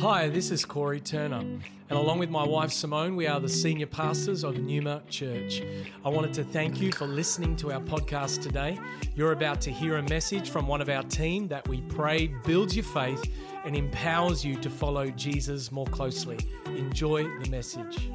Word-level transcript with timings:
Hi, 0.00 0.28
this 0.28 0.52
is 0.52 0.64
Corey 0.64 1.00
Turner, 1.00 1.38
and 1.40 1.62
along 1.90 2.20
with 2.20 2.30
my 2.30 2.46
wife 2.46 2.70
Simone, 2.70 3.16
we 3.16 3.26
are 3.26 3.40
the 3.40 3.48
senior 3.48 3.88
pastors 3.88 4.44
of 4.44 4.56
Numa 4.56 5.02
Church. 5.10 5.60
I 6.04 6.08
wanted 6.08 6.32
to 6.34 6.44
thank 6.44 6.80
you 6.80 6.92
for 6.92 7.08
listening 7.08 7.56
to 7.56 7.72
our 7.72 7.80
podcast 7.80 8.40
today. 8.40 8.78
You're 9.16 9.32
about 9.32 9.60
to 9.62 9.72
hear 9.72 9.96
a 9.96 10.02
message 10.04 10.50
from 10.50 10.68
one 10.68 10.80
of 10.80 10.88
our 10.88 11.02
team 11.02 11.48
that 11.48 11.66
we 11.66 11.80
pray 11.80 12.28
builds 12.46 12.76
your 12.76 12.84
faith 12.84 13.28
and 13.64 13.74
empowers 13.74 14.44
you 14.44 14.54
to 14.60 14.70
follow 14.70 15.10
Jesus 15.10 15.72
more 15.72 15.86
closely. 15.86 16.38
Enjoy 16.66 17.24
the 17.24 17.50
message. 17.50 18.08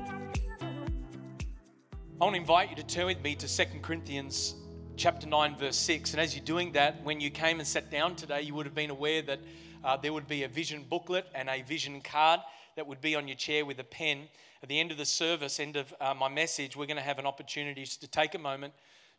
I 0.61 2.23
want 2.23 2.35
to 2.35 2.39
invite 2.39 2.69
you 2.69 2.77
to 2.77 2.87
turn 2.87 3.07
with 3.07 3.21
me 3.21 3.35
to 3.35 3.45
2 3.45 3.79
Corinthians 3.81 4.55
chapter 4.95 5.27
9 5.27 5.57
verse 5.57 5.75
6 5.75 6.13
and 6.13 6.21
as 6.21 6.35
you're 6.35 6.45
doing 6.45 6.71
that 6.73 7.03
when 7.03 7.19
you 7.19 7.31
came 7.31 7.57
and 7.57 7.67
sat 7.67 7.89
down 7.89 8.15
today 8.15 8.43
you 8.43 8.53
would 8.53 8.67
have 8.67 8.75
been 8.75 8.91
aware 8.91 9.23
that 9.23 9.39
uh, 9.83 9.97
there 9.97 10.13
would 10.13 10.27
be 10.27 10.43
a 10.43 10.47
vision 10.47 10.85
booklet 10.89 11.25
and 11.35 11.49
a 11.49 11.61
vision 11.61 12.01
card 12.01 12.39
that 12.75 12.87
would 12.87 13.01
be 13.01 13.15
on 13.15 13.27
your 13.27 13.37
chair 13.37 13.65
with 13.65 13.79
a 13.79 13.83
pen. 13.83 14.23
At 14.61 14.69
the 14.69 14.79
end 14.79 14.91
of 14.91 14.97
the 14.97 15.05
service, 15.05 15.59
end 15.59 15.75
of 15.75 15.93
uh, 15.99 16.13
my 16.13 16.29
message, 16.29 16.75
we're 16.75 16.85
going 16.85 16.97
to 16.97 17.03
have 17.03 17.19
an 17.19 17.25
opportunity 17.25 17.85
to 17.85 18.07
take 18.07 18.33
a 18.33 18.39
moment 18.39 18.73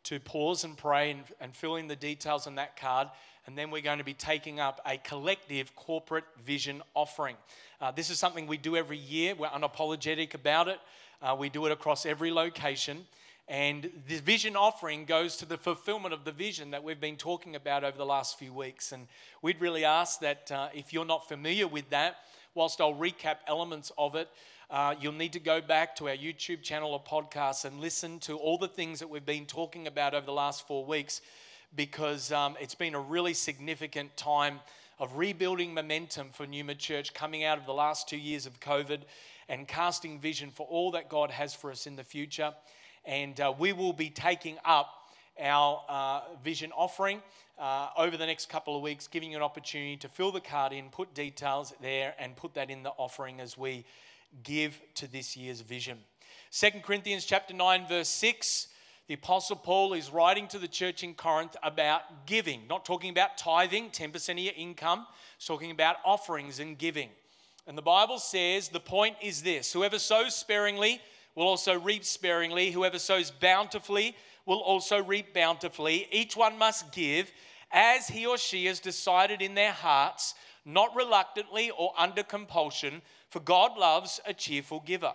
to 0.04 0.20
pause 0.20 0.64
and 0.64 0.76
pray 0.76 1.10
and, 1.10 1.24
and 1.40 1.54
fill 1.54 1.76
in 1.76 1.88
the 1.88 1.96
details 1.96 2.46
on 2.46 2.54
that 2.56 2.76
card. 2.76 3.08
And 3.46 3.58
then 3.58 3.70
we're 3.70 3.82
going 3.82 3.98
to 3.98 4.04
be 4.04 4.14
taking 4.14 4.60
up 4.60 4.80
a 4.86 4.96
collective 4.98 5.74
corporate 5.76 6.24
vision 6.44 6.82
offering. 6.94 7.36
Uh, 7.80 7.90
this 7.90 8.08
is 8.10 8.18
something 8.18 8.46
we 8.46 8.56
do 8.56 8.76
every 8.76 8.96
year. 8.96 9.34
We're 9.34 9.48
unapologetic 9.48 10.34
about 10.34 10.68
it. 10.68 10.78
Uh, 11.20 11.36
we 11.38 11.48
do 11.48 11.66
it 11.66 11.72
across 11.72 12.06
every 12.06 12.30
location. 12.30 13.06
And 13.46 13.90
the 14.08 14.18
vision 14.20 14.56
offering 14.56 15.04
goes 15.04 15.36
to 15.36 15.46
the 15.46 15.58
fulfillment 15.58 16.14
of 16.14 16.24
the 16.24 16.32
vision 16.32 16.70
that 16.70 16.82
we've 16.82 17.00
been 17.00 17.16
talking 17.16 17.56
about 17.56 17.84
over 17.84 17.96
the 17.96 18.06
last 18.06 18.38
few 18.38 18.52
weeks. 18.52 18.92
And 18.92 19.06
we'd 19.42 19.60
really 19.60 19.84
ask 19.84 20.20
that 20.20 20.50
uh, 20.50 20.68
if 20.74 20.92
you're 20.92 21.04
not 21.04 21.28
familiar 21.28 21.68
with 21.68 21.90
that, 21.90 22.16
whilst 22.54 22.80
I'll 22.80 22.94
recap 22.94 23.36
elements 23.46 23.92
of 23.98 24.14
it, 24.14 24.30
uh, 24.70 24.94
you'll 24.98 25.12
need 25.12 25.34
to 25.34 25.40
go 25.40 25.60
back 25.60 25.94
to 25.96 26.08
our 26.08 26.16
YouTube 26.16 26.62
channel 26.62 26.92
or 26.92 27.02
podcast 27.02 27.66
and 27.66 27.80
listen 27.80 28.18
to 28.20 28.36
all 28.38 28.56
the 28.56 28.68
things 28.68 28.98
that 29.00 29.10
we've 29.10 29.26
been 29.26 29.44
talking 29.44 29.86
about 29.86 30.14
over 30.14 30.24
the 30.24 30.32
last 30.32 30.66
four 30.66 30.84
weeks 30.86 31.20
because 31.76 32.32
um, 32.32 32.56
it's 32.60 32.74
been 32.74 32.94
a 32.94 33.00
really 33.00 33.34
significant 33.34 34.16
time 34.16 34.60
of 34.98 35.16
rebuilding 35.18 35.74
momentum 35.74 36.28
for 36.32 36.46
Numa 36.46 36.74
Church 36.74 37.12
coming 37.12 37.44
out 37.44 37.58
of 37.58 37.66
the 37.66 37.74
last 37.74 38.08
two 38.08 38.16
years 38.16 38.46
of 38.46 38.58
COVID 38.60 39.00
and 39.48 39.68
casting 39.68 40.18
vision 40.18 40.50
for 40.50 40.66
all 40.66 40.92
that 40.92 41.10
God 41.10 41.30
has 41.30 41.52
for 41.52 41.70
us 41.70 41.86
in 41.86 41.96
the 41.96 42.04
future 42.04 42.54
and 43.06 43.40
uh, 43.40 43.52
we 43.58 43.72
will 43.72 43.92
be 43.92 44.10
taking 44.10 44.56
up 44.64 45.08
our 45.40 45.82
uh, 45.88 46.20
vision 46.42 46.70
offering 46.72 47.20
uh, 47.58 47.88
over 47.96 48.16
the 48.16 48.26
next 48.26 48.48
couple 48.48 48.76
of 48.76 48.82
weeks, 48.82 49.06
giving 49.06 49.30
you 49.30 49.36
an 49.36 49.42
opportunity 49.42 49.96
to 49.96 50.08
fill 50.08 50.32
the 50.32 50.40
card 50.40 50.72
in, 50.72 50.88
put 50.90 51.14
details 51.14 51.72
there, 51.80 52.14
and 52.18 52.36
put 52.36 52.54
that 52.54 52.70
in 52.70 52.82
the 52.82 52.90
offering 52.90 53.40
as 53.40 53.56
we 53.56 53.84
give 54.42 54.80
to 54.94 55.10
this 55.10 55.36
year's 55.36 55.60
vision. 55.60 55.98
2 56.50 56.70
Corinthians 56.82 57.24
chapter 57.24 57.54
9, 57.54 57.86
verse 57.88 58.08
6. 58.08 58.68
The 59.06 59.14
Apostle 59.14 59.56
Paul 59.56 59.92
is 59.92 60.10
writing 60.10 60.48
to 60.48 60.58
the 60.58 60.68
church 60.68 61.02
in 61.02 61.14
Corinth 61.14 61.56
about 61.62 62.26
giving, 62.26 62.62
not 62.68 62.86
talking 62.86 63.10
about 63.10 63.36
tithing, 63.36 63.90
10% 63.90 64.30
of 64.30 64.38
your 64.38 64.54
income, 64.56 65.06
it's 65.36 65.46
talking 65.46 65.70
about 65.70 65.96
offerings 66.06 66.58
and 66.58 66.78
giving. 66.78 67.10
And 67.66 67.76
the 67.76 67.82
Bible 67.82 68.18
says 68.18 68.68
the 68.68 68.80
point 68.80 69.16
is 69.22 69.42
this 69.42 69.72
whoever 69.72 69.98
sows 69.98 70.34
sparingly 70.34 71.00
will 71.34 71.46
also 71.46 71.78
reap 71.78 72.04
sparingly. 72.04 72.70
Whoever 72.70 72.98
sows 72.98 73.30
bountifully 73.30 74.16
will 74.46 74.60
also 74.60 75.02
reap 75.02 75.34
bountifully. 75.34 76.06
Each 76.10 76.36
one 76.36 76.58
must 76.58 76.92
give 76.92 77.32
as 77.72 78.08
he 78.08 78.24
or 78.26 78.38
she 78.38 78.66
has 78.66 78.78
decided 78.78 79.42
in 79.42 79.54
their 79.54 79.72
hearts, 79.72 80.34
not 80.64 80.94
reluctantly 80.94 81.70
or 81.70 81.92
under 81.98 82.22
compulsion, 82.22 83.02
for 83.30 83.40
God 83.40 83.76
loves 83.76 84.20
a 84.26 84.32
cheerful 84.32 84.80
giver. 84.86 85.12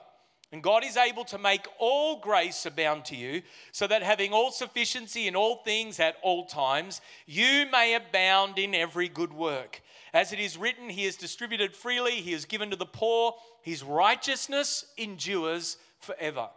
And 0.51 0.63
God 0.63 0.83
is 0.83 0.97
able 0.97 1.25
to 1.25 1.37
make 1.37 1.67
all 1.77 2.19
grace 2.19 2.65
abound 2.65 3.05
to 3.05 3.15
you, 3.15 3.43
so 3.71 3.85
that 3.85 4.01
having 4.01 4.33
all 4.33 4.51
sufficiency 4.51 5.27
in 5.27 5.35
all 5.35 5.57
things 5.57 5.99
at 5.99 6.15
all 6.23 6.45
times, 6.45 7.01
you 7.27 7.67
may 7.71 7.93
abound 7.93 8.57
in 8.57 8.73
every 8.73 9.07
good 9.09 9.31
work. 9.31 9.81
As 10.11 10.33
it 10.33 10.39
is 10.39 10.57
written, 10.57 10.89
He 10.89 11.05
has 11.05 11.15
distributed 11.15 11.75
freely, 11.75 12.13
He 12.13 12.31
has 12.31 12.45
given 12.45 12.71
to 12.71 12.75
the 12.75 12.85
poor, 12.85 13.35
His 13.61 13.83
righteousness 13.83 14.85
endures 14.97 15.77
forever. 15.99 16.49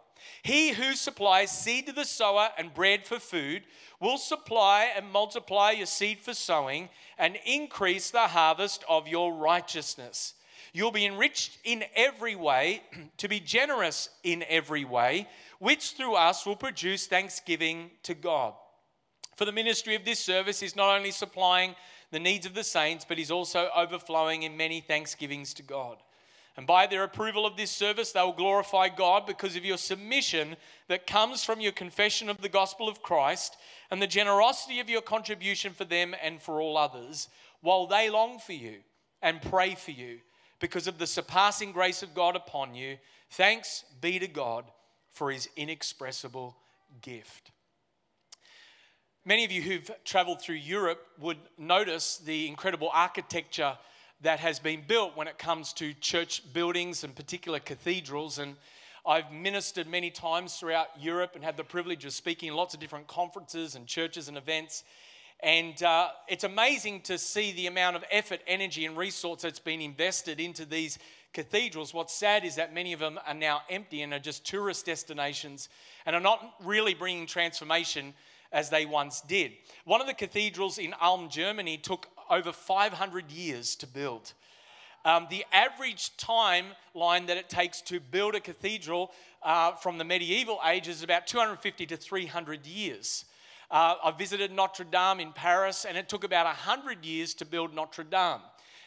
He 0.43 0.73
who 0.73 0.95
supplies 0.95 1.57
seed 1.57 1.87
to 1.87 1.93
the 1.93 2.05
sower 2.05 2.51
and 2.57 2.75
bread 2.75 3.07
for 3.07 3.19
food 3.19 3.63
will 4.01 4.19
supply 4.19 4.91
and 4.97 5.11
multiply 5.11 5.73
your 5.73 5.87
seed 5.87 6.21
for 6.21 6.35
sowing 6.35 6.89
and 7.19 7.39
increase 7.45 8.11
the 8.11 8.29
harvest 8.29 8.85
of 8.89 9.09
your 9.09 9.35
righteousness. 9.35 10.35
You'll 10.73 10.91
be 10.91 11.07
enriched 11.07 11.59
in 11.65 11.85
every 11.95 12.35
way, 12.35 12.83
to 13.19 13.29
be 13.29 13.41
generous 13.41 14.09
in 14.23 14.45
every 14.49 14.85
way, 14.85 15.29
which 15.59 15.93
through 15.93 16.15
us 16.15 16.47
will 16.47 16.57
produce 16.57 17.07
thanksgiving 17.07 17.91
to 18.05 18.15
God. 18.15 18.55
For 19.37 19.45
the 19.45 19.53
ministry 19.53 19.95
of 19.95 20.05
this 20.05 20.21
service 20.21 20.63
is 20.63 20.77
not 20.77 20.97
only 20.97 21.11
supplying 21.11 21.75
the 22.11 22.19
needs 22.19 22.47
of 22.47 22.55
the 22.55 22.65
saints, 22.65 23.05
but 23.09 23.19
is 23.19 23.31
also 23.31 23.71
overflowing 23.75 24.43
in 24.43 24.57
many 24.57 24.81
thanksgivings 24.81 25.55
to 25.55 25.63
God. 25.63 25.99
And 26.57 26.67
by 26.67 26.87
their 26.87 27.05
approval 27.05 27.47
of 27.47 27.57
this 27.57 27.71
service, 27.71 28.13
they 28.13 28.21
will 28.21 28.33
glorify 28.33 28.89
God 28.89 29.27
because 29.27 29.57
of 29.57 29.65
your 29.65 29.79
submission 29.79 30.57
that 30.89 31.07
comes 31.07 31.43
from 31.43 31.61
your 31.61 31.73
confession 31.73 32.29
of 32.29 32.43
the 32.43 32.49
gospel 32.49 32.89
of 32.89 33.03
Christ 33.03 33.57
and 33.91 34.03
the 34.03 34.07
generosity 34.07 34.79
of 34.79 34.91
your 34.91 35.01
contribution 35.01 35.73
for 35.73 35.85
them 35.85 36.15
and 36.23 36.43
for 36.43 36.61
all 36.61 36.77
others, 36.77 37.29
while 37.63 37.87
they 37.87 38.11
long 38.11 38.39
for 38.39 38.53
you 38.53 38.77
and 39.23 39.41
pray 39.41 39.75
for 39.75 39.93
you 39.93 40.19
because 40.61 40.87
of 40.87 40.99
the 40.99 41.07
surpassing 41.07 41.73
grace 41.73 42.03
of 42.03 42.15
God 42.15 42.37
upon 42.37 42.75
you. 42.75 42.99
Thanks 43.31 43.85
be 44.01 44.19
to 44.19 44.29
God 44.29 44.65
for 45.11 45.31
his 45.31 45.49
inexpressible 45.57 46.57
gift. 47.01 47.51
Many 49.25 49.45
of 49.45 49.53
you 49.53 49.63
who've 49.63 49.91
traveled 50.05 50.43
through 50.43 50.57
Europe 50.57 51.07
would 51.19 51.39
notice 51.57 52.19
the 52.19 52.49
incredible 52.49 52.91
architecture 52.93 53.79
that 54.23 54.39
has 54.39 54.59
been 54.59 54.83
built 54.87 55.17
when 55.17 55.27
it 55.27 55.39
comes 55.39 55.73
to 55.75 55.93
church 55.95 56.43
buildings 56.53 57.05
and 57.05 57.15
particular 57.15 57.59
cathedrals. 57.59 58.39
And 58.39 58.57
I've 59.05 59.33
ministered 59.33 59.89
many 59.89 60.11
times 60.11 60.57
throughout 60.57 60.89
Europe 60.99 61.33
and 61.35 61.43
had 61.43 61.57
the 61.57 61.65
privilege 61.65 62.05
of 62.05 62.13
speaking 62.13 62.49
in 62.49 62.55
lots 62.55 62.73
of 62.73 62.81
different 62.81 63.09
conferences 63.09 63.75
and 63.75 63.87
churches 63.87 64.29
and 64.29 64.37
events. 64.37 64.85
And 65.41 65.83
uh, 65.83 66.11
it's 66.29 66.45
amazing 66.45 67.01
to 67.03 67.19
see 67.19 67.51
the 67.51 67.67
amount 67.67 67.97
of 67.97 68.05
effort, 68.13 68.41
energy, 68.47 68.87
and 68.87 68.97
resource 68.97 69.43
that's 69.43 69.59
been 69.59 69.81
invested 69.81 70.39
into 70.39 70.65
these 70.65 71.01
cathedrals. 71.33 71.93
What's 71.93 72.15
sad 72.15 72.45
is 72.45 72.55
that 72.57 72.73
many 72.73 72.93
of 72.93 73.01
them 73.01 73.19
are 73.27 73.35
now 73.35 73.63
empty 73.69 74.03
and 74.03 74.15
are 74.15 74.21
just 74.21 74.47
tourist 74.47 74.87
destinations 74.87 75.69
and 76.07 76.15
are 76.15 76.21
not 76.21 76.55
really 76.63 76.95
bringing 76.95 77.27
transformation 77.27 78.15
as 78.53 78.71
they 78.71 78.87
once 78.87 79.21
did. 79.23 79.53
One 79.85 80.01
of 80.01 80.07
the 80.07 80.15
cathedrals 80.15 80.79
in 80.79 80.95
Ulm, 81.01 81.29
Germany, 81.29 81.77
took 81.79 82.07
over 82.33 82.51
500 82.51 83.31
years 83.31 83.77
to 83.77 83.87
build. 83.87 84.33
Um, 85.05 85.27
the 85.31 85.45
average 85.53 86.17
timeline 86.17 87.27
that 87.27 87.37
it 87.37 87.49
takes 87.49 87.83
to 87.83 88.01
build 88.01 88.35
a 88.35 88.41
cathedral 88.41 89.13
uh, 89.43 89.73
from 89.73 89.99
the 89.99 90.05
medieval 90.05 90.59
age 90.67 90.89
is 90.89 91.03
about 91.03 91.27
250 91.27 91.87
to 91.87 91.97
300 91.97 92.67
years. 92.67 93.27
Uh, 93.71 93.97
I 94.03 94.11
visited 94.13 94.51
Notre 94.51 94.85
Dame 94.85 95.21
in 95.21 95.33
Paris, 95.33 95.85
and 95.85 95.99
it 95.99 96.09
took 96.09 96.25
about 96.25 96.47
100 96.47 97.05
years 97.05 97.35
to 97.35 97.45
build 97.45 97.75
Notre 97.75 98.05
Dame. 98.05 98.41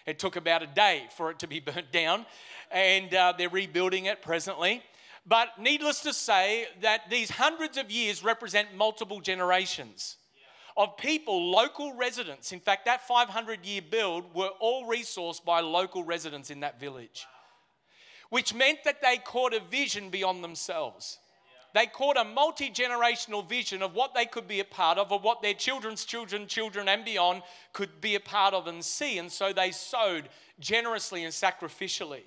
It 0.05 0.19
took 0.19 0.35
about 0.35 0.63
a 0.63 0.67
day 0.67 1.03
for 1.16 1.31
it 1.31 1.39
to 1.39 1.47
be 1.47 1.59
burnt 1.66 1.91
down, 1.91 2.25
and 2.72 3.13
uh, 3.13 3.34
they're 3.38 3.50
rebuilding 3.50 4.05
it 4.05 4.22
presently. 4.22 4.81
But 5.28 5.59
needless 5.59 6.01
to 6.01 6.13
say, 6.13 6.67
that 6.81 7.09
these 7.09 7.29
hundreds 7.29 7.78
of 7.78 7.91
years 7.91 8.23
represent 8.23 8.75
multiple 8.75 9.19
generations 9.19 10.17
of 10.78 10.97
people, 10.97 11.52
local 11.52 11.94
residents. 11.94 12.52
In 12.52 12.59
fact, 12.59 12.86
that 12.86 13.08
500 13.08 13.66
year 13.66 13.81
build 13.81 14.34
were 14.34 14.50
all 14.59 14.86
resourced 14.86 15.44
by 15.46 15.62
local 15.62 16.03
residents 16.03 16.50
in 16.50 16.59
that 16.62 16.80
village, 16.80 17.26
which 18.29 18.53
meant 18.53 18.79
that 18.84 19.02
they 19.02 19.17
caught 19.17 19.53
a 19.53 19.59
vision 19.59 20.09
beyond 20.09 20.44
themselves. 20.44 21.17
They 21.73 21.88
caught 21.88 22.16
a 22.16 22.23
multi 22.23 22.70
generational 22.70 23.47
vision 23.47 23.82
of 23.82 23.96
what 23.96 24.14
they 24.14 24.26
could 24.26 24.47
be 24.47 24.61
a 24.61 24.66
part 24.66 24.97
of, 24.97 25.11
or 25.11 25.20
what 25.20 25.41
their 25.41 25.53
children's 25.53 26.05
children, 26.05 26.47
children, 26.47 26.88
and 26.88 27.03
beyond 27.03 27.44
could 27.73 27.99
be 27.99 28.16
a 28.16 28.20
part 28.22 28.53
of 28.53 28.67
and 28.67 28.84
see. 28.84 29.17
And 29.17 29.29
so 29.29 29.52
they 29.52 29.72
sowed 29.72 30.29
generously 30.58 31.26
and 31.26 31.34
sacrificially. 31.34 32.23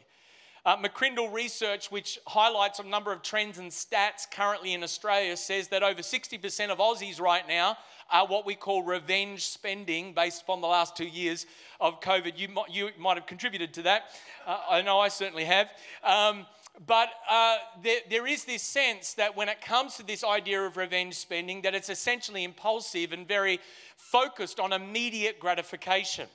Uh, 0.69 0.77
McCrindle 0.77 1.33
research, 1.33 1.91
which 1.91 2.19
highlights 2.27 2.79
a 2.79 2.83
number 2.83 3.11
of 3.11 3.23
trends 3.23 3.57
and 3.57 3.71
stats 3.71 4.31
currently 4.31 4.75
in 4.75 4.83
Australia, 4.83 5.35
says 5.35 5.69
that 5.69 5.83
over 5.83 6.03
60% 6.03 6.69
of 6.69 6.77
Aussies 6.77 7.19
right 7.19 7.49
now 7.49 7.79
are 8.13 8.27
what 8.27 8.45
we 8.45 8.55
call 8.55 8.83
revenge 8.83 9.47
spending 9.47 10.13
based 10.13 10.43
upon 10.43 10.61
the 10.61 10.67
last 10.67 10.95
two 10.95 11.07
years 11.07 11.47
of 11.81 12.03
COVID. 12.03 12.39
You 12.39 12.49
might, 12.49 12.69
you 12.71 12.91
might 12.99 13.17
have 13.17 13.25
contributed 13.25 13.73
to 13.73 13.83
that. 13.85 14.11
Uh, 14.47 14.59
I 14.69 14.83
know 14.83 14.99
I 14.99 15.09
certainly 15.09 15.45
have. 15.47 15.71
Um, 16.05 16.45
but 16.87 17.09
uh, 17.31 17.57
there, 17.83 18.01
there 18.11 18.27
is 18.27 18.45
this 18.45 18.63
sense 18.63 19.15
that 19.15 19.35
when 19.35 19.49
it 19.49 19.63
comes 19.63 19.97
to 19.97 20.03
this 20.07 20.23
idea 20.23 20.61
of 20.61 20.77
revenge 20.77 21.15
spending, 21.15 21.63
that 21.63 21.75
it's 21.75 21.89
essentially 21.89 22.45
impulsive 22.45 23.15
and 23.15 23.27
very 23.27 23.59
focused 23.97 24.61
on 24.61 24.75
immediate 24.75 25.41
gratification. 25.41 26.29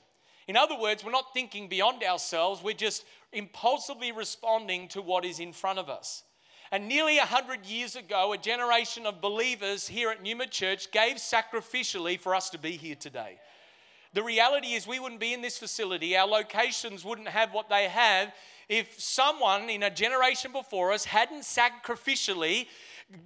In 0.47 0.57
other 0.57 0.77
words, 0.77 1.03
we're 1.03 1.11
not 1.11 1.33
thinking 1.33 1.67
beyond 1.67 2.03
ourselves, 2.03 2.63
we're 2.63 2.73
just 2.73 3.05
impulsively 3.31 4.11
responding 4.11 4.87
to 4.89 5.01
what 5.01 5.25
is 5.25 5.39
in 5.39 5.53
front 5.53 5.79
of 5.79 5.89
us. 5.89 6.23
And 6.71 6.87
nearly 6.87 7.17
100 7.17 7.65
years 7.65 7.95
ago, 7.95 8.33
a 8.33 8.37
generation 8.37 9.05
of 9.05 9.21
believers 9.21 9.87
here 9.87 10.09
at 10.09 10.23
Numa 10.23 10.47
Church 10.47 10.91
gave 10.91 11.17
sacrificially 11.17 12.19
for 12.19 12.33
us 12.33 12.49
to 12.49 12.57
be 12.57 12.71
here 12.71 12.95
today. 12.95 13.39
The 14.13 14.23
reality 14.23 14.73
is, 14.73 14.85
we 14.85 14.99
wouldn't 14.99 15.21
be 15.21 15.33
in 15.33 15.41
this 15.41 15.57
facility, 15.57 16.15
our 16.17 16.27
locations 16.27 17.05
wouldn't 17.05 17.27
have 17.27 17.53
what 17.53 17.69
they 17.69 17.87
have 17.87 18.33
if 18.69 18.99
someone 18.99 19.69
in 19.69 19.83
a 19.83 19.89
generation 19.89 20.51
before 20.51 20.91
us 20.91 21.05
hadn't 21.05 21.41
sacrificially 21.41 22.67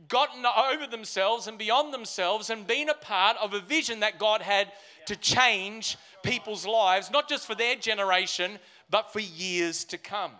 gotten 0.07 0.45
over 0.45 0.87
themselves 0.87 1.47
and 1.47 1.57
beyond 1.57 1.93
themselves 1.93 2.49
and 2.49 2.67
been 2.67 2.89
a 2.89 2.93
part 2.93 3.37
of 3.41 3.53
a 3.53 3.59
vision 3.59 4.01
that 4.01 4.19
God 4.19 4.41
had 4.41 4.71
to 5.05 5.15
change 5.15 5.97
people's 6.23 6.65
lives, 6.65 7.09
not 7.11 7.29
just 7.29 7.47
for 7.47 7.55
their 7.55 7.75
generation, 7.75 8.59
but 8.89 9.11
for 9.11 9.19
years 9.19 9.83
to 9.85 9.97
come. 9.97 10.31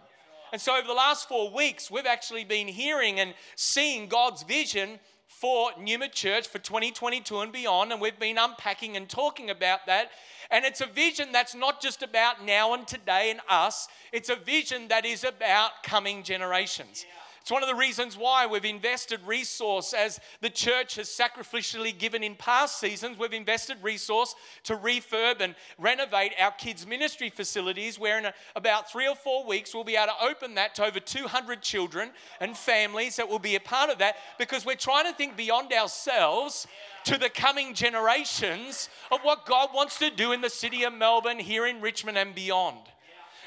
And 0.52 0.62
so, 0.62 0.78
over 0.78 0.88
the 0.88 0.94
last 0.94 1.28
four 1.28 1.52
weeks, 1.52 1.92
we've 1.92 2.06
actually 2.06 2.46
been 2.46 2.68
hearing 2.68 3.20
and 3.20 3.34
seeing 3.56 4.08
God's 4.08 4.44
vision 4.44 5.00
for 5.28 5.72
Numa 5.80 6.08
Church 6.08 6.48
for 6.48 6.58
2022 6.58 7.40
and 7.40 7.52
beyond. 7.52 7.92
And 7.92 8.02
we've 8.02 8.18
been 8.18 8.38
unpacking 8.38 8.96
and 8.96 9.08
talking 9.08 9.50
about 9.50 9.86
that. 9.88 10.10
And 10.50 10.66
it's 10.66 10.82
a 10.82 10.86
vision 10.86 11.32
that's 11.32 11.54
not 11.54 11.82
just 11.82 12.02
about 12.02 12.46
now 12.46 12.74
and 12.74 12.88
today 12.88 13.30
and 13.30 13.42
us, 13.50 13.88
it's 14.14 14.30
a 14.30 14.36
vision 14.36 14.88
that 14.88 15.06
is 15.06 15.24
about 15.24 15.84
coming 15.84 16.24
generations. 16.24 17.06
It's 17.48 17.52
one 17.54 17.64
of 17.64 17.70
the 17.70 17.76
reasons 17.76 18.18
why 18.18 18.46
we've 18.46 18.66
invested 18.66 19.22
resource 19.26 19.94
as 19.94 20.20
the 20.42 20.50
church 20.50 20.96
has 20.96 21.08
sacrificially 21.08 21.98
given 21.98 22.22
in 22.22 22.36
past 22.36 22.78
seasons. 22.78 23.18
We've 23.18 23.32
invested 23.32 23.78
resource 23.82 24.36
to 24.64 24.76
refurb 24.76 25.40
and 25.40 25.56
renovate 25.78 26.34
our 26.42 26.52
kids' 26.52 26.86
ministry 26.86 27.30
facilities, 27.30 27.98
where 27.98 28.18
in 28.18 28.26
a, 28.26 28.34
about 28.58 28.92
three 28.92 29.08
or 29.08 29.16
four 29.16 29.46
weeks 29.46 29.74
we'll 29.74 29.86
be 29.86 29.96
able 29.96 30.08
to 30.08 30.26
open 30.26 30.56
that 30.56 30.76
to 30.76 30.84
over 30.84 31.00
200 31.00 31.62
children 31.62 32.10
and 32.42 32.58
families 32.58 33.16
that 33.16 33.30
will 33.30 33.40
be 33.40 33.56
a 33.56 33.62
part 33.62 33.90
of 33.90 34.00
that 34.00 34.18
because 34.38 34.66
we're 34.66 34.76
trying 34.76 35.06
to 35.06 35.14
think 35.14 35.38
beyond 35.38 35.72
ourselves 35.72 36.68
to 37.06 37.18
the 37.18 37.30
coming 37.30 37.74
generations 37.74 38.90
of 39.10 39.22
what 39.22 39.46
God 39.46 39.70
wants 39.74 40.00
to 40.00 40.10
do 40.10 40.34
in 40.34 40.42
the 40.42 40.50
city 40.50 40.84
of 40.84 40.92
Melbourne, 40.92 41.40
here 41.40 41.66
in 41.66 41.80
Richmond, 41.80 42.18
and 42.18 42.36
beyond. 42.36 42.80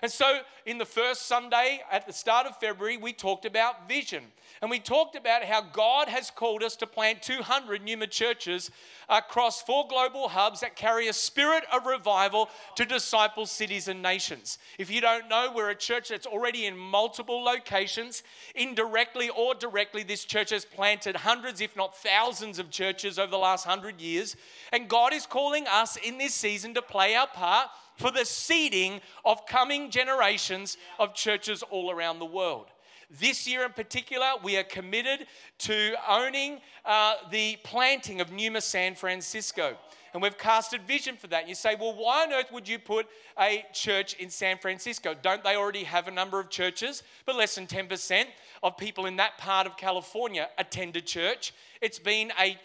And 0.02 0.10
so, 0.10 0.40
in 0.70 0.78
the 0.78 0.86
first 0.86 1.26
Sunday 1.26 1.80
at 1.90 2.06
the 2.06 2.12
start 2.12 2.46
of 2.46 2.56
February, 2.58 2.96
we 2.96 3.12
talked 3.12 3.44
about 3.44 3.88
vision. 3.88 4.22
And 4.62 4.70
we 4.70 4.78
talked 4.78 5.16
about 5.16 5.42
how 5.42 5.62
God 5.62 6.06
has 6.06 6.30
called 6.30 6.62
us 6.62 6.76
to 6.76 6.86
plant 6.86 7.22
200 7.22 7.82
Numa 7.82 8.06
churches 8.06 8.70
across 9.08 9.62
four 9.62 9.88
global 9.88 10.28
hubs 10.28 10.60
that 10.60 10.76
carry 10.76 11.08
a 11.08 11.12
spirit 11.12 11.64
of 11.72 11.86
revival 11.86 12.48
to 12.76 12.84
disciple 12.84 13.46
cities 13.46 13.88
and 13.88 14.00
nations. 14.00 14.58
If 14.78 14.92
you 14.92 15.00
don't 15.00 15.28
know, 15.28 15.50
we're 15.52 15.70
a 15.70 15.74
church 15.74 16.10
that's 16.10 16.26
already 16.26 16.66
in 16.66 16.76
multiple 16.76 17.42
locations. 17.42 18.22
Indirectly 18.54 19.28
or 19.30 19.54
directly, 19.54 20.04
this 20.04 20.24
church 20.24 20.50
has 20.50 20.64
planted 20.64 21.16
hundreds, 21.16 21.60
if 21.60 21.74
not 21.74 21.96
thousands, 21.96 22.60
of 22.60 22.70
churches 22.70 23.18
over 23.18 23.30
the 23.30 23.38
last 23.38 23.64
hundred 23.64 24.00
years. 24.00 24.36
And 24.72 24.88
God 24.88 25.12
is 25.12 25.26
calling 25.26 25.66
us 25.66 25.96
in 25.96 26.16
this 26.16 26.34
season 26.34 26.74
to 26.74 26.82
play 26.82 27.16
our 27.16 27.26
part 27.26 27.70
for 28.00 28.10
the 28.10 28.24
seeding 28.24 29.00
of 29.24 29.46
coming 29.46 29.90
generations 29.90 30.59
of 30.98 31.14
churches 31.14 31.62
all 31.70 31.90
around 31.90 32.18
the 32.18 32.24
world. 32.24 32.66
This 33.10 33.48
year 33.48 33.64
in 33.64 33.72
particular, 33.72 34.26
we 34.44 34.56
are 34.56 34.62
committed 34.62 35.26
to 35.58 35.94
owning 36.08 36.60
uh, 36.84 37.14
the 37.30 37.58
planting 37.64 38.20
of 38.20 38.30
Numa 38.30 38.60
San 38.60 38.94
Francisco. 38.94 39.76
And 40.12 40.22
we've 40.22 40.36
casted 40.36 40.82
vision 40.82 41.16
for 41.16 41.26
that. 41.28 41.48
You 41.48 41.54
say, 41.54 41.76
well, 41.78 41.94
why 41.94 42.24
on 42.24 42.32
earth 42.32 42.52
would 42.52 42.68
you 42.68 42.78
put 42.78 43.06
a 43.38 43.64
church 43.72 44.14
in 44.14 44.30
San 44.30 44.58
Francisco? 44.58 45.14
Don't 45.20 45.44
they 45.44 45.56
already 45.56 45.84
have 45.84 46.08
a 46.08 46.10
number 46.10 46.40
of 46.40 46.50
churches? 46.50 47.02
But 47.26 47.36
less 47.36 47.54
than 47.54 47.66
10% 47.66 48.24
of 48.62 48.76
people 48.76 49.06
in 49.06 49.16
that 49.16 49.38
part 49.38 49.66
of 49.66 49.76
California 49.76 50.48
attend 50.58 50.96
a 50.96 51.00
church. 51.00 51.54
It's 51.80 51.98
been 51.98 52.32
a 52.40 52.58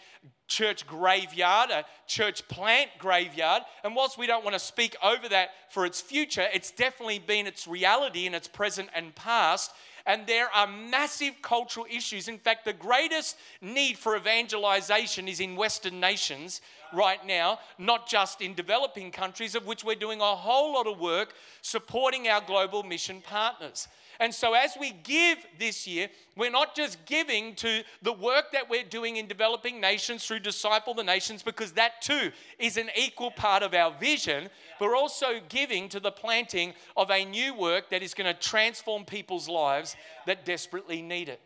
church 0.48 0.86
graveyard, 0.86 1.70
a 1.70 1.84
church 2.06 2.46
plant 2.48 2.90
graveyard. 2.98 3.62
And 3.84 3.96
whilst 3.96 4.18
we 4.18 4.26
don't 4.26 4.44
want 4.44 4.54
to 4.54 4.60
speak 4.60 4.96
over 5.02 5.28
that 5.28 5.50
for 5.70 5.86
its 5.86 6.00
future, 6.00 6.46
it's 6.52 6.70
definitely 6.70 7.18
been 7.18 7.46
its 7.46 7.66
reality 7.66 8.26
in 8.26 8.34
its 8.34 8.48
present 8.48 8.88
and 8.94 9.14
past. 9.14 9.72
And 10.06 10.26
there 10.26 10.48
are 10.54 10.68
massive 10.68 11.34
cultural 11.42 11.86
issues. 11.90 12.28
In 12.28 12.38
fact, 12.38 12.64
the 12.64 12.72
greatest 12.72 13.36
need 13.60 13.98
for 13.98 14.16
evangelization 14.16 15.26
is 15.26 15.40
in 15.40 15.56
Western 15.56 15.98
nations 15.98 16.60
right 16.92 17.24
now, 17.26 17.58
not 17.76 18.08
just 18.08 18.40
in 18.40 18.54
developing 18.54 19.10
countries, 19.10 19.56
of 19.56 19.66
which 19.66 19.82
we're 19.82 19.96
doing 19.96 20.20
a 20.20 20.36
whole 20.36 20.74
lot 20.74 20.86
of 20.86 21.00
work 21.00 21.34
supporting 21.60 22.28
our 22.28 22.40
global 22.40 22.84
mission 22.84 23.20
partners. 23.20 23.88
And 24.20 24.34
so, 24.34 24.54
as 24.54 24.76
we 24.78 24.92
give 24.92 25.38
this 25.58 25.86
year, 25.86 26.08
we're 26.36 26.50
not 26.50 26.74
just 26.74 27.04
giving 27.06 27.54
to 27.56 27.82
the 28.02 28.12
work 28.12 28.52
that 28.52 28.68
we're 28.68 28.84
doing 28.84 29.16
in 29.16 29.26
developing 29.26 29.80
nations 29.80 30.24
through 30.24 30.40
Disciple 30.40 30.94
the 30.94 31.04
Nations, 31.04 31.42
because 31.42 31.72
that 31.72 32.00
too 32.00 32.30
is 32.58 32.76
an 32.76 32.90
equal 32.96 33.30
part 33.30 33.62
of 33.62 33.74
our 33.74 33.92
vision. 33.98 34.48
But 34.78 34.88
we're 34.88 34.96
also 34.96 35.40
giving 35.48 35.88
to 35.90 36.00
the 36.00 36.12
planting 36.12 36.74
of 36.96 37.10
a 37.10 37.24
new 37.24 37.54
work 37.54 37.90
that 37.90 38.02
is 38.02 38.14
going 38.14 38.32
to 38.32 38.40
transform 38.40 39.04
people's 39.04 39.48
lives 39.48 39.96
that 40.26 40.44
desperately 40.44 41.02
need 41.02 41.28
it. 41.28 41.40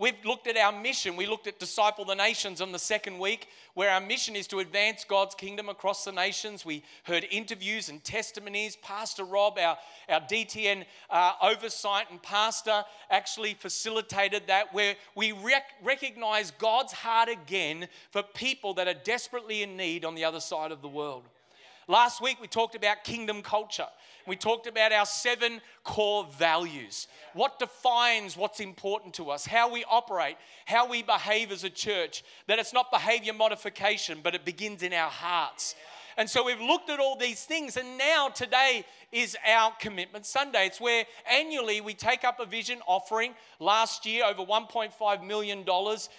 We've 0.00 0.24
looked 0.24 0.46
at 0.46 0.56
our 0.56 0.70
mission. 0.70 1.16
We 1.16 1.26
looked 1.26 1.48
at 1.48 1.58
Disciple 1.58 2.04
the 2.04 2.14
Nations 2.14 2.60
on 2.60 2.70
the 2.70 2.78
second 2.78 3.18
week, 3.18 3.48
where 3.74 3.90
our 3.90 4.00
mission 4.00 4.36
is 4.36 4.46
to 4.46 4.60
advance 4.60 5.04
God's 5.04 5.34
kingdom 5.34 5.68
across 5.68 6.04
the 6.04 6.12
nations. 6.12 6.64
We 6.64 6.84
heard 7.02 7.26
interviews 7.32 7.88
and 7.88 8.02
testimonies. 8.04 8.76
Pastor 8.76 9.24
Rob, 9.24 9.58
our, 9.58 9.76
our 10.08 10.20
DTN 10.20 10.84
uh, 11.10 11.32
oversight 11.42 12.12
and 12.12 12.22
pastor, 12.22 12.84
actually 13.10 13.54
facilitated 13.54 14.44
that, 14.46 14.72
where 14.72 14.94
we 15.16 15.32
rec- 15.32 15.74
recognize 15.82 16.52
God's 16.52 16.92
heart 16.92 17.28
again 17.28 17.88
for 18.12 18.22
people 18.22 18.74
that 18.74 18.86
are 18.86 19.02
desperately 19.02 19.64
in 19.64 19.76
need 19.76 20.04
on 20.04 20.14
the 20.14 20.24
other 20.24 20.40
side 20.40 20.70
of 20.70 20.80
the 20.80 20.88
world. 20.88 21.24
Last 21.90 22.20
week, 22.20 22.36
we 22.38 22.46
talked 22.46 22.74
about 22.74 23.02
kingdom 23.02 23.40
culture. 23.40 23.86
We 24.26 24.36
talked 24.36 24.66
about 24.66 24.92
our 24.92 25.06
seven 25.06 25.62
core 25.84 26.26
values. 26.38 27.08
What 27.32 27.58
defines 27.58 28.36
what's 28.36 28.60
important 28.60 29.14
to 29.14 29.30
us, 29.30 29.46
how 29.46 29.72
we 29.72 29.86
operate, 29.90 30.36
how 30.66 30.86
we 30.86 31.02
behave 31.02 31.50
as 31.50 31.64
a 31.64 31.70
church. 31.70 32.22
That 32.46 32.58
it's 32.58 32.74
not 32.74 32.90
behavior 32.90 33.32
modification, 33.32 34.18
but 34.22 34.34
it 34.34 34.44
begins 34.44 34.82
in 34.82 34.92
our 34.92 35.08
hearts. 35.08 35.74
And 36.18 36.28
so 36.28 36.42
we've 36.42 36.60
looked 36.60 36.90
at 36.90 36.98
all 36.98 37.14
these 37.14 37.44
things, 37.44 37.76
and 37.76 37.96
now 37.96 38.28
today 38.28 38.84
is 39.12 39.36
our 39.46 39.72
Commitment 39.78 40.26
Sunday. 40.26 40.66
It's 40.66 40.80
where 40.80 41.04
annually 41.30 41.80
we 41.80 41.94
take 41.94 42.24
up 42.24 42.40
a 42.40 42.44
vision 42.44 42.80
offering. 42.88 43.34
Last 43.60 44.04
year, 44.04 44.24
over 44.24 44.42
$1.5 44.42 45.24
million. 45.24 45.64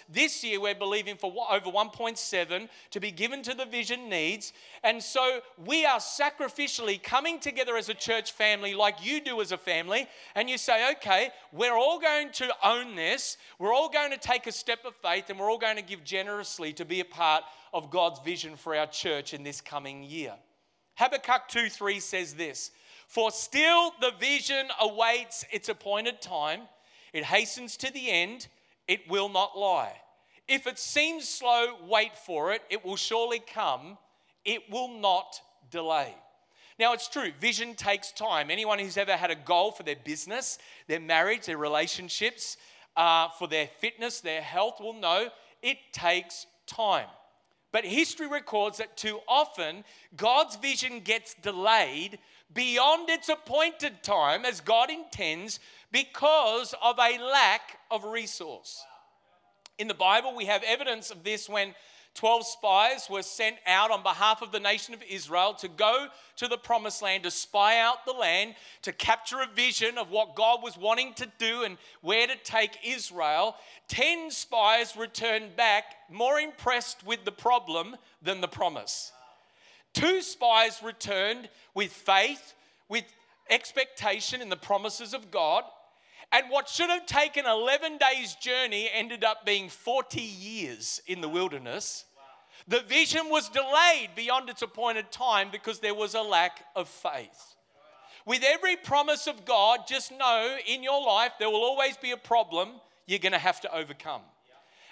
This 0.08 0.42
year, 0.42 0.58
we're 0.58 0.74
believing 0.74 1.16
for 1.16 1.30
over 1.50 1.70
1.7 1.70 2.68
to 2.92 3.00
be 3.00 3.10
given 3.10 3.42
to 3.42 3.52
the 3.52 3.66
vision 3.66 4.08
needs. 4.08 4.54
And 4.82 5.02
so 5.02 5.40
we 5.66 5.84
are 5.84 5.98
sacrificially 5.98 7.00
coming 7.02 7.38
together 7.38 7.76
as 7.76 7.90
a 7.90 7.94
church 7.94 8.32
family, 8.32 8.72
like 8.72 9.04
you 9.04 9.20
do 9.20 9.42
as 9.42 9.52
a 9.52 9.58
family, 9.58 10.08
and 10.34 10.48
you 10.48 10.56
say, 10.56 10.92
okay, 10.92 11.28
we're 11.52 11.76
all 11.76 12.00
going 12.00 12.32
to 12.32 12.48
own 12.64 12.96
this. 12.96 13.36
We're 13.58 13.74
all 13.74 13.90
going 13.90 14.12
to 14.12 14.18
take 14.18 14.46
a 14.46 14.52
step 14.52 14.86
of 14.86 14.94
faith, 14.96 15.28
and 15.28 15.38
we're 15.38 15.50
all 15.50 15.58
going 15.58 15.76
to 15.76 15.82
give 15.82 16.04
generously 16.04 16.72
to 16.72 16.86
be 16.86 17.00
a 17.00 17.04
part 17.04 17.44
of 17.72 17.90
God's 17.90 18.20
vision 18.20 18.56
for 18.56 18.74
our 18.74 18.86
church 18.86 19.34
in 19.34 19.42
this 19.42 19.60
coming 19.60 20.02
year. 20.02 20.34
Habakkuk 20.96 21.48
2 21.48 21.68
3 21.68 22.00
says 22.00 22.34
this 22.34 22.70
For 23.06 23.30
still 23.30 23.92
the 24.00 24.12
vision 24.18 24.68
awaits 24.80 25.44
its 25.50 25.68
appointed 25.68 26.20
time, 26.20 26.62
it 27.12 27.24
hastens 27.24 27.76
to 27.78 27.92
the 27.92 28.10
end, 28.10 28.48
it 28.86 29.08
will 29.08 29.28
not 29.28 29.58
lie. 29.58 29.94
If 30.48 30.66
it 30.66 30.78
seems 30.78 31.28
slow, 31.28 31.76
wait 31.86 32.16
for 32.16 32.52
it, 32.52 32.62
it 32.70 32.84
will 32.84 32.96
surely 32.96 33.38
come, 33.38 33.98
it 34.44 34.70
will 34.70 34.88
not 34.88 35.40
delay. 35.70 36.14
Now, 36.78 36.94
it's 36.94 37.08
true, 37.08 37.30
vision 37.40 37.74
takes 37.74 38.10
time. 38.10 38.50
Anyone 38.50 38.78
who's 38.78 38.96
ever 38.96 39.16
had 39.16 39.30
a 39.30 39.34
goal 39.34 39.70
for 39.70 39.82
their 39.82 39.96
business, 40.02 40.58
their 40.88 40.98
marriage, 40.98 41.46
their 41.46 41.58
relationships, 41.58 42.56
uh, 42.96 43.28
for 43.38 43.46
their 43.46 43.68
fitness, 43.80 44.20
their 44.20 44.40
health 44.40 44.80
will 44.80 44.94
know 44.94 45.28
it 45.62 45.78
takes 45.92 46.46
time. 46.66 47.06
But 47.72 47.84
history 47.84 48.26
records 48.26 48.78
that 48.78 48.96
too 48.96 49.20
often 49.28 49.84
God's 50.16 50.56
vision 50.56 51.00
gets 51.00 51.34
delayed 51.34 52.18
beyond 52.52 53.08
its 53.08 53.28
appointed 53.28 54.02
time 54.02 54.44
as 54.44 54.60
God 54.60 54.90
intends 54.90 55.60
because 55.92 56.74
of 56.82 56.98
a 56.98 57.18
lack 57.22 57.78
of 57.90 58.04
resource. 58.04 58.84
In 59.78 59.88
the 59.88 59.94
Bible, 59.94 60.34
we 60.34 60.46
have 60.46 60.62
evidence 60.64 61.10
of 61.10 61.22
this 61.22 61.48
when 61.48 61.74
12 62.14 62.46
spies 62.46 63.08
were 63.08 63.22
sent 63.22 63.56
out 63.66 63.90
on 63.90 64.02
behalf 64.02 64.42
of 64.42 64.52
the 64.52 64.60
nation 64.60 64.92
of 64.94 65.02
Israel 65.08 65.54
to 65.54 65.68
go 65.68 66.08
to 66.36 66.48
the 66.48 66.58
promised 66.58 67.02
land, 67.02 67.22
to 67.22 67.30
spy 67.30 67.78
out 67.78 68.04
the 68.04 68.12
land, 68.12 68.54
to 68.82 68.92
capture 68.92 69.40
a 69.40 69.46
vision 69.46 69.96
of 69.96 70.10
what 70.10 70.34
God 70.34 70.62
was 70.62 70.76
wanting 70.76 71.14
to 71.14 71.28
do 71.38 71.62
and 71.62 71.78
where 72.00 72.26
to 72.26 72.36
take 72.42 72.78
Israel. 72.84 73.54
10 73.88 74.30
spies 74.30 74.96
returned 74.96 75.56
back 75.56 75.84
more 76.10 76.40
impressed 76.40 77.06
with 77.06 77.24
the 77.24 77.32
problem 77.32 77.96
than 78.20 78.40
the 78.40 78.48
promise. 78.48 79.12
Two 79.92 80.20
spies 80.20 80.82
returned 80.82 81.48
with 81.74 81.92
faith, 81.92 82.54
with 82.88 83.04
expectation 83.48 84.42
in 84.42 84.48
the 84.48 84.56
promises 84.56 85.14
of 85.14 85.30
God. 85.30 85.64
And 86.32 86.48
what 86.48 86.68
should 86.68 86.90
have 86.90 87.06
taken 87.06 87.44
11 87.44 87.98
days' 87.98 88.34
journey 88.34 88.88
ended 88.92 89.24
up 89.24 89.44
being 89.44 89.68
40 89.68 90.20
years 90.20 91.02
in 91.06 91.20
the 91.20 91.28
wilderness. 91.28 92.04
The 92.68 92.80
vision 92.80 93.30
was 93.30 93.48
delayed 93.48 94.10
beyond 94.14 94.48
its 94.48 94.62
appointed 94.62 95.10
time 95.10 95.48
because 95.50 95.80
there 95.80 95.94
was 95.94 96.14
a 96.14 96.22
lack 96.22 96.64
of 96.76 96.88
faith. 96.88 97.56
With 98.26 98.44
every 98.46 98.76
promise 98.76 99.26
of 99.26 99.44
God, 99.44 99.80
just 99.88 100.12
know 100.12 100.56
in 100.68 100.82
your 100.82 101.04
life 101.04 101.32
there 101.38 101.50
will 101.50 101.64
always 101.64 101.96
be 101.96 102.12
a 102.12 102.16
problem 102.16 102.68
you're 103.06 103.18
going 103.18 103.32
to 103.32 103.38
have 103.38 103.60
to 103.62 103.74
overcome. 103.74 104.22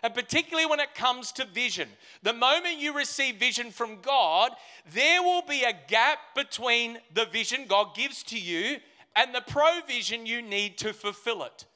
And 0.02 0.14
particularly 0.14 0.66
when 0.66 0.80
it 0.80 0.94
comes 0.94 1.32
to 1.32 1.44
vision, 1.44 1.88
the 2.22 2.32
moment 2.32 2.78
you 2.78 2.96
receive 2.96 3.36
vision 3.36 3.70
from 3.70 4.00
God, 4.00 4.52
there 4.92 5.22
will 5.22 5.42
be 5.42 5.62
a 5.62 5.78
gap 5.88 6.18
between 6.34 6.98
the 7.14 7.26
vision 7.26 7.66
God 7.68 7.94
gives 7.94 8.22
to 8.24 8.38
you 8.38 8.78
and 9.18 9.34
the 9.34 9.40
provision 9.40 10.26
you 10.26 10.40
need 10.40 10.78
to 10.78 10.92
fulfill 10.92 11.42
it. 11.42 11.66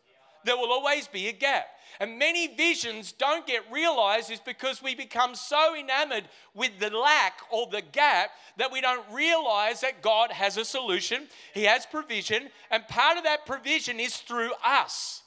There 0.44 0.56
will 0.56 0.70
always 0.70 1.08
be 1.08 1.26
a 1.26 1.32
gap. 1.32 1.66
And 1.98 2.16
many 2.18 2.46
visions 2.46 3.10
don't 3.10 3.46
get 3.46 3.62
realized 3.70 4.30
is 4.30 4.40
because 4.40 4.80
we 4.80 4.94
become 4.94 5.34
so 5.34 5.74
enamored 5.76 6.24
with 6.54 6.78
the 6.78 6.90
lack 6.96 7.40
or 7.50 7.66
the 7.66 7.82
gap 7.82 8.30
that 8.58 8.72
we 8.72 8.80
don't 8.80 9.04
realize 9.12 9.80
that 9.80 10.02
God 10.02 10.30
has 10.30 10.56
a 10.56 10.64
solution, 10.64 11.26
He 11.52 11.64
has 11.64 11.84
provision, 11.84 12.48
and 12.70 12.86
part 12.86 13.18
of 13.18 13.24
that 13.24 13.44
provision 13.44 13.98
is 13.98 14.16
through 14.16 14.52
us. 14.64 15.22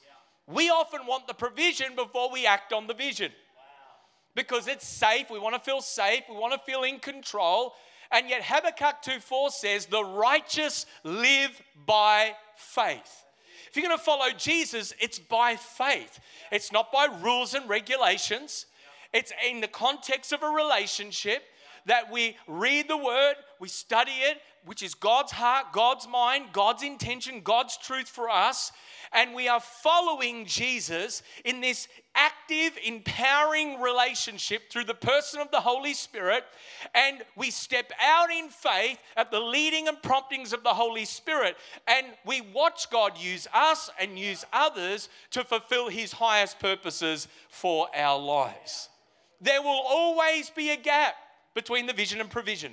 We 0.46 0.70
often 0.70 1.06
want 1.06 1.26
the 1.26 1.34
provision 1.34 1.94
before 1.96 2.32
we 2.32 2.46
act 2.46 2.72
on 2.72 2.86
the 2.86 2.94
vision. 2.94 3.30
Because 4.34 4.68
it's 4.68 4.86
safe, 4.86 5.30
we 5.30 5.38
want 5.38 5.54
to 5.54 5.60
feel 5.60 5.80
safe, 5.82 6.22
we 6.30 6.36
want 6.36 6.52
to 6.52 6.70
feel 6.70 6.82
in 6.82 6.98
control. 6.98 7.74
And 8.10 8.28
yet 8.28 8.44
Habakkuk 8.44 9.02
2:4 9.02 9.50
says, 9.50 9.86
"The 9.86 10.04
righteous 10.04 10.86
live 11.02 11.62
by 11.74 12.36
faith." 12.56 13.24
If 13.68 13.76
you're 13.76 13.86
going 13.88 13.98
to 13.98 14.04
follow 14.04 14.30
Jesus, 14.30 14.92
it's 14.98 15.18
by 15.18 15.56
faith. 15.56 16.20
It's 16.50 16.72
not 16.72 16.92
by 16.92 17.06
rules 17.06 17.52
and 17.52 17.68
regulations. 17.68 18.66
It's 19.12 19.32
in 19.44 19.60
the 19.60 19.68
context 19.68 20.32
of 20.32 20.42
a 20.42 20.48
relationship 20.48 21.52
that 21.86 22.12
we 22.12 22.36
read 22.46 22.88
the 22.88 22.96
word, 22.96 23.34
we 23.58 23.68
study 23.68 24.12
it, 24.12 24.38
which 24.66 24.82
is 24.82 24.94
God's 24.94 25.32
heart, 25.32 25.66
God's 25.72 26.08
mind, 26.08 26.46
God's 26.52 26.82
intention, 26.82 27.40
God's 27.42 27.76
truth 27.76 28.08
for 28.08 28.28
us. 28.28 28.72
And 29.12 29.32
we 29.32 29.46
are 29.46 29.60
following 29.60 30.44
Jesus 30.44 31.22
in 31.44 31.60
this 31.60 31.86
active, 32.16 32.76
empowering 32.84 33.80
relationship 33.80 34.68
through 34.68 34.84
the 34.84 34.94
person 34.94 35.40
of 35.40 35.52
the 35.52 35.60
Holy 35.60 35.94
Spirit. 35.94 36.44
And 36.94 37.22
we 37.36 37.52
step 37.52 37.92
out 38.02 38.30
in 38.32 38.48
faith 38.48 38.98
at 39.16 39.30
the 39.30 39.40
leading 39.40 39.86
and 39.86 40.02
promptings 40.02 40.52
of 40.52 40.64
the 40.64 40.74
Holy 40.74 41.04
Spirit. 41.04 41.56
And 41.86 42.08
we 42.26 42.40
watch 42.40 42.90
God 42.90 43.16
use 43.16 43.46
us 43.54 43.88
and 44.00 44.18
use 44.18 44.44
others 44.52 45.08
to 45.30 45.44
fulfill 45.44 45.88
His 45.88 46.10
highest 46.10 46.58
purposes 46.58 47.28
for 47.48 47.86
our 47.94 48.18
lives. 48.18 48.88
There 49.40 49.62
will 49.62 49.82
always 49.86 50.50
be 50.50 50.70
a 50.70 50.76
gap 50.76 51.14
between 51.56 51.86
the 51.86 51.92
vision 51.92 52.20
and 52.20 52.30
provision. 52.30 52.72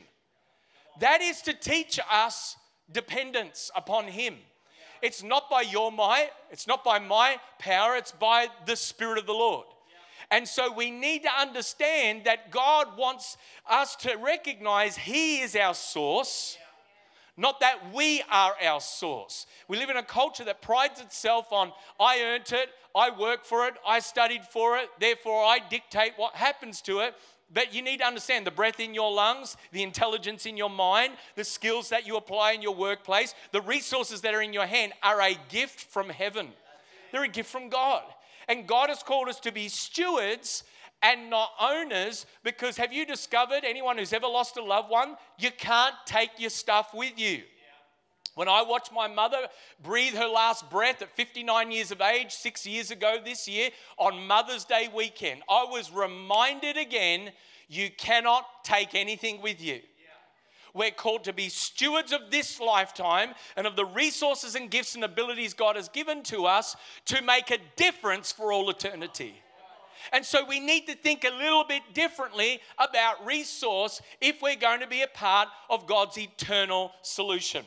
That 1.00 1.22
is 1.22 1.42
to 1.44 1.54
teach 1.54 2.00
us 2.12 2.58
dependence 2.92 3.72
upon 3.76 4.06
Him. 4.06 4.36
It's 5.02 5.24
not 5.24 5.50
by 5.50 5.62
your 5.62 5.92
might, 5.92 6.30
it's 6.52 6.68
not 6.68 6.84
by 6.84 7.00
my 7.00 7.38
power, 7.60 7.96
it's 7.96 8.12
by 8.12 8.48
the 8.68 8.76
Spirit 8.76 9.18
of 9.18 9.26
the 9.26 9.34
Lord. 9.34 9.66
And 10.30 10.48
so 10.48 10.72
we 10.72 10.92
need 10.92 11.24
to 11.24 11.30
understand 11.30 12.26
that 12.26 12.52
God 12.52 12.98
wants 12.98 13.38
us 13.70 13.96
to 13.98 14.16
recognize 14.18 14.98
He 14.98 15.40
is 15.40 15.56
our 15.56 15.74
source, 15.74 16.58
not 17.38 17.62
that 17.62 17.94
we 17.94 18.22
are 18.30 18.54
our 18.62 18.82
source. 18.82 19.48
We 19.68 19.78
live 19.78 19.90
in 19.90 19.98
a 19.98 20.04
culture 20.04 20.44
that 20.44 20.62
prides 20.62 21.00
itself 21.00 21.52
on 21.52 21.72
I 22.00 22.22
earned 22.22 22.52
it, 22.52 22.70
I 22.94 23.18
work 23.18 23.46
for 23.46 23.66
it, 23.68 23.76
I 23.88 24.00
studied 24.00 24.44
for 24.44 24.78
it, 24.78 24.90
therefore 25.00 25.44
I 25.44 25.60
dictate 25.70 26.14
what 26.18 26.36
happens 26.36 26.82
to 26.82 27.00
it. 27.00 27.16
But 27.54 27.74
you 27.74 27.82
need 27.82 27.98
to 28.00 28.06
understand 28.06 28.48
the 28.48 28.52
breath 28.52 28.80
in 28.80 28.94
your 28.94 29.12
lungs, 29.12 29.58
the 29.72 29.84
intelligence 29.84 30.46
in 30.46 30.58
your 30.58 30.70
mind, 30.70 31.14
the 31.36 31.44
skills 31.44 31.90
that 31.90 32.08
you 32.08 32.18
apply 32.18 32.54
in 32.54 32.62
your 32.62 32.76
workplace, 32.76 33.36
the 33.52 33.62
resources 33.62 34.22
that 34.22 34.34
are 34.34 34.42
in 34.42 34.54
your 34.54 34.66
hand 34.66 34.94
are 35.04 35.22
a 35.22 35.38
gift 35.50 35.82
from 35.82 36.10
heaven. 36.10 36.50
They're 37.12 37.24
a 37.24 37.28
gift 37.28 37.52
from 37.52 37.70
God. 37.70 38.04
And 38.48 38.68
God 38.68 38.90
has 38.90 39.04
called 39.04 39.30
us 39.30 39.40
to 39.42 39.52
be 39.52 39.70
stewards 39.70 40.64
and 41.02 41.30
not 41.30 41.52
owners 41.62 42.26
because 42.44 42.78
have 42.78 42.94
you 42.94 43.06
discovered, 43.06 43.64
anyone 43.64 43.98
who's 43.98 44.14
ever 44.14 44.28
lost 44.28 44.58
a 44.58 44.64
loved 44.64 44.90
one, 44.90 45.16
you 45.38 45.52
can't 45.52 45.96
take 46.06 46.32
your 46.40 46.50
stuff 46.50 46.94
with 46.94 47.20
you. 47.20 47.44
When 48.36 48.48
I 48.48 48.64
watched 48.64 48.92
my 48.92 49.08
mother 49.08 49.48
breathe 49.82 50.16
her 50.16 50.28
last 50.28 50.70
breath 50.70 51.02
at 51.02 51.16
59 51.16 51.72
years 51.72 51.92
of 51.92 52.02
age, 52.02 52.32
six 52.32 52.66
years 52.66 52.90
ago 52.90 53.18
this 53.24 53.48
year, 53.48 53.70
on 53.98 54.26
Mother's 54.26 54.66
Day 54.66 54.90
weekend, 54.94 55.44
I 55.50 55.66
was 55.70 55.92
reminded 55.92 56.78
again 56.78 57.32
you 57.68 57.90
cannot 57.92 58.46
take 58.64 58.96
anything 58.96 59.42
with 59.42 59.62
you. 59.62 59.82
We're 60.74 60.92
called 60.92 61.26
to 61.26 61.34
be 61.34 61.50
stewards 61.50 62.12
of 62.12 62.32
this 62.32 62.60
lifetime 62.60 63.36
and 63.56 63.68
of 63.68 63.76
the 63.76 63.86
resources 63.86 64.56
and 64.56 64.72
gifts 64.72 64.96
and 64.96 65.04
abilities 65.04 65.54
God 65.54 65.76
has 65.76 65.88
given 65.88 66.24
to 66.24 66.46
us 66.46 66.76
to 67.06 67.22
make 67.22 67.52
a 67.52 67.60
difference 67.76 68.32
for 68.32 68.52
all 68.52 68.70
eternity. 68.72 69.36
And 70.12 70.26
so 70.26 70.44
we 70.44 70.60
need 70.60 70.88
to 70.88 70.96
think 70.96 71.24
a 71.24 71.30
little 71.30 71.64
bit 71.64 71.84
differently 71.94 72.60
about 72.80 73.24
resource 73.26 74.02
if 74.20 74.42
we're 74.42 74.56
going 74.56 74.80
to 74.80 74.88
be 74.88 75.04
a 75.04 75.08
part 75.08 75.48
of 75.70 75.86
God's 75.86 76.18
eternal 76.18 76.92
solution. 77.04 77.66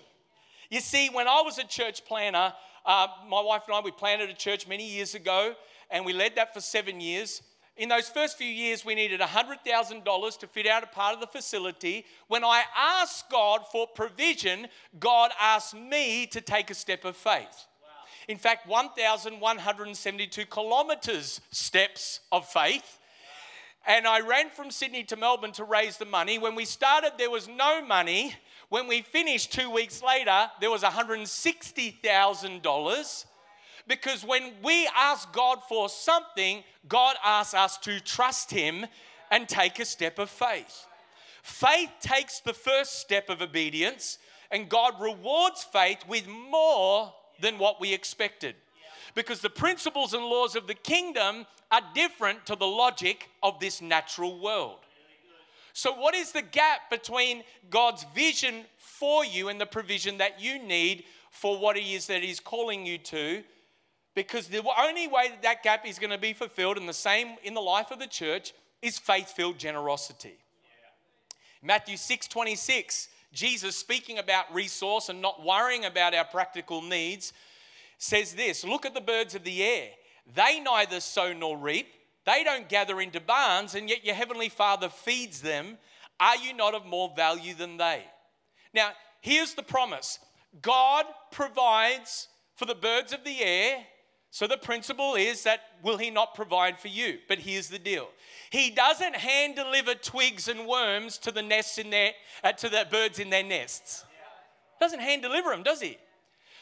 You 0.70 0.80
see, 0.80 1.08
when 1.08 1.28
I 1.28 1.42
was 1.42 1.58
a 1.58 1.64
church 1.64 2.04
planter, 2.04 2.52
uh, 2.84 3.06
my 3.28 3.40
wife 3.40 3.62
and 3.66 3.76
I, 3.76 3.80
we 3.80 3.90
planted 3.90 4.30
a 4.30 4.34
church 4.34 4.66
many 4.66 4.88
years 4.88 5.14
ago, 5.14 5.54
and 5.90 6.04
we 6.04 6.12
led 6.12 6.36
that 6.36 6.54
for 6.54 6.60
seven 6.60 7.00
years. 7.00 7.42
In 7.76 7.90
those 7.90 8.08
first 8.08 8.38
few 8.38 8.46
years, 8.46 8.84
we 8.84 8.94
needed 8.94 9.20
$100,000 9.20 10.38
to 10.38 10.46
fit 10.46 10.66
out 10.66 10.82
a 10.82 10.86
part 10.86 11.14
of 11.14 11.20
the 11.20 11.26
facility. 11.26 12.06
When 12.28 12.42
I 12.42 12.62
asked 12.74 13.28
God 13.30 13.62
for 13.70 13.86
provision, 13.86 14.68
God 14.98 15.30
asked 15.40 15.74
me 15.74 16.26
to 16.28 16.40
take 16.40 16.70
a 16.70 16.74
step 16.74 17.04
of 17.04 17.16
faith. 17.16 17.66
In 18.28 18.38
fact, 18.38 18.66
1,172 18.66 20.46
kilometers 20.46 21.40
steps 21.50 22.20
of 22.32 22.48
faith. 22.48 22.98
And 23.86 24.06
I 24.06 24.20
ran 24.20 24.50
from 24.50 24.72
Sydney 24.72 25.04
to 25.04 25.16
Melbourne 25.16 25.52
to 25.52 25.64
raise 25.64 25.96
the 25.96 26.06
money. 26.06 26.38
When 26.38 26.56
we 26.56 26.64
started, 26.64 27.12
there 27.18 27.30
was 27.30 27.46
no 27.46 27.84
money. 27.84 28.34
When 28.68 28.88
we 28.88 29.02
finished 29.02 29.52
two 29.52 29.70
weeks 29.70 30.02
later, 30.02 30.50
there 30.60 30.70
was 30.70 30.82
$160,000 30.82 33.24
because 33.86 34.24
when 34.24 34.54
we 34.62 34.88
ask 34.96 35.32
God 35.32 35.60
for 35.68 35.88
something, 35.88 36.64
God 36.88 37.14
asks 37.24 37.54
us 37.54 37.78
to 37.78 38.00
trust 38.00 38.50
Him 38.50 38.86
and 39.30 39.48
take 39.48 39.78
a 39.78 39.84
step 39.84 40.18
of 40.18 40.28
faith. 40.30 40.86
Faith 41.42 41.90
takes 42.00 42.40
the 42.40 42.52
first 42.52 42.98
step 42.98 43.30
of 43.30 43.40
obedience, 43.40 44.18
and 44.50 44.68
God 44.68 45.00
rewards 45.00 45.62
faith 45.62 46.04
with 46.08 46.26
more 46.26 47.14
than 47.40 47.58
what 47.58 47.80
we 47.80 47.94
expected. 47.94 48.56
Because 49.14 49.40
the 49.40 49.50
principles 49.50 50.12
and 50.12 50.24
laws 50.24 50.56
of 50.56 50.66
the 50.66 50.74
kingdom 50.74 51.46
are 51.70 51.82
different 51.94 52.44
to 52.46 52.56
the 52.56 52.66
logic 52.66 53.28
of 53.42 53.60
this 53.60 53.80
natural 53.80 54.40
world. 54.40 54.85
So, 55.76 55.92
what 55.92 56.14
is 56.14 56.32
the 56.32 56.40
gap 56.40 56.88
between 56.88 57.44
God's 57.68 58.06
vision 58.14 58.64
for 58.78 59.26
you 59.26 59.50
and 59.50 59.60
the 59.60 59.66
provision 59.66 60.16
that 60.16 60.40
you 60.40 60.58
need 60.58 61.04
for 61.30 61.58
what 61.58 61.76
it 61.76 61.84
is 61.84 62.06
that 62.06 62.22
He's 62.22 62.40
calling 62.40 62.86
you 62.86 62.96
to? 62.96 63.44
Because 64.14 64.48
the 64.48 64.62
only 64.80 65.06
way 65.06 65.28
that 65.28 65.42
that 65.42 65.62
gap 65.62 65.86
is 65.86 65.98
going 65.98 66.12
to 66.12 66.18
be 66.18 66.32
fulfilled, 66.32 66.78
and 66.78 66.88
the 66.88 66.94
same 66.94 67.36
in 67.44 67.52
the 67.52 67.60
life 67.60 67.90
of 67.90 67.98
the 67.98 68.06
church, 68.06 68.54
is 68.80 68.98
faith 68.98 69.28
filled 69.28 69.58
generosity. 69.58 70.38
Yeah. 70.38 71.66
Matthew 71.66 71.98
6 71.98 72.26
26, 72.26 73.08
Jesus 73.34 73.76
speaking 73.76 74.16
about 74.16 74.54
resource 74.54 75.10
and 75.10 75.20
not 75.20 75.44
worrying 75.44 75.84
about 75.84 76.14
our 76.14 76.24
practical 76.24 76.80
needs, 76.80 77.34
says 77.98 78.32
this 78.32 78.64
Look 78.64 78.86
at 78.86 78.94
the 78.94 79.02
birds 79.02 79.34
of 79.34 79.44
the 79.44 79.62
air. 79.62 79.90
They 80.34 80.58
neither 80.58 81.00
sow 81.00 81.34
nor 81.34 81.58
reap 81.58 81.88
they 82.26 82.42
don't 82.44 82.68
gather 82.68 83.00
into 83.00 83.20
barns, 83.20 83.74
and 83.74 83.88
yet 83.88 84.04
your 84.04 84.14
heavenly 84.14 84.48
Father 84.48 84.88
feeds 84.88 85.40
them. 85.40 85.78
Are 86.18 86.36
you 86.36 86.52
not 86.52 86.74
of 86.74 86.84
more 86.84 87.12
value 87.14 87.54
than 87.54 87.76
they? 87.76 88.02
Now, 88.74 88.90
here's 89.20 89.54
the 89.54 89.62
promise 89.62 90.18
God 90.60 91.06
provides 91.30 92.28
for 92.56 92.64
the 92.64 92.74
birds 92.74 93.12
of 93.12 93.24
the 93.24 93.40
air. 93.40 93.84
So 94.30 94.46
the 94.46 94.58
principle 94.58 95.14
is 95.14 95.44
that 95.44 95.60
will 95.82 95.96
he 95.96 96.10
not 96.10 96.34
provide 96.34 96.78
for 96.78 96.88
you? 96.88 97.18
But 97.26 97.38
here's 97.38 97.68
the 97.68 97.78
deal. 97.78 98.08
He 98.50 98.70
doesn't 98.70 99.16
hand 99.16 99.56
deliver 99.56 99.94
twigs 99.94 100.48
and 100.48 100.66
worms 100.66 101.16
to 101.18 101.30
the 101.30 101.42
nests 101.42 101.78
in 101.78 101.88
their 101.90 102.10
uh, 102.44 102.52
to 102.52 102.68
the 102.68 102.86
birds 102.90 103.18
in 103.18 103.30
their 103.30 103.44
nests. 103.44 104.04
Doesn't 104.78 105.00
hand 105.00 105.22
deliver 105.22 105.50
them, 105.50 105.62
does 105.62 105.80
he? 105.80 105.96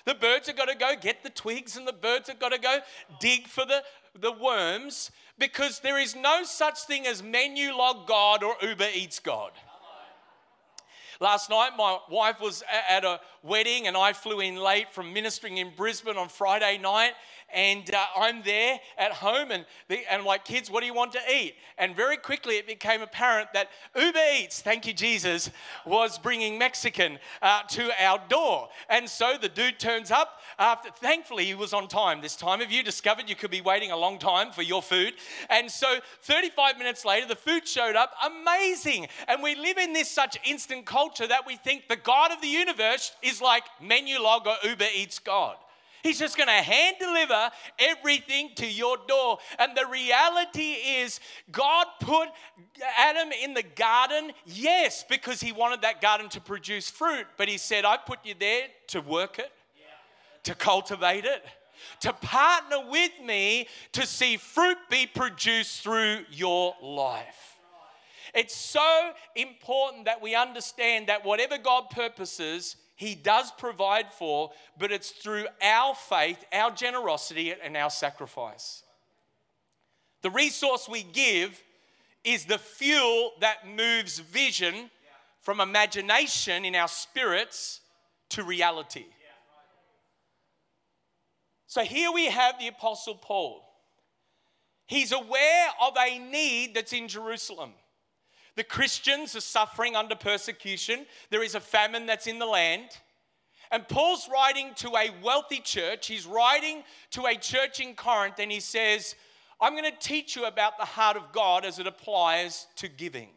The 0.04 0.14
birds 0.14 0.48
have 0.48 0.56
got 0.56 0.68
to 0.68 0.74
go 0.74 0.94
get 1.00 1.22
the 1.22 1.30
twigs 1.30 1.76
and 1.76 1.88
the 1.88 1.92
birds 1.92 2.28
have 2.28 2.38
got 2.38 2.52
to 2.52 2.58
go 2.58 2.78
dig 3.20 3.48
for 3.48 3.64
the, 3.64 3.82
the 4.18 4.32
worms 4.32 5.10
because 5.38 5.80
there 5.80 5.98
is 5.98 6.14
no 6.14 6.42
such 6.42 6.80
thing 6.80 7.06
as 7.06 7.22
Menulog 7.22 8.06
God 8.06 8.42
or 8.42 8.54
Uber 8.62 8.88
Eats 8.94 9.18
God. 9.18 9.52
last 11.20 11.48
night 11.48 11.70
my 11.76 11.98
wife 12.10 12.40
was 12.40 12.62
at 12.88 13.04
a 13.04 13.18
wedding 13.42 13.86
and 13.86 13.96
I 13.96 14.12
flew 14.12 14.40
in 14.40 14.56
late 14.56 14.92
from 14.92 15.12
ministering 15.12 15.56
in 15.56 15.72
Brisbane 15.74 16.18
on 16.18 16.28
Friday 16.28 16.78
night 16.78 17.12
and 17.54 17.94
uh, 17.94 18.04
I'm 18.16 18.42
there 18.42 18.80
at 18.98 19.12
home, 19.12 19.50
and, 19.50 19.64
the, 19.88 20.00
and 20.10 20.24
like, 20.24 20.44
kids, 20.44 20.70
what 20.70 20.80
do 20.80 20.86
you 20.86 20.94
want 20.94 21.12
to 21.12 21.20
eat? 21.32 21.54
And 21.78 21.96
very 21.96 22.16
quickly 22.16 22.56
it 22.56 22.66
became 22.66 23.02
apparent 23.02 23.52
that 23.52 23.68
Uber 23.96 24.18
Eats, 24.38 24.60
thank 24.60 24.86
you, 24.86 24.92
Jesus, 24.92 25.50
was 25.84 26.18
bringing 26.18 26.58
Mexican 26.58 27.18
uh, 27.42 27.62
to 27.70 27.90
our 28.02 28.20
door. 28.28 28.68
And 28.88 29.08
so 29.08 29.36
the 29.40 29.48
dude 29.48 29.78
turns 29.78 30.10
up. 30.10 30.40
After, 30.58 30.90
thankfully, 30.90 31.44
he 31.44 31.54
was 31.54 31.72
on 31.72 31.88
time 31.88 32.20
this 32.20 32.36
time. 32.36 32.60
Have 32.60 32.70
you 32.70 32.82
discovered 32.82 33.28
you 33.28 33.36
could 33.36 33.50
be 33.50 33.60
waiting 33.60 33.90
a 33.90 33.96
long 33.96 34.18
time 34.18 34.52
for 34.52 34.62
your 34.62 34.82
food? 34.82 35.14
And 35.50 35.70
so 35.70 35.98
35 36.22 36.78
minutes 36.78 37.04
later, 37.04 37.26
the 37.26 37.36
food 37.36 37.66
showed 37.66 37.96
up. 37.96 38.12
Amazing. 38.24 39.08
And 39.28 39.42
we 39.42 39.54
live 39.54 39.78
in 39.78 39.92
this 39.92 40.10
such 40.10 40.38
instant 40.44 40.86
culture 40.86 41.26
that 41.26 41.46
we 41.46 41.56
think 41.56 41.88
the 41.88 41.96
God 41.96 42.32
of 42.32 42.40
the 42.40 42.48
universe 42.48 43.12
is 43.22 43.40
like 43.40 43.64
Menulog 43.82 44.46
or 44.46 44.56
Uber 44.68 44.86
Eats 44.94 45.18
God. 45.18 45.56
He's 46.04 46.18
just 46.18 46.36
going 46.36 46.48
to 46.48 46.52
hand 46.52 46.96
deliver 47.00 47.50
everything 47.78 48.50
to 48.56 48.66
your 48.66 48.98
door. 49.08 49.38
And 49.58 49.74
the 49.74 49.86
reality 49.86 50.72
is, 50.72 51.18
God 51.50 51.86
put 51.98 52.28
Adam 52.98 53.32
in 53.32 53.54
the 53.54 53.62
garden, 53.62 54.32
yes, 54.44 55.02
because 55.08 55.40
he 55.40 55.50
wanted 55.50 55.80
that 55.80 56.02
garden 56.02 56.28
to 56.28 56.42
produce 56.42 56.90
fruit. 56.90 57.26
But 57.38 57.48
he 57.48 57.56
said, 57.56 57.86
I 57.86 57.96
put 57.96 58.18
you 58.22 58.34
there 58.38 58.66
to 58.88 59.00
work 59.00 59.38
it, 59.38 59.50
to 60.44 60.54
cultivate 60.54 61.24
it 61.24 61.42
to 62.00 62.12
partner 62.12 62.78
with 62.88 63.10
me 63.22 63.68
to 63.92 64.06
see 64.06 64.36
fruit 64.36 64.78
be 64.88 65.06
produced 65.06 65.82
through 65.82 66.20
your 66.30 66.74
life. 66.80 67.58
It's 68.34 68.54
so 68.54 69.12
important 69.36 70.06
that 70.06 70.22
we 70.22 70.34
understand 70.34 71.08
that 71.08 71.24
whatever 71.24 71.58
God 71.58 71.90
purposes, 71.90 72.76
he 72.96 73.14
does 73.14 73.50
provide 73.58 74.12
for, 74.12 74.50
but 74.78 74.92
it's 74.92 75.10
through 75.10 75.46
our 75.60 75.94
faith, 75.94 76.44
our 76.52 76.70
generosity, 76.70 77.52
and 77.52 77.76
our 77.76 77.90
sacrifice. 77.90 78.82
The 80.22 80.30
resource 80.30 80.88
we 80.88 81.02
give 81.02 81.60
is 82.22 82.46
the 82.46 82.58
fuel 82.58 83.32
that 83.40 83.68
moves 83.68 84.18
vision 84.18 84.90
from 85.40 85.60
imagination 85.60 86.64
in 86.64 86.74
our 86.74 86.88
spirits 86.88 87.80
to 88.30 88.42
reality. 88.42 89.04
So 91.66 91.82
here 91.82 92.12
we 92.12 92.26
have 92.26 92.58
the 92.58 92.68
Apostle 92.68 93.16
Paul. 93.16 93.62
He's 94.86 95.12
aware 95.12 95.68
of 95.82 95.94
a 95.98 96.18
need 96.18 96.74
that's 96.74 96.92
in 96.92 97.08
Jerusalem. 97.08 97.72
The 98.56 98.64
Christians 98.64 99.34
are 99.34 99.40
suffering 99.40 99.96
under 99.96 100.14
persecution. 100.14 101.06
There 101.30 101.42
is 101.42 101.54
a 101.54 101.60
famine 101.60 102.06
that's 102.06 102.26
in 102.26 102.38
the 102.38 102.46
land. 102.46 102.88
And 103.70 103.88
Paul's 103.88 104.28
writing 104.32 104.72
to 104.76 104.90
a 104.90 105.10
wealthy 105.22 105.58
church. 105.58 106.06
He's 106.06 106.26
writing 106.26 106.84
to 107.10 107.26
a 107.26 107.34
church 107.34 107.80
in 107.80 107.94
Corinth 107.94 108.38
and 108.38 108.52
he 108.52 108.60
says, 108.60 109.16
I'm 109.60 109.72
going 109.72 109.90
to 109.90 109.98
teach 109.98 110.36
you 110.36 110.44
about 110.44 110.78
the 110.78 110.84
heart 110.84 111.16
of 111.16 111.32
God 111.32 111.64
as 111.64 111.78
it 111.78 111.86
applies 111.86 112.66
to 112.76 112.88
giving. 112.88 113.28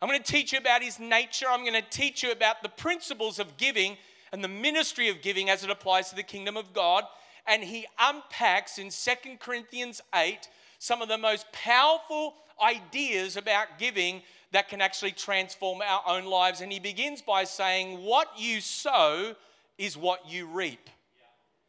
I'm 0.00 0.08
going 0.08 0.22
to 0.22 0.32
teach 0.32 0.52
you 0.52 0.58
about 0.58 0.82
his 0.82 0.98
nature. 0.98 1.46
I'm 1.48 1.64
going 1.64 1.80
to 1.80 1.90
teach 1.90 2.22
you 2.22 2.30
about 2.32 2.62
the 2.62 2.68
principles 2.68 3.38
of 3.38 3.56
giving 3.56 3.96
and 4.32 4.44
the 4.44 4.48
ministry 4.48 5.08
of 5.08 5.22
giving 5.22 5.50
as 5.50 5.64
it 5.64 5.70
applies 5.70 6.10
to 6.10 6.16
the 6.16 6.22
kingdom 6.22 6.56
of 6.56 6.72
God. 6.72 7.04
And 7.46 7.64
he 7.64 7.86
unpacks 7.98 8.78
in 8.78 8.90
Second 8.90 9.40
Corinthians 9.40 10.00
8 10.14 10.48
some 10.78 11.02
of 11.02 11.08
the 11.08 11.18
most 11.18 11.50
powerful 11.52 12.34
ideas 12.62 13.36
about 13.36 13.78
giving 13.78 14.22
that 14.52 14.68
can 14.68 14.80
actually 14.80 15.12
transform 15.12 15.80
our 15.82 16.02
own 16.06 16.24
lives. 16.24 16.60
And 16.60 16.72
he 16.72 16.80
begins 16.80 17.22
by 17.22 17.44
saying, 17.44 18.02
What 18.02 18.28
you 18.36 18.60
sow 18.60 19.34
is 19.78 19.96
what 19.96 20.30
you 20.30 20.46
reap. 20.46 20.90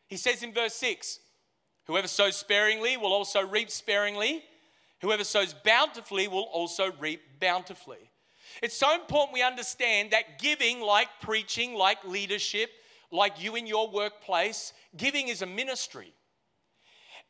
He 0.08 0.18
says 0.18 0.44
in 0.44 0.54
verse 0.54 0.74
6 0.76 1.20
Whoever 1.88 2.08
sows 2.08 2.36
sparingly 2.36 2.98
will 2.98 3.14
also 3.14 3.46
reap 3.46 3.72
sparingly. 3.72 4.44
Whoever 5.02 5.24
sows 5.24 5.54
bountifully 5.54 6.28
will 6.28 6.48
also 6.54 6.92
reap 7.00 7.22
bountifully. 7.40 8.12
It's 8.62 8.78
so 8.78 8.94
important 8.94 9.34
we 9.34 9.42
understand 9.42 10.12
that 10.12 10.40
giving, 10.40 10.82
like 10.82 11.08
preaching, 11.22 11.74
like 11.74 12.04
leadership, 12.06 12.70
like 13.12 13.42
you 13.42 13.56
in 13.56 13.66
your 13.66 13.90
workplace, 13.90 14.74
giving 14.96 15.30
is 15.30 15.42
a 15.42 15.46
ministry 15.46 16.14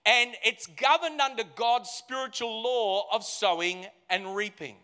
and 0.06 0.36
it's 0.44 0.68
governed 0.68 1.22
under 1.22 1.44
God's 1.44 1.90
spiritual 1.90 2.62
law 2.62 3.08
of 3.12 3.24
sowing 3.24 3.86
and 4.10 4.36
reaping. 4.36 4.78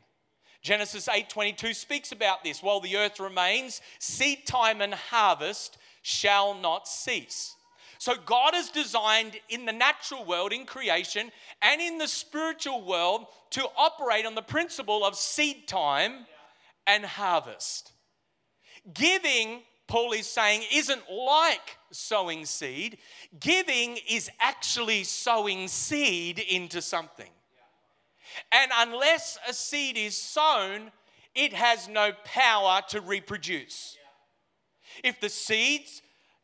Genesis 0.62 1.08
8:22 1.08 1.74
speaks 1.74 2.12
about 2.12 2.44
this. 2.44 2.62
While 2.62 2.80
the 2.80 2.98
earth 2.98 3.20
remains, 3.20 3.82
seed 4.00 4.46
time 4.46 4.82
and 4.82 4.94
harvest 4.94 5.78
shall 6.02 6.54
not 6.54 6.88
cease. 6.88 7.56
So 8.00 8.16
God 8.16 8.54
has 8.54 8.70
designed 8.70 9.40
in 9.50 9.66
the 9.66 9.72
natural 9.72 10.24
world, 10.24 10.54
in 10.54 10.66
creation, 10.66 11.32
and 11.62 11.82
in 11.82 11.98
the 11.98 12.08
spiritual 12.08 12.82
world 12.82 13.28
to 13.52 13.68
operate 13.76 14.26
on 14.26 14.36
the 14.36 14.42
principle 14.42 15.04
of 15.04 15.18
seed 15.18 15.68
time 15.68 16.28
and 16.86 17.06
harvest. 17.06 17.94
Giving 18.94 19.64
Paul 19.88 20.12
is 20.12 20.28
saying 20.28 20.64
isn't 20.74 21.04
like 21.10 21.78
sowing 21.92 22.46
seed. 22.46 22.98
Giving 23.40 23.98
is 24.10 24.30
actually 24.40 25.04
sowing 25.04 25.68
seed 25.68 26.40
into 26.40 26.82
something. 26.82 27.30
And 28.52 28.72
unless 28.76 29.38
a 29.48 29.54
seed 29.54 29.98
is 29.98 30.16
sown, 30.16 30.92
it 31.34 31.54
has 31.54 31.88
no 31.88 32.12
power 32.26 32.82
to 32.90 33.02
reproduce. 33.02 33.98
If 35.04 35.20
the 35.22 35.30
seed 35.30 35.86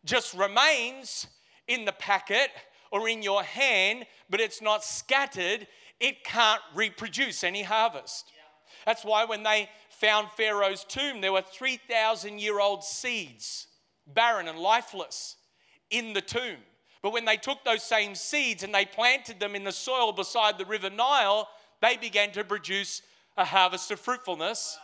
just 0.05 0.33
remains 0.33 1.27
in 1.67 1.85
the 1.85 1.91
packet 1.91 2.49
or 2.91 3.09
in 3.09 3.21
your 3.21 3.43
hand, 3.43 4.05
but 4.29 4.39
it's 4.39 4.61
not 4.61 4.83
scattered, 4.83 5.67
it 5.99 6.23
can't 6.23 6.61
reproduce 6.75 7.43
any 7.43 7.63
harvest. 7.63 8.31
That's 8.85 9.05
why 9.05 9.25
when 9.25 9.43
they 9.43 9.69
found 10.03 10.27
Pharaoh's 10.35 10.83
tomb, 10.83 11.21
there 11.21 11.31
were 11.31 11.41
3,000 11.41 12.39
year 12.39 12.59
old 12.59 12.83
seeds, 12.83 13.67
barren 14.05 14.49
and 14.49 14.59
lifeless, 14.59 15.37
in 15.89 16.11
the 16.11 16.21
tomb. 16.21 16.57
But 17.01 17.13
when 17.13 17.23
they 17.23 17.37
took 17.37 17.63
those 17.63 17.83
same 17.83 18.13
seeds 18.13 18.63
and 18.63 18.75
they 18.75 18.85
planted 18.85 19.39
them 19.39 19.55
in 19.55 19.63
the 19.63 19.71
soil 19.71 20.11
beside 20.11 20.57
the 20.57 20.65
River 20.65 20.89
Nile, 20.89 21.47
they 21.81 21.95
began 21.95 22.31
to 22.31 22.43
produce 22.43 23.01
a 23.37 23.45
harvest 23.45 23.91
of 23.91 23.99
fruitfulness. 23.99 24.77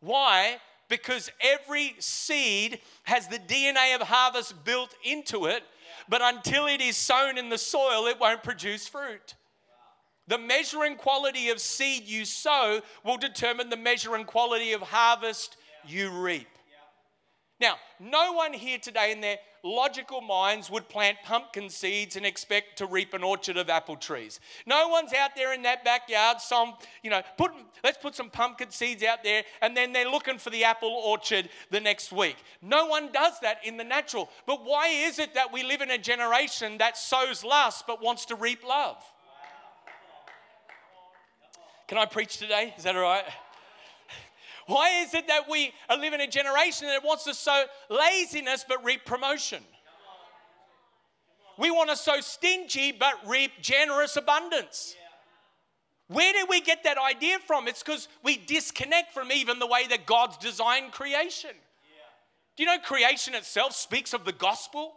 Why? 0.00 0.58
Because 0.88 1.30
every 1.40 1.96
seed 1.98 2.80
has 3.04 3.26
the 3.26 3.38
DNA 3.38 3.96
of 3.96 4.02
harvest 4.02 4.64
built 4.64 4.94
into 5.02 5.46
it, 5.46 5.64
but 6.08 6.22
until 6.22 6.66
it 6.66 6.80
is 6.80 6.96
sown 6.96 7.38
in 7.38 7.48
the 7.48 7.58
soil, 7.58 8.06
it 8.06 8.20
won't 8.20 8.42
produce 8.42 8.86
fruit. 8.86 9.34
The 10.26 10.38
measure 10.38 10.84
and 10.84 10.96
quality 10.96 11.50
of 11.50 11.60
seed 11.60 12.04
you 12.04 12.24
sow 12.24 12.80
will 13.04 13.18
determine 13.18 13.68
the 13.68 13.76
measure 13.76 14.14
and 14.14 14.26
quality 14.26 14.72
of 14.72 14.80
harvest 14.80 15.56
you 15.86 16.10
reap. 16.10 16.48
Now, 17.60 17.76
no 18.00 18.32
one 18.32 18.52
here 18.52 18.78
today 18.78 19.12
in 19.12 19.20
their 19.20 19.38
logical 19.62 20.20
minds 20.20 20.70
would 20.70 20.88
plant 20.88 21.16
pumpkin 21.24 21.70
seeds 21.70 22.16
and 22.16 22.26
expect 22.26 22.76
to 22.78 22.86
reap 22.86 23.14
an 23.14 23.22
orchard 23.22 23.56
of 23.56 23.70
apple 23.70 23.96
trees. 23.96 24.40
No 24.66 24.88
one's 24.88 25.14
out 25.14 25.36
there 25.36 25.54
in 25.54 25.62
that 25.62 25.84
backyard, 25.84 26.40
some, 26.40 26.74
you 27.02 27.10
know, 27.10 27.22
put, 27.38 27.52
let's 27.82 27.96
put 27.96 28.14
some 28.14 28.28
pumpkin 28.28 28.70
seeds 28.70 29.02
out 29.02 29.22
there 29.22 29.44
and 29.62 29.76
then 29.76 29.92
they're 29.92 30.10
looking 30.10 30.36
for 30.36 30.50
the 30.50 30.64
apple 30.64 30.90
orchard 30.90 31.48
the 31.70 31.80
next 31.80 32.12
week. 32.12 32.36
No 32.60 32.86
one 32.86 33.12
does 33.12 33.40
that 33.40 33.58
in 33.64 33.76
the 33.76 33.84
natural. 33.84 34.28
But 34.46 34.64
why 34.64 34.88
is 34.88 35.18
it 35.18 35.34
that 35.34 35.52
we 35.52 35.62
live 35.62 35.80
in 35.80 35.90
a 35.90 35.98
generation 35.98 36.78
that 36.78 36.98
sows 36.98 37.44
lust 37.44 37.84
but 37.86 38.02
wants 38.02 38.26
to 38.26 38.34
reap 38.34 38.66
love? 38.66 39.02
Can 41.86 41.98
I 41.98 42.06
preach 42.06 42.38
today? 42.38 42.74
Is 42.76 42.84
that 42.84 42.96
all 42.96 43.02
right? 43.02 43.24
Why 44.66 45.02
is 45.02 45.12
it 45.14 45.26
that 45.28 45.48
we 45.50 45.72
are 45.90 45.96
living 45.96 46.20
in 46.20 46.28
a 46.28 46.30
generation 46.30 46.88
that 46.88 47.04
wants 47.04 47.24
to 47.24 47.34
sow 47.34 47.64
laziness 47.90 48.64
but 48.66 48.82
reap 48.84 49.04
promotion? 49.04 49.62
We 51.58 51.70
want 51.70 51.90
to 51.90 51.96
sow 51.96 52.20
stingy 52.20 52.92
but 52.92 53.14
reap 53.26 53.52
generous 53.60 54.16
abundance. 54.16 54.96
Where 56.08 56.32
did 56.32 56.48
we 56.48 56.60
get 56.60 56.84
that 56.84 56.98
idea 56.98 57.38
from? 57.38 57.68
It's 57.68 57.82
because 57.82 58.08
we 58.22 58.36
disconnect 58.36 59.12
from 59.12 59.32
even 59.32 59.58
the 59.58 59.66
way 59.66 59.86
that 59.88 60.06
God's 60.06 60.36
designed 60.36 60.92
creation. 60.92 61.50
Do 62.56 62.62
you 62.62 62.66
know 62.68 62.78
creation 62.78 63.34
itself 63.34 63.74
speaks 63.74 64.12
of 64.12 64.24
the 64.24 64.32
gospel? 64.32 64.94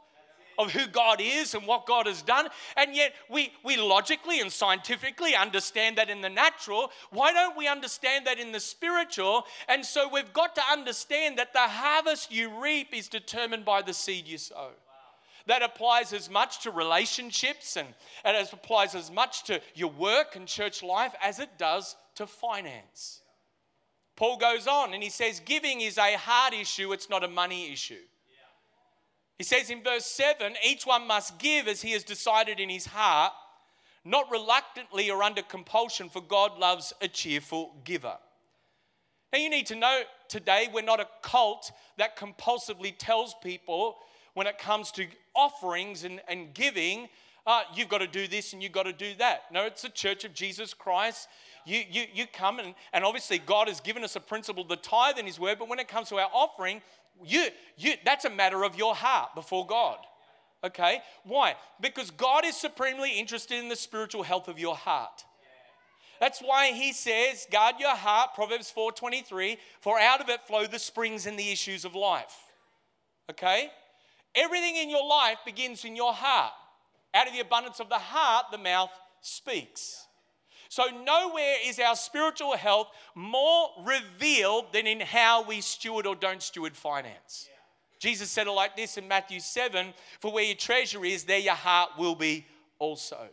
Of 0.57 0.71
who 0.71 0.87
God 0.87 1.19
is 1.21 1.53
and 1.53 1.65
what 1.65 1.85
God 1.85 2.07
has 2.07 2.21
done. 2.21 2.47
And 2.75 2.95
yet 2.95 3.13
we, 3.29 3.51
we 3.63 3.77
logically 3.77 4.39
and 4.39 4.51
scientifically 4.51 5.35
understand 5.35 5.97
that 5.97 6.09
in 6.09 6.21
the 6.21 6.29
natural. 6.29 6.91
Why 7.11 7.31
don't 7.31 7.57
we 7.57 7.67
understand 7.67 8.27
that 8.27 8.39
in 8.39 8.51
the 8.51 8.59
spiritual? 8.59 9.43
And 9.67 9.85
so 9.85 10.09
we've 10.11 10.33
got 10.33 10.55
to 10.55 10.61
understand 10.71 11.37
that 11.37 11.53
the 11.53 11.59
harvest 11.59 12.31
you 12.31 12.61
reap 12.61 12.93
is 12.93 13.07
determined 13.07 13.65
by 13.65 13.81
the 13.81 13.93
seed 13.93 14.27
you 14.27 14.37
sow. 14.37 14.71
That 15.45 15.63
applies 15.63 16.11
as 16.11 16.29
much 16.29 16.63
to 16.63 16.71
relationships 16.71 17.77
and, 17.77 17.87
and 18.25 18.35
it 18.35 18.51
applies 18.51 18.95
as 18.95 19.09
much 19.09 19.45
to 19.45 19.61
your 19.75 19.91
work 19.91 20.35
and 20.35 20.45
church 20.45 20.83
life 20.83 21.13
as 21.23 21.39
it 21.39 21.57
does 21.57 21.95
to 22.15 22.27
finance. 22.27 23.21
Paul 24.17 24.37
goes 24.37 24.67
on 24.67 24.93
and 24.93 25.01
he 25.01 25.09
says, 25.09 25.39
Giving 25.39 25.79
is 25.79 25.97
a 25.97 26.17
heart 26.17 26.53
issue, 26.53 26.91
it's 26.91 27.09
not 27.09 27.23
a 27.23 27.29
money 27.29 27.71
issue. 27.71 28.01
He 29.37 29.43
says 29.43 29.69
in 29.69 29.83
verse 29.83 30.05
7 30.05 30.55
each 30.65 30.85
one 30.85 31.07
must 31.07 31.37
give 31.37 31.67
as 31.67 31.81
he 31.81 31.91
has 31.91 32.03
decided 32.03 32.59
in 32.59 32.69
his 32.69 32.87
heart, 32.87 33.33
not 34.03 34.31
reluctantly 34.31 35.11
or 35.11 35.21
under 35.21 35.41
compulsion, 35.41 36.09
for 36.09 36.21
God 36.21 36.57
loves 36.57 36.93
a 37.01 37.07
cheerful 37.07 37.75
giver. 37.83 38.17
Now, 39.33 39.39
you 39.39 39.49
need 39.49 39.65
to 39.67 39.75
know 39.75 40.03
today 40.29 40.69
we're 40.73 40.81
not 40.81 40.99
a 40.99 41.07
cult 41.21 41.71
that 41.97 42.17
compulsively 42.17 42.95
tells 42.97 43.35
people 43.43 43.97
when 44.33 44.47
it 44.47 44.57
comes 44.57 44.91
to 44.91 45.05
offerings 45.35 46.03
and, 46.03 46.21
and 46.27 46.53
giving, 46.53 47.09
uh, 47.45 47.63
you've 47.73 47.89
got 47.89 47.99
to 47.99 48.07
do 48.07 48.27
this 48.27 48.53
and 48.53 48.63
you've 48.63 48.71
got 48.71 48.83
to 48.83 48.93
do 48.93 49.13
that. 49.17 49.43
No, 49.51 49.65
it's 49.65 49.81
the 49.81 49.89
church 49.89 50.23
of 50.23 50.33
Jesus 50.33 50.73
Christ. 50.73 51.27
You, 51.65 51.81
you, 51.89 52.03
you 52.13 52.25
come 52.31 52.59
and, 52.59 52.75
and 52.93 53.03
obviously 53.03 53.39
God 53.39 53.67
has 53.67 53.81
given 53.81 54.03
us 54.03 54.15
a 54.15 54.19
principle, 54.19 54.63
the 54.63 54.75
tithe 54.75 55.17
in 55.17 55.25
His 55.25 55.39
word, 55.39 55.59
but 55.59 55.67
when 55.67 55.79
it 55.79 55.87
comes 55.87 56.09
to 56.09 56.15
our 56.15 56.29
offering, 56.33 56.81
you, 57.23 57.47
you, 57.77 57.93
that's 58.05 58.25
a 58.25 58.29
matter 58.29 58.63
of 58.63 58.77
your 58.77 58.95
heart 58.95 59.35
before 59.35 59.65
God. 59.65 59.97
Okay? 60.63 60.99
Why? 61.23 61.55
Because 61.79 62.11
God 62.11 62.45
is 62.45 62.55
supremely 62.55 63.19
interested 63.19 63.59
in 63.59 63.69
the 63.69 63.75
spiritual 63.75 64.23
health 64.23 64.47
of 64.47 64.59
your 64.59 64.75
heart. 64.75 65.23
That's 66.19 66.39
why 66.39 66.71
he 66.71 66.93
says, 66.93 67.45
guard 67.51 67.75
your 67.79 67.95
heart, 67.95 68.33
Proverbs 68.33 68.73
4:23, 68.75 69.57
for 69.79 69.99
out 69.99 70.19
of 70.19 70.29
it 70.29 70.41
flow 70.47 70.65
the 70.65 70.79
springs 70.79 71.27
and 71.27 71.37
the 71.37 71.51
issues 71.51 71.85
of 71.85 71.93
life. 71.93 72.35
Okay? 73.29 73.69
Everything 74.33 74.77
in 74.77 74.89
your 74.89 75.07
life 75.07 75.37
begins 75.45 75.85
in 75.85 75.95
your 75.95 76.13
heart. 76.13 76.53
Out 77.13 77.27
of 77.27 77.33
the 77.33 77.39
abundance 77.39 77.79
of 77.79 77.89
the 77.89 77.99
heart, 77.99 78.47
the 78.51 78.57
mouth 78.57 78.91
speaks. 79.21 80.06
So, 80.69 80.83
nowhere 81.05 81.55
is 81.65 81.79
our 81.79 81.95
spiritual 81.95 82.55
health 82.57 82.89
more 83.15 83.69
revealed 83.83 84.73
than 84.73 84.87
in 84.87 84.99
how 84.99 85.43
we 85.43 85.61
steward 85.61 86.05
or 86.05 86.15
don't 86.15 86.41
steward 86.41 86.75
finance. 86.75 87.47
Yeah. 87.49 87.55
Jesus 87.99 88.29
said 88.29 88.47
it 88.47 88.51
like 88.51 88.75
this 88.75 88.97
in 88.97 89.07
Matthew 89.07 89.39
7 89.39 89.93
For 90.19 90.31
where 90.31 90.43
your 90.43 90.55
treasure 90.55 91.03
is, 91.05 91.23
there 91.23 91.39
your 91.39 91.53
heart 91.53 91.91
will 91.97 92.15
be 92.15 92.45
also. 92.79 93.29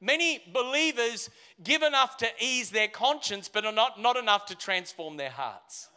Many 0.00 0.42
believers 0.52 1.30
give 1.62 1.82
enough 1.82 2.16
to 2.18 2.26
ease 2.40 2.70
their 2.70 2.88
conscience, 2.88 3.48
but 3.48 3.64
are 3.64 3.72
not, 3.72 4.00
not 4.00 4.16
enough 4.16 4.46
to 4.46 4.56
transform 4.56 5.16
their 5.16 5.30
hearts. 5.30 5.88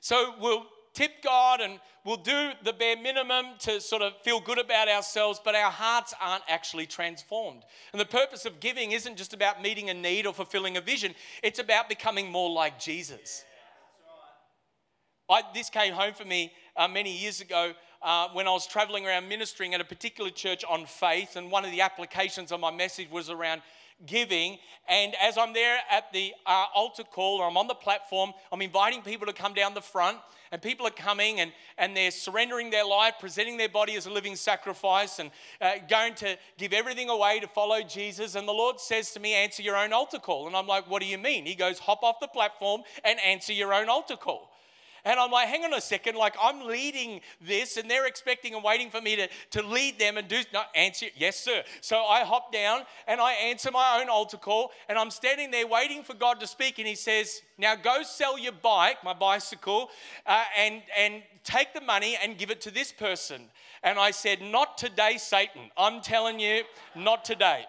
So, 0.00 0.34
we'll 0.40 0.66
tip 0.96 1.22
God 1.22 1.60
and 1.60 1.78
we'll 2.04 2.16
do 2.16 2.50
the 2.64 2.72
bare 2.72 2.96
minimum 2.96 3.46
to 3.60 3.80
sort 3.80 4.00
of 4.00 4.14
feel 4.22 4.40
good 4.40 4.58
about 4.58 4.88
ourselves, 4.88 5.38
but 5.44 5.54
our 5.54 5.70
hearts 5.70 6.14
aren't 6.20 6.42
actually 6.48 6.86
transformed. 6.86 7.62
And 7.92 8.00
the 8.00 8.06
purpose 8.06 8.46
of 8.46 8.58
giving 8.60 8.92
isn't 8.92 9.16
just 9.16 9.34
about 9.34 9.62
meeting 9.62 9.90
a 9.90 9.94
need 9.94 10.26
or 10.26 10.32
fulfilling 10.32 10.78
a 10.78 10.80
vision, 10.80 11.14
it's 11.42 11.58
about 11.58 11.88
becoming 11.88 12.32
more 12.32 12.50
like 12.50 12.80
Jesus. 12.80 13.44
I, 15.28 15.42
this 15.52 15.68
came 15.68 15.92
home 15.92 16.14
for 16.14 16.24
me 16.24 16.52
uh, 16.76 16.88
many 16.88 17.14
years 17.14 17.40
ago 17.40 17.72
uh, 18.02 18.28
when 18.32 18.46
I 18.46 18.52
was 18.52 18.66
traveling 18.66 19.06
around 19.06 19.28
ministering 19.28 19.74
at 19.74 19.80
a 19.80 19.84
particular 19.84 20.30
church 20.30 20.64
on 20.64 20.86
faith, 20.86 21.36
and 21.36 21.50
one 21.50 21.64
of 21.64 21.72
the 21.72 21.80
applications 21.82 22.52
of 22.52 22.60
my 22.60 22.70
message 22.70 23.10
was 23.10 23.28
around 23.28 23.60
giving. 24.04 24.58
And 24.88 25.14
as 25.20 25.38
I'm 25.38 25.52
there 25.52 25.78
at 25.90 26.12
the 26.12 26.32
uh, 26.44 26.66
altar 26.74 27.04
call 27.04 27.38
or 27.38 27.48
I'm 27.48 27.56
on 27.56 27.66
the 27.66 27.74
platform, 27.74 28.32
I'm 28.52 28.62
inviting 28.62 29.02
people 29.02 29.26
to 29.26 29.32
come 29.32 29.54
down 29.54 29.74
the 29.74 29.80
front. 29.80 30.18
And 30.52 30.62
people 30.62 30.86
are 30.86 30.90
coming 30.90 31.40
and, 31.40 31.52
and 31.76 31.96
they're 31.96 32.12
surrendering 32.12 32.70
their 32.70 32.86
life, 32.86 33.14
presenting 33.18 33.56
their 33.56 33.68
body 33.68 33.96
as 33.96 34.06
a 34.06 34.10
living 34.10 34.36
sacrifice, 34.36 35.18
and 35.18 35.32
uh, 35.60 35.72
going 35.88 36.14
to 36.16 36.36
give 36.56 36.72
everything 36.72 37.08
away 37.08 37.40
to 37.40 37.48
follow 37.48 37.82
Jesus. 37.82 38.36
And 38.36 38.46
the 38.46 38.52
Lord 38.52 38.78
says 38.78 39.10
to 39.12 39.20
me, 39.20 39.34
Answer 39.34 39.62
your 39.62 39.76
own 39.76 39.92
altar 39.92 40.20
call. 40.20 40.46
And 40.46 40.54
I'm 40.54 40.68
like, 40.68 40.88
What 40.88 41.02
do 41.02 41.08
you 41.08 41.18
mean? 41.18 41.46
He 41.46 41.56
goes, 41.56 41.80
Hop 41.80 42.04
off 42.04 42.20
the 42.20 42.28
platform 42.28 42.82
and 43.04 43.18
answer 43.20 43.52
your 43.52 43.74
own 43.74 43.88
altar 43.88 44.16
call. 44.16 44.50
And 45.06 45.20
I'm 45.20 45.30
like, 45.30 45.46
hang 45.46 45.64
on 45.64 45.72
a 45.72 45.80
second, 45.80 46.16
like 46.16 46.34
I'm 46.42 46.66
leading 46.66 47.20
this 47.40 47.76
and 47.76 47.88
they're 47.88 48.08
expecting 48.08 48.54
and 48.56 48.64
waiting 48.64 48.90
for 48.90 49.00
me 49.00 49.14
to, 49.14 49.28
to 49.52 49.62
lead 49.62 50.00
them 50.00 50.18
and 50.18 50.26
do 50.26 50.42
no 50.52 50.62
answer. 50.74 51.06
Yes, 51.16 51.38
sir. 51.38 51.62
So 51.80 52.02
I 52.04 52.24
hop 52.24 52.52
down 52.52 52.80
and 53.06 53.20
I 53.20 53.34
answer 53.34 53.70
my 53.70 54.00
own 54.00 54.08
altar 54.08 54.36
call 54.36 54.72
and 54.88 54.98
I'm 54.98 55.12
standing 55.12 55.52
there 55.52 55.64
waiting 55.64 56.02
for 56.02 56.14
God 56.14 56.40
to 56.40 56.46
speak. 56.48 56.80
And 56.80 56.88
he 56.88 56.96
says, 56.96 57.40
Now 57.56 57.76
go 57.76 58.02
sell 58.02 58.36
your 58.36 58.50
bike, 58.50 59.04
my 59.04 59.14
bicycle, 59.14 59.90
uh, 60.26 60.42
and, 60.58 60.82
and 60.98 61.22
take 61.44 61.72
the 61.72 61.80
money 61.80 62.18
and 62.20 62.36
give 62.36 62.50
it 62.50 62.60
to 62.62 62.72
this 62.72 62.90
person. 62.90 63.42
And 63.84 64.00
I 64.00 64.10
said, 64.10 64.42
Not 64.42 64.76
today, 64.76 65.18
Satan. 65.18 65.70
I'm 65.78 66.00
telling 66.00 66.40
you, 66.40 66.64
not 66.96 67.24
today. 67.24 67.66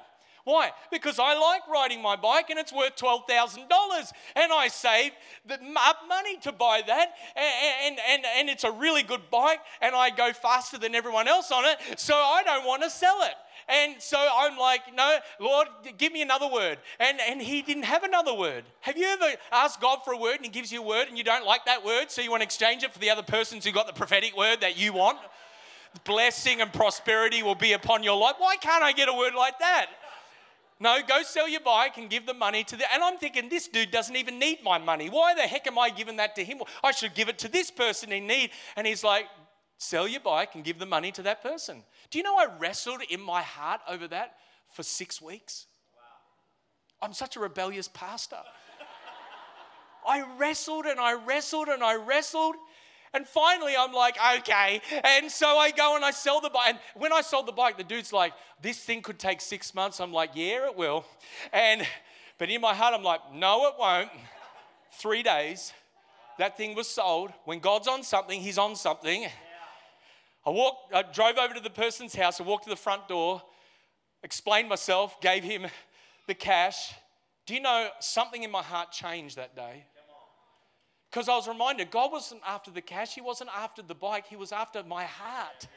Why? 0.47 0.71
Because 0.91 1.19
I 1.19 1.37
like 1.37 1.67
riding 1.67 2.01
my 2.01 2.15
bike 2.15 2.49
and 2.49 2.57
it's 2.57 2.71
worth 2.71 2.95
$12,000 2.95 3.67
and 4.33 4.53
I 4.53 4.69
save 4.69 5.11
up 5.49 5.97
money 6.07 6.37
to 6.37 6.53
buy 6.53 6.81
that 6.87 7.07
and, 7.35 7.99
and, 8.09 8.23
and 8.37 8.47
it's 8.47 8.63
a 8.63 8.71
really 8.71 9.03
good 9.03 9.29
bike 9.29 9.59
and 9.81 9.93
I 9.93 10.09
go 10.09 10.31
faster 10.31 10.77
than 10.77 10.95
everyone 10.95 11.27
else 11.27 11.51
on 11.51 11.65
it, 11.65 11.99
so 11.99 12.15
I 12.15 12.43
don't 12.43 12.65
want 12.65 12.81
to 12.83 12.89
sell 12.89 13.23
it. 13.23 13.33
And 13.67 14.01
so 14.01 14.17
I'm 14.17 14.57
like, 14.57 14.83
no, 14.95 15.17
Lord, 15.41 15.67
give 15.97 16.13
me 16.13 16.21
another 16.21 16.47
word. 16.47 16.77
And, 17.01 17.19
and 17.27 17.41
he 17.41 17.61
didn't 17.61 17.83
have 17.83 18.03
another 18.03 18.33
word. 18.33 18.63
Have 18.79 18.95
you 18.95 19.05
ever 19.07 19.33
asked 19.51 19.81
God 19.81 19.99
for 20.05 20.13
a 20.13 20.17
word 20.17 20.37
and 20.37 20.45
he 20.45 20.49
gives 20.49 20.71
you 20.71 20.81
a 20.81 20.87
word 20.87 21.09
and 21.09 21.17
you 21.17 21.25
don't 21.25 21.45
like 21.45 21.65
that 21.65 21.83
word, 21.83 22.09
so 22.09 22.21
you 22.21 22.31
want 22.31 22.39
to 22.39 22.45
exchange 22.45 22.83
it 22.83 22.93
for 22.93 22.99
the 22.99 23.09
other 23.09 23.21
persons 23.21 23.65
who 23.65 23.73
got 23.73 23.85
the 23.85 23.91
prophetic 23.91 24.37
word 24.37 24.61
that 24.61 24.77
you 24.77 24.93
want? 24.93 25.17
Blessing 26.05 26.61
and 26.61 26.71
prosperity 26.71 27.43
will 27.43 27.55
be 27.55 27.73
upon 27.73 28.01
your 28.01 28.17
life. 28.17 28.35
Why 28.37 28.55
can't 28.55 28.81
I 28.81 28.93
get 28.93 29.09
a 29.09 29.13
word 29.13 29.33
like 29.35 29.59
that? 29.59 29.87
No, 30.79 30.99
go 31.07 31.23
sell 31.23 31.49
your 31.49 31.61
bike 31.61 31.97
and 31.97 32.09
give 32.09 32.25
the 32.25 32.33
money 32.33 32.63
to 32.65 32.75
the. 32.75 32.83
And 32.93 33.03
I'm 33.03 33.17
thinking, 33.17 33.49
this 33.49 33.67
dude 33.67 33.89
doesn't 33.89 34.15
even 34.15 34.37
need 34.37 34.59
my 34.63 34.77
money. 34.77 35.09
Why 35.09 35.33
the 35.33 35.41
heck 35.41 35.65
am 35.65 35.79
I 35.79 35.89
giving 35.89 36.17
that 36.17 36.35
to 36.35 36.43
him? 36.43 36.59
I 36.83 36.91
should 36.91 37.15
give 37.15 37.29
it 37.29 37.39
to 37.39 37.47
this 37.47 37.71
person 37.71 38.11
in 38.11 38.27
need. 38.27 38.51
And 38.75 38.85
he's 38.85 39.03
like, 39.03 39.25
sell 39.77 40.07
your 40.07 40.21
bike 40.21 40.53
and 40.53 40.63
give 40.63 40.77
the 40.77 40.85
money 40.85 41.11
to 41.13 41.23
that 41.23 41.41
person. 41.41 41.83
Do 42.11 42.19
you 42.19 42.23
know 42.23 42.37
I 42.37 42.47
wrestled 42.59 43.01
in 43.09 43.21
my 43.21 43.41
heart 43.41 43.81
over 43.89 44.07
that 44.09 44.35
for 44.69 44.83
six 44.83 45.19
weeks? 45.19 45.65
Wow. 45.95 47.07
I'm 47.07 47.13
such 47.13 47.35
a 47.35 47.39
rebellious 47.39 47.87
pastor. 47.87 48.37
I 50.07 50.23
wrestled 50.37 50.85
and 50.85 50.99
I 50.99 51.13
wrestled 51.13 51.69
and 51.69 51.83
I 51.83 51.95
wrestled. 51.95 52.55
And 53.13 53.27
finally, 53.27 53.73
I'm 53.77 53.93
like, 53.93 54.17
okay. 54.39 54.81
And 55.03 55.31
so 55.31 55.57
I 55.57 55.71
go 55.71 55.95
and 55.95 56.03
I 56.03 56.11
sell 56.11 56.41
the 56.41 56.49
bike. 56.49 56.69
And 56.69 56.79
when 56.95 57.13
I 57.13 57.21
sold 57.21 57.47
the 57.47 57.51
bike, 57.53 57.77
the 57.77 57.83
dude's 57.83 58.11
like, 58.11 58.33
this 58.61 58.79
thing 58.79 59.01
could 59.01 59.17
take 59.17 59.41
six 59.41 59.73
months. 59.73 59.99
I'm 59.99 60.13
like, 60.13 60.31
yeah, 60.33 60.67
it 60.67 60.75
will. 60.75 61.05
And 61.53 61.85
but 62.37 62.49
in 62.49 62.61
my 62.61 62.73
heart, 62.73 62.93
I'm 62.93 63.03
like, 63.03 63.21
no, 63.33 63.67
it 63.67 63.73
won't. 63.79 64.09
Three 64.93 65.23
days, 65.23 65.73
that 66.37 66.57
thing 66.57 66.75
was 66.75 66.87
sold. 66.87 67.31
When 67.45 67.59
God's 67.59 67.87
on 67.87 68.03
something, 68.03 68.39
He's 68.39 68.57
on 68.57 68.75
something. 68.75 69.27
I 70.45 70.49
walked, 70.49 70.93
I 70.93 71.01
drove 71.01 71.37
over 71.37 71.53
to 71.53 71.59
the 71.59 71.69
person's 71.69 72.15
house. 72.15 72.39
I 72.39 72.43
walked 72.43 72.63
to 72.65 72.69
the 72.69 72.77
front 72.77 73.07
door, 73.07 73.41
explained 74.23 74.69
myself, 74.69 75.19
gave 75.19 75.43
him 75.43 75.67
the 76.25 76.33
cash. 76.33 76.93
Do 77.45 77.53
you 77.53 77.59
know 77.59 77.89
something 77.99 78.43
in 78.43 78.51
my 78.51 78.63
heart 78.63 78.93
changed 78.93 79.35
that 79.35 79.57
day? 79.57 79.83
Because 81.09 81.29
I 81.29 81.35
was 81.35 81.47
reminded 81.47 81.91
God 81.91 82.11
wasn't 82.11 82.41
after 82.45 82.71
the 82.71 82.81
cash, 82.81 83.15
He 83.15 83.21
wasn't 83.21 83.49
after 83.55 83.81
the 83.81 83.95
bike, 83.95 84.27
He 84.27 84.35
was 84.35 84.51
after 84.51 84.83
my 84.83 85.05
heart. 85.05 85.67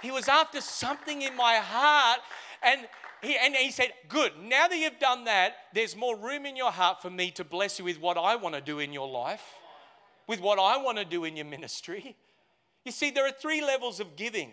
He 0.00 0.10
was 0.10 0.28
after 0.28 0.60
something 0.60 1.22
in 1.22 1.36
my 1.36 1.56
heart. 1.56 2.20
And 2.62 2.88
he, 3.22 3.36
and 3.36 3.54
he 3.54 3.70
said, 3.70 3.92
Good, 4.08 4.32
now 4.40 4.68
that 4.68 4.78
you've 4.78 5.00
done 5.00 5.24
that, 5.24 5.54
there's 5.74 5.96
more 5.96 6.16
room 6.16 6.46
in 6.46 6.56
your 6.56 6.70
heart 6.70 7.02
for 7.02 7.10
me 7.10 7.30
to 7.32 7.44
bless 7.44 7.78
you 7.78 7.84
with 7.84 8.00
what 8.00 8.16
I 8.16 8.36
want 8.36 8.54
to 8.54 8.60
do 8.60 8.78
in 8.78 8.92
your 8.92 9.08
life, 9.08 9.44
with 10.26 10.40
what 10.40 10.58
I 10.58 10.76
want 10.82 10.98
to 10.98 11.04
do 11.04 11.24
in 11.24 11.36
your 11.36 11.46
ministry. 11.46 12.16
You 12.84 12.92
see, 12.92 13.10
there 13.10 13.26
are 13.26 13.32
three 13.32 13.60
levels 13.60 14.00
of 14.00 14.16
giving. 14.16 14.52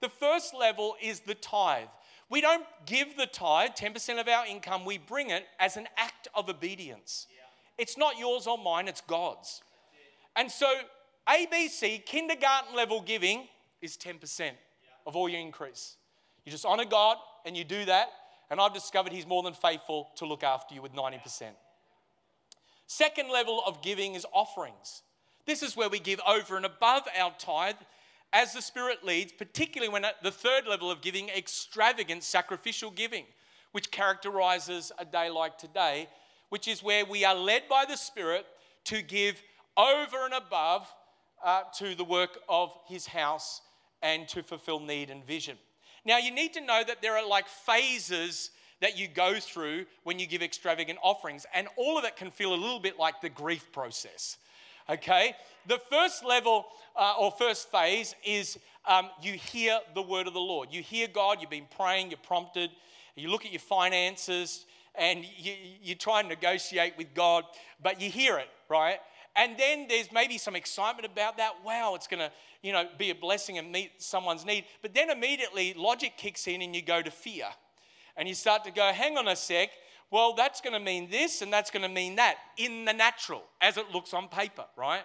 The 0.00 0.08
first 0.08 0.54
level 0.54 0.96
is 1.00 1.20
the 1.20 1.34
tithe. 1.34 1.88
We 2.28 2.40
don't 2.40 2.64
give 2.86 3.16
the 3.16 3.26
tithe, 3.26 3.70
10% 3.76 4.20
of 4.20 4.28
our 4.28 4.46
income, 4.46 4.84
we 4.84 4.98
bring 4.98 5.30
it 5.30 5.44
as 5.58 5.76
an 5.76 5.88
act 5.96 6.28
of 6.34 6.48
obedience. 6.48 7.26
Yeah. 7.30 7.39
It's 7.80 7.96
not 7.96 8.18
yours 8.18 8.46
or 8.46 8.58
mine, 8.58 8.88
it's 8.88 9.00
God's. 9.00 9.62
And 10.36 10.50
so, 10.50 10.70
ABC, 11.26 12.04
kindergarten 12.04 12.76
level 12.76 13.00
giving, 13.00 13.48
is 13.80 13.96
10% 13.96 14.50
of 15.06 15.16
all 15.16 15.30
your 15.30 15.40
increase. 15.40 15.96
You 16.44 16.52
just 16.52 16.66
honor 16.66 16.84
God 16.84 17.16
and 17.46 17.56
you 17.56 17.64
do 17.64 17.86
that, 17.86 18.08
and 18.50 18.60
I've 18.60 18.74
discovered 18.74 19.12
He's 19.12 19.26
more 19.26 19.42
than 19.42 19.54
faithful 19.54 20.10
to 20.16 20.26
look 20.26 20.44
after 20.44 20.74
you 20.74 20.82
with 20.82 20.92
90%. 20.92 21.44
Second 22.86 23.30
level 23.30 23.62
of 23.66 23.80
giving 23.80 24.14
is 24.14 24.26
offerings. 24.30 25.00
This 25.46 25.62
is 25.62 25.74
where 25.74 25.88
we 25.88 26.00
give 26.00 26.20
over 26.28 26.58
and 26.58 26.66
above 26.66 27.04
our 27.18 27.32
tithe 27.38 27.76
as 28.30 28.52
the 28.52 28.60
Spirit 28.60 29.02
leads, 29.02 29.32
particularly 29.32 29.90
when 29.90 30.04
at 30.04 30.22
the 30.22 30.30
third 30.30 30.66
level 30.66 30.90
of 30.90 31.00
giving, 31.00 31.30
extravagant 31.30 32.24
sacrificial 32.24 32.90
giving, 32.90 33.24
which 33.72 33.90
characterizes 33.90 34.92
a 34.98 35.04
day 35.06 35.30
like 35.30 35.56
today 35.56 36.08
which 36.50 36.68
is 36.68 36.82
where 36.82 37.04
we 37.04 37.24
are 37.24 37.34
led 37.34 37.62
by 37.68 37.84
the 37.84 37.96
Spirit 37.96 38.46
to 38.84 39.02
give 39.02 39.42
over 39.76 40.24
and 40.24 40.34
above 40.34 40.86
uh, 41.44 41.62
to 41.78 41.94
the 41.94 42.04
work 42.04 42.38
of 42.48 42.72
His 42.86 43.06
house 43.06 43.62
and 44.02 44.28
to 44.28 44.42
fulfill 44.42 44.80
need 44.80 45.10
and 45.10 45.24
vision. 45.26 45.56
Now, 46.04 46.18
you 46.18 46.30
need 46.30 46.52
to 46.54 46.60
know 46.60 46.82
that 46.86 47.02
there 47.02 47.16
are 47.16 47.26
like 47.26 47.48
phases 47.48 48.50
that 48.80 48.98
you 48.98 49.08
go 49.08 49.38
through 49.38 49.86
when 50.04 50.18
you 50.18 50.26
give 50.26 50.42
extravagant 50.42 50.98
offerings. 51.02 51.46
And 51.54 51.68
all 51.76 51.98
of 51.98 52.04
it 52.04 52.16
can 52.16 52.30
feel 52.30 52.54
a 52.54 52.56
little 52.56 52.80
bit 52.80 52.98
like 52.98 53.20
the 53.20 53.28
grief 53.28 53.70
process. 53.72 54.38
Okay? 54.88 55.34
The 55.66 55.78
first 55.90 56.24
level 56.24 56.66
uh, 56.96 57.14
or 57.18 57.30
first 57.30 57.70
phase 57.70 58.14
is 58.24 58.58
um, 58.88 59.10
you 59.22 59.34
hear 59.34 59.80
the 59.94 60.02
word 60.02 60.26
of 60.26 60.32
the 60.32 60.40
Lord. 60.40 60.68
You 60.72 60.82
hear 60.82 61.06
God, 61.06 61.38
you've 61.40 61.50
been 61.50 61.68
praying, 61.76 62.10
you're 62.10 62.18
prompted, 62.18 62.70
you 63.14 63.30
look 63.30 63.44
at 63.44 63.52
your 63.52 63.60
finances, 63.60 64.64
and 64.94 65.24
you, 65.36 65.54
you 65.82 65.94
try 65.94 66.20
and 66.20 66.28
negotiate 66.28 66.94
with 66.98 67.14
God, 67.14 67.44
but 67.82 68.00
you 68.00 68.10
hear 68.10 68.38
it, 68.38 68.48
right? 68.68 68.98
And 69.36 69.56
then 69.56 69.86
there's 69.88 70.10
maybe 70.12 70.38
some 70.38 70.56
excitement 70.56 71.06
about 71.10 71.36
that. 71.36 71.52
Wow, 71.64 71.94
it's 71.94 72.06
going 72.06 72.20
to, 72.20 72.32
you 72.62 72.72
know, 72.72 72.86
be 72.98 73.10
a 73.10 73.14
blessing 73.14 73.58
and 73.58 73.70
meet 73.70 73.92
someone's 73.98 74.44
need. 74.44 74.64
But 74.82 74.94
then 74.94 75.10
immediately 75.10 75.74
logic 75.74 76.16
kicks 76.16 76.46
in 76.48 76.62
and 76.62 76.74
you 76.74 76.82
go 76.82 77.00
to 77.00 77.10
fear. 77.10 77.46
And 78.16 78.28
you 78.28 78.34
start 78.34 78.64
to 78.64 78.70
go, 78.70 78.92
hang 78.92 79.16
on 79.16 79.28
a 79.28 79.36
sec. 79.36 79.70
Well, 80.10 80.34
that's 80.34 80.60
going 80.60 80.74
to 80.74 80.80
mean 80.80 81.08
this 81.08 81.40
and 81.40 81.52
that's 81.52 81.70
going 81.70 81.84
to 81.84 81.88
mean 81.88 82.16
that 82.16 82.36
in 82.56 82.84
the 82.84 82.92
natural 82.92 83.44
as 83.60 83.76
it 83.76 83.86
looks 83.92 84.12
on 84.12 84.28
paper, 84.28 84.64
right? 84.76 85.04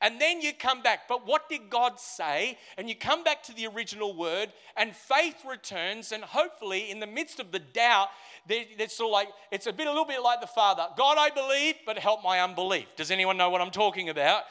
And 0.00 0.20
then 0.20 0.40
you 0.40 0.52
come 0.52 0.82
back, 0.82 1.08
but 1.08 1.26
what 1.26 1.48
did 1.48 1.70
God 1.70 2.00
say? 2.00 2.58
And 2.76 2.88
you 2.88 2.94
come 2.94 3.22
back 3.22 3.42
to 3.44 3.54
the 3.54 3.66
original 3.66 4.16
word, 4.16 4.52
and 4.76 4.96
faith 4.96 5.44
returns. 5.48 6.12
And 6.12 6.24
hopefully, 6.24 6.90
in 6.90 7.00
the 7.00 7.06
midst 7.06 7.38
of 7.38 7.52
the 7.52 7.58
doubt, 7.58 8.08
it's 8.48 8.96
sort 8.96 9.08
of 9.08 9.12
like 9.12 9.28
it's 9.50 9.66
a 9.66 9.72
bit, 9.72 9.86
a 9.86 9.90
little 9.90 10.04
bit 10.04 10.22
like 10.22 10.40
the 10.40 10.46
Father. 10.46 10.86
God, 10.96 11.16
I 11.18 11.30
believe, 11.30 11.76
but 11.86 11.98
help 11.98 12.24
my 12.24 12.40
unbelief. 12.40 12.86
Does 12.96 13.10
anyone 13.10 13.36
know 13.36 13.50
what 13.50 13.60
I'm 13.60 13.70
talking 13.70 14.08
about? 14.08 14.44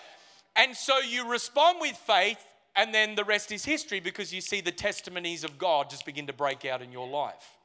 And 0.56 0.75
so 0.75 0.99
you 0.99 1.30
respond 1.30 1.80
with 1.82 1.95
faith, 1.95 2.45
and 2.75 2.93
then 2.93 3.15
the 3.15 3.23
rest 3.23 3.51
is 3.51 3.65
history 3.65 3.99
because 3.99 4.34
you 4.34 4.41
see 4.41 4.62
the 4.62 4.71
testimonies 4.71 5.43
of 5.43 5.58
God 5.58 5.89
just 5.89 6.06
begin 6.06 6.27
to 6.27 6.34
break 6.34 6.65
out 6.65 6.82
in 6.82 6.91
your 6.91 7.08
life. 7.08 7.58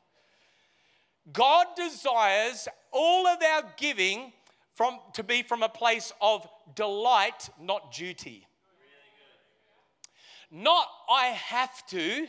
God 1.33 1.67
desires 1.77 2.69
all 2.93 3.27
of 3.27 3.43
our 3.43 3.65
giving 3.77 4.33
from, 4.77 4.99
to 5.15 5.23
be 5.23 5.43
from 5.43 5.63
a 5.63 5.69
place 5.71 6.13
of 6.21 6.47
delight, 6.75 7.49
not 7.59 7.93
duty. 7.93 8.47
Not 10.51 10.87
I 11.11 11.29
have 11.29 11.87
to, 11.89 12.27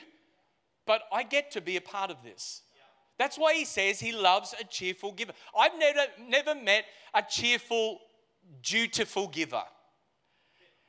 but 0.85 1.01
I 1.11 1.23
get 1.23 1.51
to 1.51 1.61
be 1.61 1.75
a 1.75 1.81
part 1.81 2.09
of 2.09 2.23
this. 2.23 2.61
That's 3.19 3.37
why 3.37 3.53
he 3.53 3.65
says 3.65 3.99
he 3.99 4.13
loves 4.13 4.55
a 4.59 4.63
cheerful 4.63 5.11
giver. 5.11 5.33
I've 5.57 5.77
never, 5.77 6.05
never 6.25 6.55
met 6.55 6.85
a 7.13 7.21
cheerful, 7.21 7.99
dutiful 8.63 9.27
giver. 9.27 9.63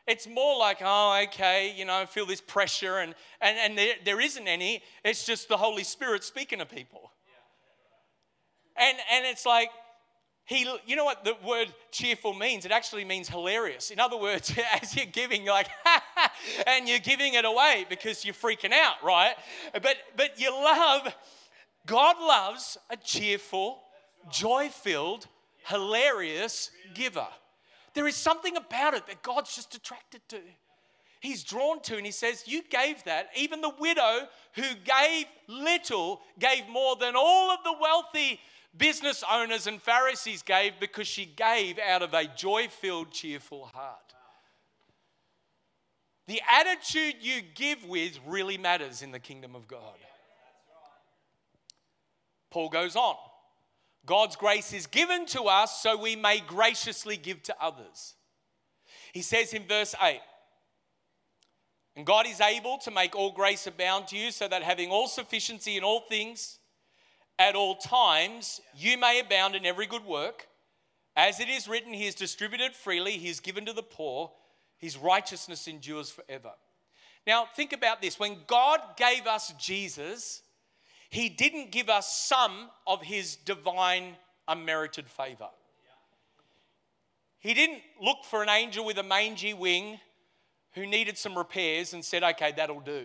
It's 0.07 0.29
more 0.29 0.59
like, 0.59 0.79
oh, 0.81 1.21
okay, 1.25 1.75
you 1.77 1.85
know, 1.85 1.94
I 1.94 2.07
feel 2.07 2.25
this 2.25 2.40
pressure, 2.40 2.99
and, 2.99 3.14
and, 3.40 3.59
and 3.59 3.77
there, 3.77 3.94
there 4.05 4.21
isn't 4.21 4.47
any. 4.47 4.83
It's 5.05 5.27
just 5.27 5.49
the 5.49 5.57
Holy 5.57 5.85
Spirit 5.85 6.23
speaking 6.23 6.61
to 6.61 6.66
people. 6.66 7.11
And, 8.77 8.97
and 9.12 9.27
it's 9.27 9.44
like, 9.44 9.71
he, 10.49 10.67
you 10.87 10.97
know 10.97 11.05
what 11.05 11.25
the 11.25 11.37
word 11.47 11.75
cheerful 11.91 12.33
means? 12.33 12.65
It 12.65 12.73
actually 12.73 13.05
means 13.05 13.29
hilarious. 13.29 13.91
In 13.91 14.01
other 14.01 14.17
words, 14.17 14.51
as 14.81 14.97
you're 14.97 15.05
giving, 15.05 15.45
you're 15.45 15.53
like, 15.53 15.69
and 16.67 16.89
you're 16.89 17.01
giving 17.01 17.35
it 17.35 17.45
away 17.45 17.85
because 17.91 18.25
you're 18.25 18.33
freaking 18.33 18.73
out, 18.73 18.95
right? 19.05 19.35
But, 19.75 19.97
but 20.17 20.41
you 20.41 20.51
love, 20.51 21.15
God 21.85 22.17
loves 22.19 22.79
a 22.89 22.97
cheerful, 22.97 23.83
joy 24.33 24.71
filled, 24.71 25.27
hilarious 25.67 26.71
giver. 26.95 27.29
There 27.93 28.09
is 28.09 28.17
something 28.17 28.57
about 28.57 28.95
it 28.95 29.07
that 29.07 29.23
God's 29.23 29.55
just 29.55 29.75
attracted 29.75 30.23
to. 30.31 30.39
He's 31.21 31.45
drawn 31.45 31.83
to, 31.83 31.97
and 31.99 32.07
he 32.07 32.13
says, 32.13 32.45
You 32.47 32.63
gave 32.71 33.05
that. 33.05 33.29
Even 33.37 33.61
the 33.61 33.73
widow 33.79 34.29
who 34.55 34.63
gave 34.63 35.27
little 35.47 36.23
gave 36.39 36.67
more 36.69 36.97
than 36.97 37.17
all 37.17 37.51
of 37.51 37.59
the 37.65 37.75
wealthy 37.79 38.41
business 38.77 39.25
owners 39.31 39.67
and 39.67 39.81
Pharisees 39.81 40.43
gave 40.43 40.75
because 40.81 41.07
she 41.07 41.27
gave 41.27 41.79
out 41.79 42.03
of 42.03 42.15
a 42.15 42.25
joy 42.25 42.69
filled, 42.69 43.11
cheerful 43.11 43.67
heart. 43.67 44.15
The 46.27 46.41
attitude 46.51 47.17
you 47.21 47.41
give 47.55 47.85
with 47.85 48.19
really 48.27 48.59
matters 48.59 49.03
in 49.03 49.13
the 49.13 49.19
kingdom 49.19 49.55
of 49.55 49.67
God. 49.67 49.97
Paul 52.51 52.69
goes 52.69 52.97
on 52.97 53.17
God's 54.07 54.37
grace 54.37 54.73
is 54.73 54.87
given 54.87 55.27
to 55.27 55.43
us 55.45 55.83
so 55.83 55.97
we 55.97 56.17
may 56.17 56.41
graciously 56.41 57.17
give 57.17 57.43
to 57.45 57.57
others. 57.61 58.15
He 59.13 59.23
says 59.23 59.53
in 59.53 59.67
verse 59.67 59.95
8, 60.01 60.21
and 61.95 62.07
God 62.07 62.27
is 62.27 62.41
able 62.41 62.79
to 62.79 62.91
make 62.91 63.17
all 63.17 63.33
grace 63.33 63.67
abound 63.67 64.07
to 64.09 64.17
you, 64.17 64.31
so 64.31 64.47
that 64.49 64.63
having 64.63 64.91
all 64.91 65.09
sufficiency 65.09 65.77
in 65.77 65.83
all 65.83 66.01
things, 66.01 66.58
at 67.38 67.55
all 67.55 67.77
times, 67.77 68.61
you 68.74 68.98
may 68.98 69.20
abound 69.20 69.55
in 69.55 69.64
every 69.64 69.87
good 69.87 70.05
work. 70.05 70.48
As 71.16 71.40
it 71.40 71.48
is 71.48 71.68
written, 71.68 71.92
He 71.92 72.07
is 72.07 72.14
distributed 72.14 72.74
freely, 72.74 73.12
He 73.12 73.29
is 73.29 73.40
given 73.40 73.66
to 73.66 73.72
the 73.72 73.83
poor, 73.83 74.33
His 74.79 74.96
righteousness 74.96 75.68
endures 75.68 76.11
forever. 76.11 76.53
Now, 77.27 77.46
think 77.55 77.72
about 77.72 78.01
this. 78.01 78.18
When 78.18 78.38
God 78.46 78.81
gave 78.96 79.27
us 79.27 79.53
Jesus, 79.59 80.42
He 81.11 81.29
didn't 81.29 81.72
give 81.72 81.88
us 81.88 82.27
some 82.27 82.70
of 82.87 83.03
His 83.03 83.37
divine 83.37 84.16
unmerited 84.46 85.09
favor. 85.09 85.48
He 87.38 87.55
didn't 87.55 87.83
look 88.01 88.24
for 88.24 88.42
an 88.42 88.48
angel 88.48 88.85
with 88.85 88.98
a 88.98 89.03
mangy 89.03 89.55
wing 89.55 90.01
who 90.72 90.87
needed 90.87 91.16
some 91.16 91.37
repairs 91.37 91.92
and 91.92 92.05
said, 92.05 92.22
okay, 92.22 92.53
that'll 92.57 92.81
do. 92.81 93.05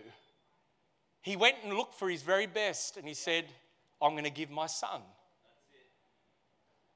He 1.22 1.36
went 1.36 1.58
and 1.64 1.74
looked 1.74 1.96
for 1.96 2.10
his 2.10 2.22
very 2.22 2.48
best 2.48 2.98
and 2.98 3.08
he 3.08 3.14
said, 3.14 3.46
I'm 4.02 4.12
going 4.12 4.24
to 4.24 4.30
give 4.30 4.50
my 4.50 4.68
son. 4.68 5.02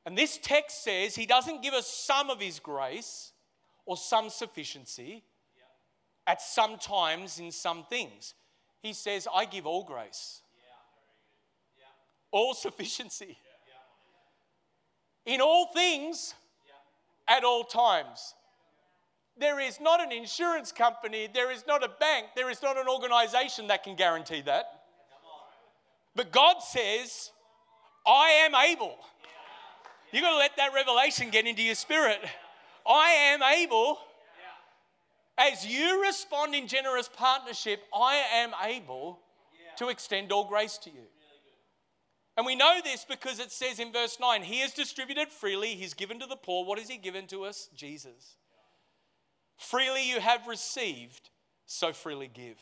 And 0.06 0.18
this 0.18 0.40
text 0.42 0.84
says 0.84 1.16
he 1.16 1.26
doesn't 1.26 1.62
give 1.62 1.74
us 1.74 1.88
some 1.88 2.30
of 2.30 2.40
his 2.40 2.60
grace 2.60 3.34
or 3.86 3.98
some 3.98 4.30
sufficiency 4.30 5.24
at 6.26 6.42
some 6.42 6.78
times 6.78 7.40
in 7.40 7.52
some 7.52 7.84
things. 7.90 8.34
He 8.82 8.94
says, 8.94 9.28
I 9.34 9.46
give 9.46 9.66
all 9.66 9.84
grace, 9.84 10.42
all 12.32 12.54
sufficiency, 12.54 13.38
in 15.26 15.42
all 15.42 15.74
things, 15.74 16.36
at 17.28 17.44
all 17.44 17.64
times. 17.64 18.34
There 19.38 19.60
is 19.60 19.80
not 19.80 20.02
an 20.02 20.12
insurance 20.12 20.72
company, 20.72 21.28
there 21.32 21.52
is 21.52 21.66
not 21.68 21.84
a 21.84 21.90
bank, 22.00 22.28
there 22.36 22.50
is 22.50 22.62
not 22.62 22.78
an 22.78 22.88
organization 22.88 23.68
that 23.68 23.84
can 23.84 23.96
guarantee 23.96 24.42
that. 24.42 24.66
But 26.18 26.32
God 26.32 26.64
says, 26.64 27.32
I 28.06 28.48
am 28.48 28.56
able. 28.56 28.98
You've 30.12 30.24
got 30.24 30.32
to 30.32 30.38
let 30.38 30.58
that 30.58 30.74
revelation 30.74 31.30
get 31.30 31.46
into 31.46 31.62
your 31.62 31.76
spirit. 31.76 32.20
I 32.90 33.12
am 33.34 33.44
able. 33.44 34.00
As 35.38 35.64
you 35.66 36.02
respond 36.02 36.56
in 36.56 36.68
generous 36.68 37.08
partnership, 37.08 37.84
I 37.94 38.16
am 38.34 38.52
able 38.66 39.20
to 39.78 39.90
extend 39.90 40.32
all 40.32 40.48
grace 40.48 40.80
to 40.80 40.90
you. 40.90 41.06
And 42.36 42.48
we 42.48 42.56
know 42.56 42.80
this 42.84 43.06
because 43.08 43.40
it 43.40 43.52
says 43.52 43.78
in 43.80 43.94
verse 43.94 44.18
9, 44.20 44.42
He 44.42 44.62
has 44.62 44.74
distributed 44.74 45.30
freely, 45.30 45.76
He's 45.76 45.94
given 45.94 46.20
to 46.20 46.26
the 46.26 46.36
poor. 46.36 46.66
What 46.66 46.80
has 46.80 46.90
He 46.90 46.98
given 46.98 47.28
to 47.28 47.44
us? 47.44 47.70
Jesus. 47.76 48.38
Freely 49.56 50.10
you 50.10 50.20
have 50.20 50.48
received, 50.48 51.30
so 51.68 51.94
freely 51.94 52.28
give. 52.28 52.58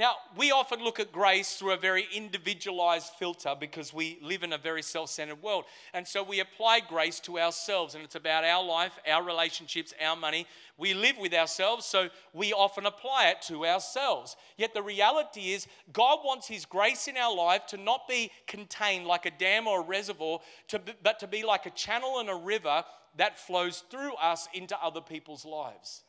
Now, 0.00 0.14
we 0.34 0.50
often 0.50 0.82
look 0.82 0.98
at 0.98 1.12
grace 1.12 1.56
through 1.56 1.72
a 1.72 1.76
very 1.76 2.06
individualized 2.14 3.12
filter 3.18 3.54
because 3.60 3.92
we 3.92 4.18
live 4.22 4.42
in 4.42 4.54
a 4.54 4.56
very 4.56 4.82
self 4.82 5.10
centered 5.10 5.42
world. 5.42 5.64
And 5.92 6.08
so 6.08 6.22
we 6.22 6.40
apply 6.40 6.80
grace 6.80 7.20
to 7.20 7.38
ourselves, 7.38 7.94
and 7.94 8.02
it's 8.02 8.14
about 8.14 8.42
our 8.42 8.64
life, 8.64 8.98
our 9.06 9.22
relationships, 9.22 9.92
our 10.02 10.16
money. 10.16 10.46
We 10.78 10.94
live 10.94 11.18
with 11.18 11.34
ourselves, 11.34 11.84
so 11.84 12.08
we 12.32 12.54
often 12.54 12.86
apply 12.86 13.28
it 13.28 13.42
to 13.48 13.66
ourselves. 13.66 14.36
Yet 14.56 14.72
the 14.72 14.82
reality 14.82 15.52
is, 15.52 15.66
God 15.92 16.20
wants 16.24 16.48
His 16.48 16.64
grace 16.64 17.06
in 17.06 17.18
our 17.18 17.36
life 17.36 17.66
to 17.66 17.76
not 17.76 18.08
be 18.08 18.30
contained 18.46 19.06
like 19.06 19.26
a 19.26 19.30
dam 19.30 19.66
or 19.66 19.82
a 19.82 19.84
reservoir, 19.84 20.40
to 20.68 20.78
be, 20.78 20.92
but 21.02 21.20
to 21.20 21.26
be 21.26 21.44
like 21.44 21.66
a 21.66 21.70
channel 21.70 22.20
and 22.20 22.30
a 22.30 22.34
river 22.34 22.84
that 23.18 23.38
flows 23.38 23.84
through 23.90 24.14
us 24.14 24.48
into 24.54 24.82
other 24.82 25.02
people's 25.02 25.44
lives. 25.44 26.04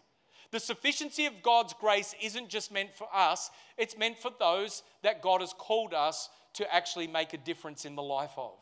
The 0.51 0.59
sufficiency 0.59 1.25
of 1.25 1.41
God's 1.41 1.73
grace 1.73 2.13
isn't 2.21 2.49
just 2.49 2.71
meant 2.71 2.93
for 2.93 3.07
us, 3.13 3.49
it's 3.77 3.97
meant 3.97 4.17
for 4.17 4.31
those 4.37 4.83
that 5.01 5.21
God 5.21 5.41
has 5.41 5.53
called 5.53 5.93
us 5.93 6.29
to 6.53 6.73
actually 6.73 7.07
make 7.07 7.33
a 7.33 7.37
difference 7.37 7.85
in 7.85 7.95
the 7.95 8.03
life 8.03 8.33
of. 8.37 8.57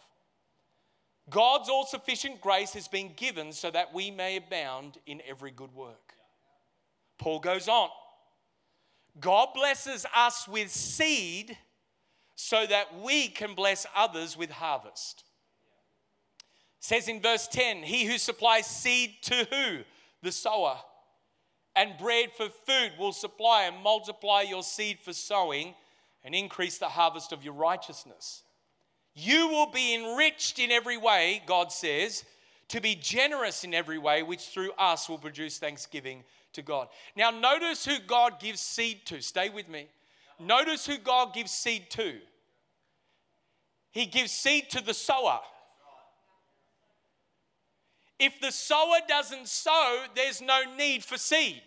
God's 1.30 1.70
all 1.70 1.86
sufficient 1.86 2.42
grace 2.42 2.74
has 2.74 2.88
been 2.88 3.12
given 3.16 3.52
so 3.52 3.70
that 3.72 3.94
we 3.94 4.12
may 4.12 4.38
abound 4.38 4.98
in 5.06 5.22
every 5.28 5.52
good 5.52 5.74
work. 5.74 6.14
Paul 7.18 7.40
goes 7.40 7.68
on 7.68 7.90
God 9.20 9.50
blesses 9.54 10.06
us 10.16 10.48
with 10.48 10.70
seed 10.70 11.58
so 12.36 12.66
that 12.66 13.00
we 13.02 13.28
can 13.28 13.54
bless 13.54 13.86
others 13.96 14.38
with 14.38 14.50
harvest. 14.52 15.24
says 16.80 17.08
in 17.08 17.22
verse 17.22 17.48
10 17.48 17.84
He 17.84 18.06
who 18.06 18.18
supplies 18.18 18.68
seed 18.68 19.16
to 19.24 19.48
who? 19.52 19.80
The 20.22 20.32
sower 20.32 20.78
and 21.76 21.98
bread 21.98 22.30
for 22.36 22.50
food 22.50 22.92
will 22.98 23.14
supply 23.14 23.64
and 23.64 23.84
multiply 23.84 24.42
your 24.42 24.64
seed 24.64 25.00
for 25.00 25.14
sowing 25.14 25.76
and 26.24 26.36
increase 26.36 26.78
the 26.78 26.90
harvest 26.90 27.32
of 27.32 27.44
your 27.44 27.54
righteousness. 27.54 28.44
You 29.14 29.48
will 29.48 29.72
be 29.72 29.96
enriched 29.96 30.60
in 30.60 30.72
every 30.72 30.98
way, 30.98 31.42
God 31.46 31.72
says, 31.72 32.24
to 32.70 32.80
be 32.80 32.96
generous 32.96 33.64
in 33.64 33.74
every 33.74 33.98
way, 33.98 34.24
which 34.24 34.48
through 34.48 34.72
us 34.78 35.10
will 35.10 35.18
produce 35.18 35.58
thanksgiving 35.58 36.24
to 36.54 36.62
God. 36.62 36.88
Now, 37.16 37.32
notice 37.32 37.86
who 37.86 38.00
God 38.00 38.40
gives 38.40 38.62
seed 38.62 39.06
to. 39.06 39.22
Stay 39.22 39.50
with 39.50 39.68
me. 39.68 39.88
Notice 40.40 40.86
who 40.86 40.98
God 40.98 41.34
gives 41.34 41.52
seed 41.52 41.90
to. 41.92 42.16
He 43.92 44.06
gives 44.06 44.32
seed 44.32 44.70
to 44.72 44.84
the 44.84 44.94
sower. 44.94 45.40
If 48.20 48.42
the 48.42 48.52
sower 48.52 48.98
doesn't 49.08 49.48
sow, 49.48 50.06
there's 50.16 50.42
no 50.42 50.64
need 50.78 51.04
for 51.04 51.18
seed. 51.18 51.64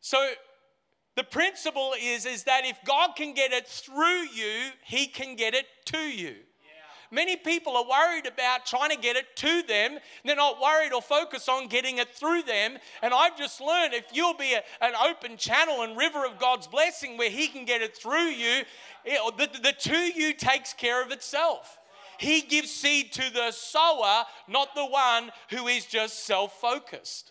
So 0.00 0.30
the 1.16 1.24
principle 1.24 1.94
is, 1.98 2.26
is 2.26 2.44
that 2.44 2.64
if 2.64 2.78
God 2.84 3.16
can 3.16 3.32
get 3.32 3.52
it 3.52 3.66
through 3.66 4.22
you, 4.34 4.70
He 4.84 5.06
can 5.06 5.36
get 5.36 5.54
it 5.54 5.66
to 5.86 5.98
you. 5.98 6.34
Many 7.10 7.36
people 7.36 7.76
are 7.76 7.84
worried 7.84 8.26
about 8.26 8.64
trying 8.64 8.88
to 8.88 8.96
get 8.96 9.16
it 9.16 9.36
to 9.36 9.62
them. 9.62 9.98
They're 10.24 10.34
not 10.34 10.58
worried 10.58 10.94
or 10.94 11.02
focused 11.02 11.46
on 11.46 11.68
getting 11.68 11.98
it 11.98 12.08
through 12.08 12.42
them. 12.44 12.78
And 13.02 13.12
I've 13.12 13.36
just 13.36 13.60
learned 13.60 13.92
if 13.92 14.06
you'll 14.14 14.32
be 14.32 14.54
a, 14.54 14.62
an 14.80 14.94
open 15.06 15.36
channel 15.36 15.82
and 15.82 15.94
river 15.94 16.24
of 16.24 16.38
God's 16.38 16.66
blessing 16.66 17.18
where 17.18 17.28
He 17.28 17.48
can 17.48 17.66
get 17.66 17.82
it 17.82 17.94
through 17.94 18.30
you, 18.30 18.62
it, 19.04 19.36
the, 19.36 19.60
the 19.60 19.72
to 19.72 19.96
you 19.96 20.32
takes 20.32 20.72
care 20.72 21.02
of 21.04 21.10
itself. 21.10 21.78
He 22.18 22.42
gives 22.42 22.70
seed 22.70 23.12
to 23.12 23.32
the 23.32 23.50
sower, 23.50 24.24
not 24.48 24.74
the 24.74 24.86
one 24.86 25.30
who 25.50 25.68
is 25.68 25.86
just 25.86 26.24
self 26.24 26.60
focused. 26.60 27.30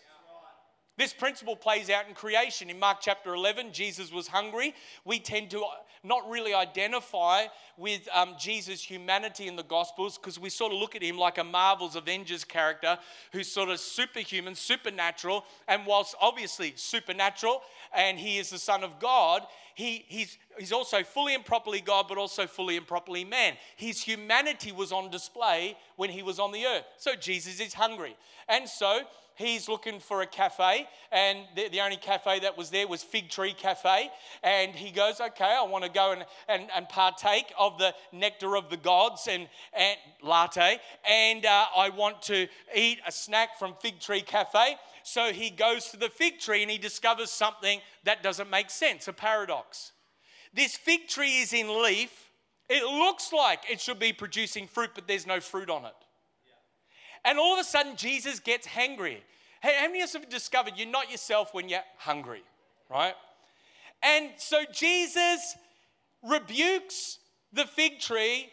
This 1.02 1.12
principle 1.12 1.56
plays 1.56 1.90
out 1.90 2.06
in 2.06 2.14
creation. 2.14 2.70
In 2.70 2.78
Mark 2.78 2.98
chapter 3.00 3.34
11, 3.34 3.72
Jesus 3.72 4.12
was 4.12 4.28
hungry. 4.28 4.72
We 5.04 5.18
tend 5.18 5.50
to 5.50 5.64
not 6.04 6.30
really 6.30 6.54
identify 6.54 7.46
with 7.76 8.08
um, 8.14 8.36
Jesus' 8.38 8.80
humanity 8.80 9.48
in 9.48 9.56
the 9.56 9.64
Gospels 9.64 10.16
because 10.16 10.38
we 10.38 10.48
sort 10.48 10.72
of 10.72 10.78
look 10.78 10.94
at 10.94 11.02
him 11.02 11.18
like 11.18 11.38
a 11.38 11.44
Marvel's 11.44 11.96
Avengers 11.96 12.44
character 12.44 12.96
who's 13.32 13.50
sort 13.50 13.68
of 13.68 13.80
superhuman, 13.80 14.54
supernatural, 14.54 15.44
and 15.66 15.84
whilst 15.86 16.14
obviously 16.20 16.72
supernatural 16.76 17.62
and 17.92 18.16
he 18.16 18.38
is 18.38 18.50
the 18.50 18.58
Son 18.58 18.84
of 18.84 19.00
God, 19.00 19.42
he, 19.74 20.04
he's, 20.06 20.38
he's 20.56 20.70
also 20.70 21.02
fully 21.02 21.34
and 21.34 21.44
properly 21.44 21.80
God, 21.80 22.06
but 22.08 22.16
also 22.16 22.46
fully 22.46 22.76
and 22.76 22.86
properly 22.86 23.24
man. 23.24 23.54
His 23.74 24.00
humanity 24.00 24.70
was 24.70 24.92
on 24.92 25.10
display 25.10 25.76
when 25.96 26.10
he 26.10 26.22
was 26.22 26.38
on 26.38 26.52
the 26.52 26.64
earth. 26.64 26.84
So 26.96 27.16
Jesus 27.16 27.58
is 27.58 27.74
hungry. 27.74 28.14
And 28.48 28.68
so 28.68 29.00
he's 29.34 29.68
looking 29.68 30.00
for 30.00 30.22
a 30.22 30.26
cafe, 30.26 30.86
and 31.10 31.40
the, 31.56 31.68
the, 31.68 31.80
only 31.80 31.96
cafe 31.96 32.40
that 32.40 32.56
was 32.56 32.70
there 32.70 32.86
was 32.86 33.02
Fig 33.02 33.28
Tree 33.30 33.54
Cafe. 33.54 34.10
And 34.42 34.72
he 34.72 34.90
goes, 34.90 35.20
Okay, 35.20 35.56
I 35.58 35.62
want 35.64 35.84
to 35.84 35.90
go 35.90 36.12
and, 36.12 36.24
and, 36.48 36.68
and 36.74 36.88
partake 36.88 37.52
of 37.58 37.78
the 37.78 37.94
nectar 38.12 38.56
of 38.56 38.70
the 38.70 38.76
gods 38.76 39.28
and, 39.28 39.48
and 39.72 39.96
latte, 40.22 40.78
and 41.08 41.44
uh, 41.46 41.66
I 41.76 41.90
want 41.90 42.22
to 42.22 42.48
eat 42.74 42.98
a 43.06 43.12
snack 43.12 43.58
from 43.58 43.74
Fig 43.80 44.00
Tree 44.00 44.22
Cafe. 44.22 44.76
So 45.02 45.32
he 45.32 45.50
goes 45.50 45.86
to 45.90 45.96
the 45.96 46.08
fig 46.08 46.38
tree 46.38 46.62
and 46.62 46.70
he 46.70 46.78
discovers 46.78 47.30
something 47.30 47.80
that 48.04 48.22
doesn't 48.22 48.48
make 48.48 48.70
sense 48.70 49.08
a 49.08 49.12
paradox. 49.12 49.92
This 50.54 50.76
fig 50.76 51.08
tree 51.08 51.38
is 51.38 51.52
in 51.52 51.82
leaf. 51.82 52.30
It 52.68 52.84
looks 52.84 53.32
like 53.32 53.64
it 53.70 53.80
should 53.80 53.98
be 53.98 54.12
producing 54.12 54.66
fruit, 54.66 54.90
but 54.94 55.08
there's 55.08 55.26
no 55.26 55.40
fruit 55.40 55.70
on 55.70 55.84
it. 55.84 55.94
And 57.24 57.38
all 57.38 57.54
of 57.54 57.60
a 57.60 57.64
sudden, 57.64 57.96
Jesus 57.96 58.40
gets 58.40 58.66
hangry. 58.66 59.18
Hey, 59.62 59.76
how 59.78 59.86
many 59.86 60.00
of 60.00 60.04
us 60.04 60.12
have 60.14 60.28
discovered 60.28 60.74
you're 60.76 60.88
not 60.88 61.10
yourself 61.10 61.54
when 61.54 61.68
you're 61.68 61.80
hungry, 61.96 62.42
right? 62.90 63.14
And 64.02 64.30
so 64.36 64.64
Jesus 64.72 65.56
rebukes 66.22 67.18
the 67.52 67.64
fig 67.64 68.00
tree 68.00 68.50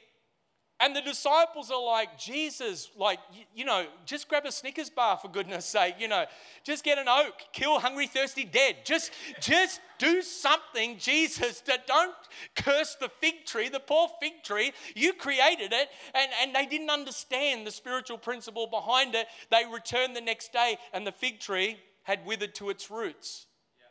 and 0.80 0.96
the 0.96 1.02
disciples 1.02 1.72
are 1.72 1.84
like, 1.84 2.18
Jesus, 2.18 2.90
like, 2.98 3.20
you 3.54 3.66
know, 3.66 3.86
just 4.06 4.30
grab 4.30 4.46
a 4.46 4.52
Snickers 4.52 4.90
bar 4.90 5.18
for 5.18 5.28
goodness 5.28 5.66
sake, 5.66 5.96
you 6.00 6.08
know, 6.08 6.26
just 6.64 6.84
get 6.86 6.98
an 6.98 7.08
oak, 7.08 7.34
kill 7.52 7.80
hungry, 7.80 8.08
thirsty, 8.08 8.46
dead. 8.46 8.78
Just, 8.86 9.12
just 9.42 9.82
do 9.98 10.22
something, 10.22 10.98
Jesus, 10.98 11.60
that 11.62 11.86
don't 11.86 12.16
curse 12.56 12.96
the 12.96 13.10
fig 13.20 13.46
tree, 13.46 13.68
the 13.68 13.82
poor 13.82 14.08
fig 14.22 14.44
tree. 14.44 14.72
You 14.96 15.14
created 15.14 15.74
it, 15.74 15.90
and, 16.16 16.32
and 16.42 16.56
they 16.56 16.66
didn't 16.66 16.90
understand 16.90 17.68
the 17.68 17.72
spiritual 17.72 18.18
principle 18.18 18.68
behind 18.68 19.16
it. 19.16 19.28
They 19.52 19.64
returned 19.72 20.16
the 20.16 20.22
next 20.22 20.54
day, 20.54 20.78
and 20.94 21.06
the 21.06 21.12
fig 21.12 21.40
tree 21.40 21.78
had 22.04 22.26
withered 22.26 22.56
to 22.56 22.70
its 22.70 22.90
roots. 22.90 23.48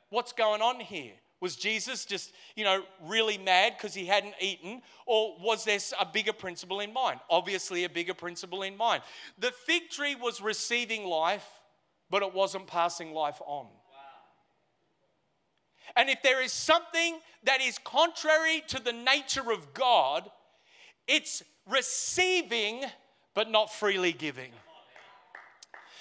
What's 0.09 0.33
going 0.33 0.63
on 0.63 0.81
here? 0.81 1.13
Was 1.41 1.55
Jesus 1.55 2.05
just, 2.05 2.33
you 2.57 2.65
know, 2.65 2.83
really 3.07 3.39
mad 3.39 3.75
because 3.77 3.95
he 3.95 4.07
hadn't 4.07 4.35
eaten? 4.41 4.83
Or 5.07 5.37
was 5.41 5.65
there 5.65 5.79
a 6.01 6.07
bigger 6.07 6.33
principle 6.33 6.81
in 6.81 6.93
mind? 6.93 7.21
Obviously, 7.31 7.85
a 7.85 7.89
bigger 7.89 8.15
principle 8.15 8.63
in 8.63 8.77
mind. 8.77 9.03
The 9.39 9.53
fig 9.53 9.89
tree 9.91 10.17
was 10.17 10.41
receiving 10.41 11.05
life, 11.05 11.47
but 12.11 12.23
it 12.23 12.35
wasn't 12.35 12.67
passing 12.67 13.13
life 13.13 13.41
on. 13.47 13.67
And 15.97 16.11
if 16.11 16.23
there 16.23 16.43
is 16.43 16.53
something 16.53 17.19
that 17.45 17.61
is 17.61 17.79
contrary 17.79 18.63
to 18.69 18.83
the 18.83 18.93
nature 18.93 19.53
of 19.53 19.73
God, 19.75 20.29
it's 21.07 21.43
receiving, 21.71 22.85
but 23.35 23.51
not 23.51 23.73
freely 23.73 24.13
giving. 24.13 24.51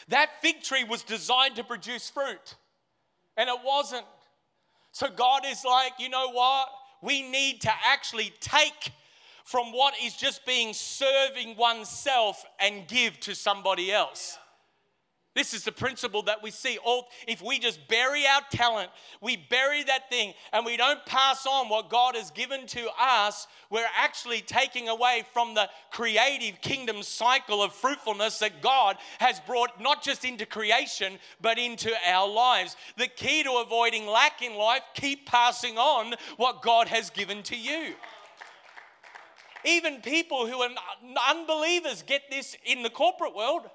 That 0.10 0.30
fig 0.42 0.64
tree 0.64 0.84
was 0.84 1.04
designed 1.04 1.58
to 1.58 1.64
produce 1.64 2.10
fruit, 2.10 2.56
and 3.36 3.50
it 3.50 3.60
wasn't. 3.64 4.06
So 4.98 5.10
God 5.16 5.44
is 5.46 5.64
like, 5.64 5.92
you 6.00 6.10
know 6.10 6.32
what? 6.32 6.70
We 7.04 7.22
need 7.22 7.62
to 7.62 7.72
actually 7.86 8.34
take 8.40 8.92
from 9.44 9.72
what 9.72 9.94
is 10.04 10.16
just 10.16 10.44
being 10.44 10.74
serving 10.74 11.56
oneself 11.56 12.44
and 12.60 12.88
give 12.88 13.20
to 13.20 13.36
somebody 13.36 13.92
else. 13.92 14.40
This 15.38 15.54
is 15.54 15.64
the 15.64 15.72
principle 15.72 16.24
that 16.24 16.42
we 16.42 16.50
see. 16.50 16.80
All 16.84 17.10
if 17.28 17.44
we 17.44 17.60
just 17.60 17.88
bury 17.88 18.26
our 18.26 18.42
talent, 18.50 18.90
we 19.22 19.38
bury 19.38 19.84
that 19.84 20.10
thing, 20.10 20.34
and 20.52 20.66
we 20.66 20.78
don't 20.78 21.06
pass 21.06 21.46
on 21.46 21.70
what 21.70 21.92
God 21.92 22.16
has 22.16 22.32
given 22.32 22.66
to 22.66 22.88
us, 23.00 23.48
we're 23.70 23.86
actually 23.96 24.42
taking 24.42 24.90
away 24.90 25.26
from 25.34 25.54
the 25.54 25.70
creative 25.92 26.60
kingdom 26.62 27.04
cycle 27.04 27.62
of 27.62 27.72
fruitfulness 27.72 28.40
that 28.40 28.64
God 28.64 28.98
has 29.20 29.40
brought 29.42 29.80
not 29.80 30.02
just 30.02 30.26
into 30.26 30.48
creation, 30.48 31.20
but 31.40 31.60
into 31.60 31.92
our 32.08 32.28
lives. 32.28 32.76
The 32.98 33.06
key 33.06 33.44
to 33.44 33.62
avoiding 33.64 34.08
lack 34.08 34.42
in 34.42 34.56
life, 34.56 34.82
keep 34.96 35.28
passing 35.28 35.78
on 35.78 36.16
what 36.38 36.64
God 36.64 36.88
has 36.88 37.12
given 37.12 37.44
to 37.44 37.56
you. 37.56 37.94
Even 39.64 40.02
people 40.02 40.48
who 40.48 40.64
are 40.64 40.70
unbelievers 41.30 42.02
get 42.02 42.24
this 42.32 42.58
in 42.66 42.82
the 42.82 42.90
corporate 42.90 43.36
world 43.36 43.70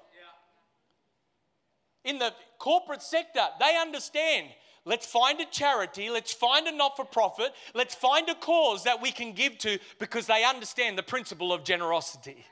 in 2.03 2.19
the 2.19 2.33
corporate 2.59 3.01
sector, 3.01 3.45
they 3.59 3.77
understand. 3.77 4.47
Let's 4.85 5.05
find 5.05 5.39
a 5.39 5.45
charity, 5.45 6.09
let's 6.09 6.33
find 6.33 6.67
a 6.67 6.71
not 6.75 6.97
for 6.97 7.05
profit, 7.05 7.53
let's 7.73 7.95
find 7.95 8.27
a 8.29 8.35
cause 8.35 8.83
that 8.83 9.01
we 9.01 9.11
can 9.11 9.31
give 9.31 9.57
to 9.59 9.79
because 9.97 10.27
they 10.27 10.43
understand 10.43 10.97
the 10.97 11.03
principle 11.03 11.53
of 11.53 11.63
generosity. 11.63 12.35
Yeah, 12.35 12.43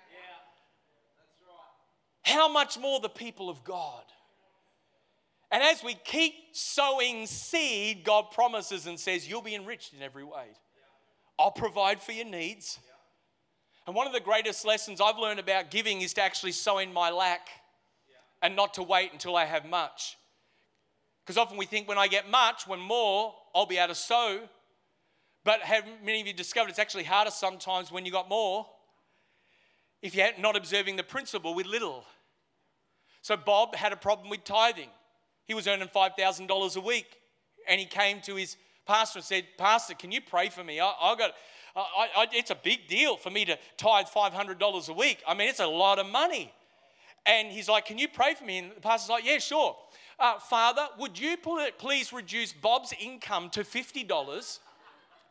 right. 2.30 2.38
How 2.38 2.48
much 2.48 2.80
more 2.80 3.02
the 3.02 3.10
people 3.10 3.50
of 3.50 3.66
God? 3.66 4.04
And 5.52 5.62
as 5.62 5.84
we 5.84 5.96
keep 6.06 6.34
sowing 6.54 7.28
seed, 7.28 8.06
God 8.06 8.32
promises 8.32 8.88
and 8.88 8.98
says, 8.98 9.28
You'll 9.28 9.42
be 9.42 9.56
enriched 9.56 9.94
in 9.94 10.02
every 10.02 10.24
way. 10.24 10.48
I'll 11.38 11.52
provide 11.52 12.02
for 12.02 12.14
your 12.14 12.26
needs. 12.26 12.80
And 13.86 13.96
one 13.96 14.08
of 14.08 14.14
the 14.14 14.22
greatest 14.22 14.64
lessons 14.64 15.02
I've 15.02 15.18
learned 15.18 15.40
about 15.40 15.70
giving 15.70 16.02
is 16.02 16.14
to 16.14 16.22
actually 16.22 16.54
sow 16.54 16.78
in 16.78 16.94
my 16.94 17.10
lack 17.10 17.50
and 18.42 18.56
not 18.56 18.74
to 18.76 18.84
wait 18.84 19.12
until 19.14 19.36
I 19.36 19.46
have 19.46 19.66
much. 19.66 20.18
Because 21.24 21.38
often 21.38 21.58
we 21.58 21.66
think 21.66 21.88
when 21.88 21.98
I 21.98 22.08
get 22.08 22.30
much, 22.30 22.68
when 22.68 22.80
more, 22.80 23.34
I'll 23.54 23.66
be 23.66 23.78
able 23.78 23.90
to 23.90 23.96
sow. 23.96 24.40
But 25.44 25.62
have 25.62 25.86
many 26.04 26.22
of 26.22 26.28
you 26.28 26.34
discovered 26.34 26.70
it's 26.70 26.80
actually 26.80 27.04
harder 27.04 27.32
sometimes 27.32 27.92
when 27.92 28.06
you 28.06 28.12
got 28.12 28.30
more 28.30 28.66
if 30.02 30.16
you're 30.16 30.30
not 30.39 30.56
observing 30.56 30.96
the 30.96 31.04
principle 31.04 31.54
with 31.54 31.66
little. 31.66 32.04
So 33.22 33.38
Bob 33.38 33.76
had 33.76 33.94
a 33.94 33.98
problem 33.98 34.30
with 34.30 34.44
tithing. 34.44 34.89
He 35.46 35.54
was 35.54 35.68
earning 35.68 35.88
$5,000 35.88 36.76
a 36.76 36.80
week. 36.82 37.18
And 37.70 37.80
he 37.80 37.86
came 37.86 38.22
to 38.22 38.36
his 38.36 38.58
pastor 38.88 39.20
and 39.20 39.26
said, 39.26 39.46
Pastor, 39.58 39.94
can 39.94 40.12
you 40.12 40.22
pray 40.22 40.50
for 40.50 40.64
me? 40.64 40.80
I, 40.80 40.88
I 40.88 41.16
got, 41.16 41.32
I, 41.76 42.08
I, 42.18 42.28
it's 42.32 42.50
a 42.50 42.56
big 42.56 42.88
deal 42.88 43.16
for 43.16 43.30
me 43.30 43.46
to 43.46 43.58
tithe 43.78 44.08
$500 44.08 44.89
a 44.89 44.94
week. 44.94 45.22
I 45.28 45.36
mean, 45.36 45.50
it's 45.50 45.60
a 45.60 45.68
lot 45.68 46.00
of 46.00 46.08
money. 46.08 46.52
And 47.26 47.49
he's 47.49 47.69
like, 47.69 47.86
Can 47.86 47.97
you 47.97 48.07
pray 48.07 48.34
for 48.34 48.43
me? 48.43 48.59
And 48.59 48.72
the 48.72 48.82
pastor's 48.82 49.09
like, 49.09 49.26
Yeah, 49.26 49.39
sure. 49.39 49.76
Uh, 50.19 50.39
Father, 50.39 50.88
would 50.99 51.17
you 51.17 51.36
please 51.78 52.13
reduce 52.13 52.53
Bob's 52.53 52.93
income 52.99 53.49
to 53.51 53.61
$50 53.61 54.59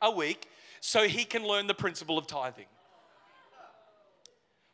a 0.02 0.10
week 0.10 0.48
so 0.80 1.06
he 1.06 1.24
can 1.24 1.46
learn 1.46 1.68
the 1.68 1.74
principle 1.74 2.18
of 2.18 2.26
tithing? 2.26 2.66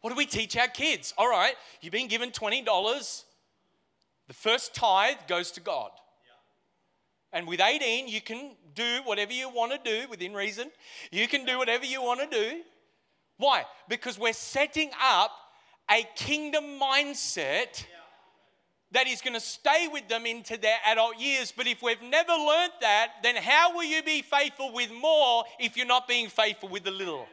What 0.00 0.10
do 0.10 0.16
we 0.16 0.26
teach 0.26 0.56
our 0.56 0.68
kids? 0.68 1.12
All 1.18 1.28
right, 1.28 1.54
you've 1.80 1.92
been 1.92 2.08
given 2.08 2.30
$20. 2.30 3.24
The 4.28 4.34
first 4.34 4.74
tithe 4.74 5.16
goes 5.28 5.50
to 5.52 5.60
God. 5.60 5.90
And 7.32 7.46
with 7.46 7.60
18, 7.60 8.08
you 8.08 8.20
can 8.20 8.52
do 8.74 9.00
whatever 9.04 9.32
you 9.32 9.48
want 9.48 9.72
to 9.72 9.78
do 9.84 10.08
within 10.08 10.32
reason. 10.32 10.70
You 11.10 11.28
can 11.28 11.44
do 11.44 11.58
whatever 11.58 11.84
you 11.84 12.02
want 12.02 12.20
to 12.20 12.26
do. 12.26 12.62
Why? 13.36 13.64
Because 13.88 14.18
we're 14.18 14.32
setting 14.32 14.90
up 15.02 15.32
a 15.90 16.06
kingdom 16.16 16.64
mindset 16.80 17.84
that 18.92 19.06
is 19.06 19.20
going 19.20 19.34
to 19.34 19.40
stay 19.40 19.88
with 19.92 20.08
them 20.08 20.26
into 20.26 20.56
their 20.56 20.78
adult 20.86 21.18
years. 21.18 21.52
But 21.56 21.66
if 21.66 21.82
we've 21.82 22.00
never 22.02 22.32
learned 22.32 22.72
that, 22.80 23.08
then 23.22 23.36
how 23.36 23.74
will 23.74 23.84
you 23.84 24.02
be 24.02 24.22
faithful 24.22 24.72
with 24.72 24.90
more 24.92 25.44
if 25.58 25.76
you're 25.76 25.86
not 25.86 26.08
being 26.08 26.28
faithful 26.28 26.68
with 26.68 26.84
the 26.84 26.90
little? 26.90 27.26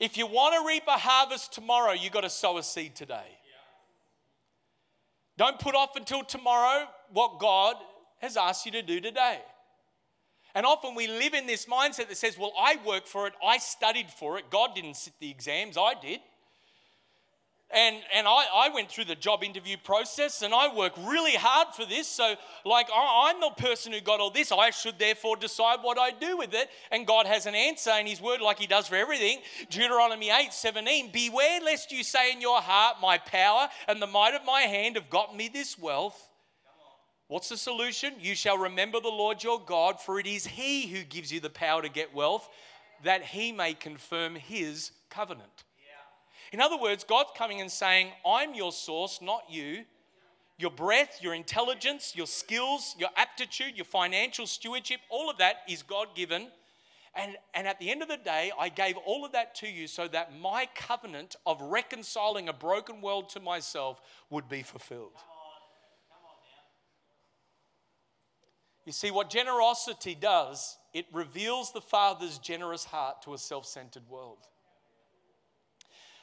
If 0.00 0.16
you 0.16 0.26
want 0.26 0.54
to 0.54 0.66
reap 0.66 0.84
a 0.86 0.92
harvest 0.92 1.52
tomorrow, 1.52 1.92
you've 1.92 2.12
got 2.12 2.20
to 2.20 2.30
sow 2.30 2.58
a 2.58 2.62
seed 2.62 2.94
today. 2.94 3.26
Don't 5.36 5.58
put 5.58 5.74
off 5.74 5.96
until 5.96 6.22
tomorrow 6.22 6.86
what 7.12 7.38
God 7.40 7.76
has 8.18 8.36
asked 8.36 8.66
you 8.66 8.72
to 8.72 8.82
do 8.82 9.00
today. 9.00 9.38
And 10.54 10.64
often 10.66 10.94
we 10.94 11.06
live 11.06 11.34
in 11.34 11.46
this 11.46 11.66
mindset 11.66 12.08
that 12.08 12.16
says, 12.16 12.38
Well, 12.38 12.52
I 12.58 12.78
work 12.84 13.06
for 13.06 13.26
it, 13.26 13.34
I 13.44 13.58
studied 13.58 14.10
for 14.10 14.38
it, 14.38 14.50
God 14.50 14.74
didn't 14.74 14.96
sit 14.96 15.14
the 15.20 15.30
exams, 15.30 15.76
I 15.76 15.94
did. 16.00 16.20
And, 17.70 17.96
and 18.14 18.26
I, 18.26 18.46
I 18.54 18.70
went 18.70 18.90
through 18.90 19.04
the 19.04 19.14
job 19.14 19.44
interview 19.44 19.76
process 19.76 20.40
and 20.40 20.54
I 20.54 20.74
worked 20.74 20.96
really 20.96 21.34
hard 21.34 21.74
for 21.74 21.84
this. 21.84 22.08
So, 22.08 22.34
like, 22.64 22.88
I'm 22.94 23.40
the 23.40 23.50
person 23.50 23.92
who 23.92 24.00
got 24.00 24.20
all 24.20 24.30
this. 24.30 24.50
I 24.50 24.70
should 24.70 24.98
therefore 24.98 25.36
decide 25.36 25.80
what 25.82 25.98
I 25.98 26.10
do 26.12 26.38
with 26.38 26.54
it. 26.54 26.70
And 26.90 27.06
God 27.06 27.26
has 27.26 27.44
an 27.44 27.54
answer 27.54 27.90
in 28.00 28.06
His 28.06 28.22
word, 28.22 28.40
like 28.40 28.58
He 28.58 28.66
does 28.66 28.88
for 28.88 28.96
everything. 28.96 29.40
Deuteronomy 29.68 30.30
8 30.30 30.50
17 30.50 31.10
Beware 31.12 31.60
lest 31.60 31.92
you 31.92 32.02
say 32.02 32.32
in 32.32 32.40
your 32.40 32.62
heart, 32.62 32.96
My 33.02 33.18
power 33.18 33.68
and 33.86 34.00
the 34.00 34.06
might 34.06 34.34
of 34.34 34.46
my 34.46 34.62
hand 34.62 34.96
have 34.96 35.10
gotten 35.10 35.36
me 35.36 35.48
this 35.48 35.78
wealth. 35.78 36.27
What's 37.28 37.50
the 37.50 37.58
solution? 37.58 38.14
You 38.20 38.34
shall 38.34 38.56
remember 38.56 39.00
the 39.00 39.08
Lord 39.08 39.44
your 39.44 39.60
God, 39.60 40.00
for 40.00 40.18
it 40.18 40.26
is 40.26 40.46
He 40.46 40.86
who 40.86 41.04
gives 41.04 41.30
you 41.30 41.40
the 41.40 41.50
power 41.50 41.82
to 41.82 41.90
get 41.90 42.14
wealth, 42.14 42.48
that 43.04 43.22
He 43.22 43.52
may 43.52 43.74
confirm 43.74 44.34
His 44.34 44.92
covenant. 45.10 45.64
In 46.52 46.60
other 46.62 46.78
words, 46.78 47.04
God's 47.04 47.30
coming 47.36 47.60
and 47.60 47.70
saying, 47.70 48.08
I'm 48.26 48.54
your 48.54 48.72
source, 48.72 49.20
not 49.20 49.42
you. 49.50 49.84
Your 50.56 50.70
breath, 50.70 51.18
your 51.20 51.34
intelligence, 51.34 52.14
your 52.16 52.26
skills, 52.26 52.96
your 52.98 53.10
aptitude, 53.16 53.76
your 53.76 53.84
financial 53.84 54.46
stewardship, 54.46 55.00
all 55.10 55.30
of 55.30 55.38
that 55.38 55.56
is 55.68 55.82
God 55.82 56.08
given. 56.16 56.48
And, 57.14 57.36
and 57.54 57.66
at 57.68 57.78
the 57.78 57.90
end 57.90 58.02
of 58.02 58.08
the 58.08 58.16
day, 58.16 58.50
I 58.58 58.70
gave 58.70 58.96
all 58.96 59.24
of 59.24 59.32
that 59.32 59.54
to 59.56 59.68
you 59.68 59.86
so 59.86 60.08
that 60.08 60.36
my 60.38 60.66
covenant 60.74 61.36
of 61.44 61.60
reconciling 61.60 62.48
a 62.48 62.52
broken 62.52 63.00
world 63.00 63.28
to 63.30 63.40
myself 63.40 64.00
would 64.30 64.48
be 64.48 64.62
fulfilled. 64.62 65.12
You 68.88 68.92
see, 68.92 69.10
what 69.10 69.28
generosity 69.28 70.14
does, 70.14 70.78
it 70.94 71.04
reveals 71.12 71.74
the 71.74 71.80
Father's 71.82 72.38
generous 72.38 72.84
heart 72.84 73.20
to 73.24 73.34
a 73.34 73.38
self 73.38 73.66
centered 73.66 74.08
world. 74.08 74.38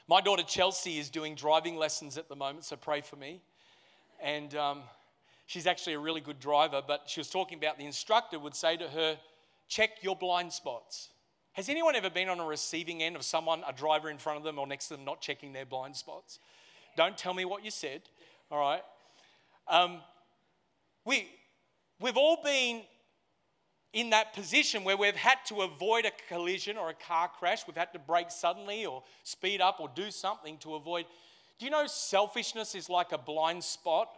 My 0.08 0.20
daughter 0.20 0.42
Chelsea 0.42 0.98
is 0.98 1.12
doing 1.12 1.36
driving 1.36 1.76
lessons 1.76 2.18
at 2.18 2.28
the 2.28 2.36
moment, 2.36 2.66
so 2.66 2.76
pray 2.76 3.02
for 3.02 3.18
me. 3.18 3.40
And 4.20 4.56
um, 4.56 4.82
she's 5.46 5.68
actually 5.68 5.94
a 5.94 6.00
really 6.00 6.22
good 6.22 6.40
driver, 6.40 6.82
but 6.82 7.04
she 7.06 7.20
was 7.20 7.30
talking 7.30 7.60
about 7.60 7.78
the 7.78 7.86
instructor 7.86 8.40
would 8.40 8.56
say 8.56 8.76
to 8.78 8.88
her, 8.88 9.20
check 9.68 10.02
your 10.02 10.16
blind 10.16 10.52
spots. 10.52 11.10
Has 11.54 11.70
anyone 11.70 11.96
ever 11.96 12.10
been 12.10 12.30
on 12.30 12.40
a 12.40 12.46
receiving 12.46 13.04
end 13.04 13.16
of 13.16 13.22
someone, 13.22 13.62
a 13.68 13.74
driver 13.74 14.10
in 14.10 14.18
front 14.18 14.40
of 14.40 14.44
them 14.44 14.58
or 14.58 14.66
next 14.66 14.88
to 14.88 14.96
them, 14.96 15.06
not 15.06 15.22
checking 15.22 15.54
their 15.54 15.68
blind 15.68 15.96
spots? 15.96 16.40
Don't 16.98 17.16
tell 17.16 17.36
me 17.36 17.46
what 17.46 17.64
you 17.64 17.70
said, 17.70 18.02
all 18.50 18.58
right? 18.58 18.82
Um, 19.68 20.02
we, 21.06 21.28
we've 22.00 22.18
all 22.18 22.42
been 22.44 22.84
in 23.94 24.10
that 24.10 24.34
position 24.34 24.84
where 24.84 24.98
we've 24.98 25.16
had 25.16 25.38
to 25.48 25.62
avoid 25.62 26.06
a 26.06 26.12
collision 26.28 26.78
or 26.78 26.90
a 26.90 26.94
car 26.94 27.30
crash, 27.40 27.66
we've 27.66 27.78
had 27.78 27.94
to 27.94 28.00
brake 28.00 28.30
suddenly 28.30 28.86
or 28.86 29.02
speed 29.24 29.62
up 29.62 29.80
or 29.80 29.90
do 29.96 30.12
something 30.12 30.58
to 30.58 30.76
avoid. 30.76 31.06
Do 31.58 31.66
you 31.66 31.72
know 31.72 31.88
selfishness 31.88 32.76
is 32.76 32.90
like 32.90 33.14
a 33.14 33.18
blind 33.18 33.64
spot 33.64 34.10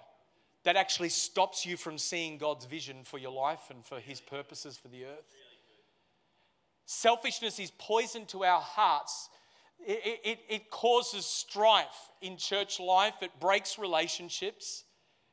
that 0.64 0.76
actually 0.76 1.10
stops 1.10 1.64
you 1.64 1.78
from 1.78 2.00
seeing 2.00 2.40
God's 2.40 2.66
vision 2.66 3.04
for 3.04 3.20
your 3.20 3.32
life 3.32 3.70
and 3.70 3.86
for 3.86 4.00
His 4.00 4.20
purposes 4.20 4.78
for 4.78 4.88
the 4.88 5.06
earth? 5.06 5.36
Selfishness 6.88 7.60
is 7.60 7.72
poison 7.78 8.26
to 8.28 8.46
our 8.46 8.62
hearts. 8.62 9.30
It, 9.86 10.20
it, 10.24 10.40
it 10.50 10.72
causes 10.72 11.28
strife 11.28 12.10
in 12.22 12.38
church 12.38 12.80
life, 12.80 13.14
it 13.22 13.32
breaks 13.40 13.78
relationships. 13.78 14.86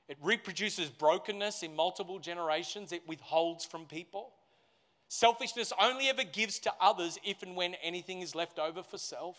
It 0.09 0.18
reproduces 0.22 0.90
brokenness 0.90 1.62
in 1.62 1.74
multiple 1.74 2.18
generations. 2.18 2.92
It 2.92 3.09
withholds 3.09 3.64
from 3.64 3.86
people. 3.86 4.32
Selfishness 5.09 5.72
only 5.80 6.09
ever 6.09 6.24
gives 6.24 6.59
to 6.61 6.72
others 6.80 7.18
if 7.24 7.42
and 7.42 7.57
when 7.57 7.74
anything 7.82 8.20
is 8.20 8.34
left 8.34 8.59
over 8.59 8.82
for 8.82 8.98
self. 8.98 9.38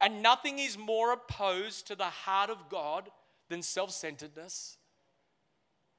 And 0.00 0.22
nothing 0.22 0.58
is 0.58 0.76
more 0.76 1.12
opposed 1.12 1.86
to 1.86 1.94
the 1.94 2.04
heart 2.04 2.50
of 2.50 2.68
God 2.68 3.08
than 3.48 3.62
self 3.62 3.92
centeredness. 3.92 4.76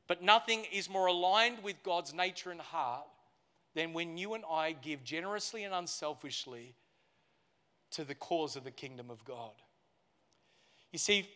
But 0.08 0.22
nothing 0.22 0.66
is 0.72 0.90
more 0.90 1.08
aligned 1.08 1.64
with 1.64 1.84
God's 1.84 2.14
nature 2.14 2.52
and 2.52 2.62
heart 2.62 3.08
than 3.76 3.94
when 3.94 4.18
you 4.18 4.34
and 4.34 4.44
I 4.50 4.72
give 4.72 5.04
generously 5.04 5.64
and 5.64 5.74
unselfishly 5.74 6.76
to 7.92 8.04
the 8.04 8.16
cause 8.16 8.56
of 8.56 8.64
the 8.64 8.72
kingdom 8.72 9.10
of 9.10 9.24
God. 9.26 9.52
You 10.92 11.00
see, 11.00 11.30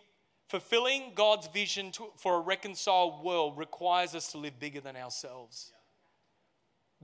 Fulfilling 0.52 1.14
God's 1.16 1.48
vision 1.48 1.92
to, 1.94 2.12
for 2.18 2.36
a 2.36 2.42
reconciled 2.42 3.24
world 3.24 3.58
requires 3.58 4.14
us 4.14 4.34
to 4.34 4.38
live 4.38 4.60
bigger 4.60 4.82
than 4.82 4.98
ourselves. 4.98 5.72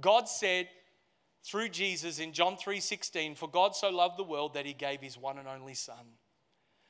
God 0.02 0.28
said 0.28 0.68
through 1.46 1.70
Jesus 1.70 2.20
in 2.20 2.34
John 2.34 2.58
3:16, 2.58 3.36
"For 3.36 3.48
God 3.48 3.74
so 3.74 3.88
loved 3.90 4.18
the 4.18 4.26
world 4.26 4.54
that 4.54 4.66
he 4.66 4.74
gave 4.74 5.00
his 5.00 5.18
one 5.18 5.38
and 5.38 5.48
only 5.48 5.76
son." 5.76 6.18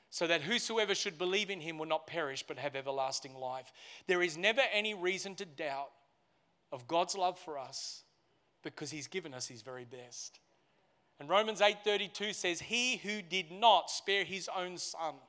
so 0.10 0.26
that 0.26 0.42
whosoever 0.42 0.96
should 0.96 1.18
believe 1.18 1.50
in 1.50 1.60
him 1.60 1.78
will 1.78 1.86
not 1.86 2.08
perish 2.08 2.42
but 2.42 2.58
have 2.58 2.78
everlasting 2.78 3.36
life. 3.36 3.72
There 4.08 4.24
is 4.24 4.38
never 4.38 4.62
any 4.62 4.94
reason 4.94 5.36
to 5.36 5.46
doubt 5.46 5.92
of 6.72 6.88
God's 6.88 7.16
love 7.16 7.38
for 7.38 7.60
us 7.60 8.06
because 8.64 8.90
he's 8.90 9.08
given 9.08 9.34
us 9.34 9.48
his 9.48 9.62
very 9.62 9.84
best. 9.84 10.40
And 11.20 11.30
Romans 11.30 11.62
8:32 11.62 12.34
says, 12.34 12.62
"He 12.62 12.98
who 12.98 13.22
did 13.22 13.52
not 13.52 13.92
spare 13.92 14.24
his 14.24 14.48
own 14.50 14.78
son, 14.78 15.20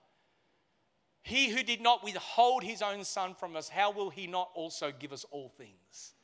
he 1.23 1.51
who 1.51 1.62
did 1.62 1.81
not 1.81 2.05
withhold 2.05 2.62
his 2.62 2.83
own 2.83 3.05
son 3.05 3.35
from 3.35 3.57
us, 3.57 3.69
how 3.69 3.91
will 3.91 4.11
he 4.11 4.27
not 4.27 4.51
also 4.55 4.93
give 4.97 5.12
us 5.12 5.25
all 5.31 5.49
things? 5.49 6.14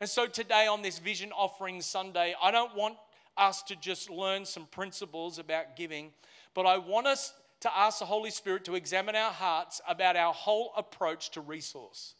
And 0.00 0.10
so 0.10 0.26
today, 0.26 0.66
on 0.66 0.82
this 0.82 0.98
Vision 0.98 1.30
Offering 1.32 1.80
Sunday, 1.80 2.34
I 2.42 2.50
don't 2.50 2.74
want 2.74 2.96
us 3.36 3.62
to 3.64 3.76
just 3.76 4.10
learn 4.10 4.44
some 4.44 4.66
principles 4.66 5.38
about 5.38 5.76
giving, 5.76 6.12
but 6.54 6.66
I 6.66 6.78
want 6.78 7.06
us 7.06 7.32
to 7.60 7.76
ask 7.76 8.00
the 8.00 8.04
Holy 8.04 8.30
Spirit 8.30 8.64
to 8.64 8.74
examine 8.74 9.16
our 9.16 9.32
hearts 9.32 9.80
about 9.88 10.16
our 10.16 10.34
whole 10.34 10.72
approach 10.76 11.30
to 11.30 11.40
resource. 11.40 12.14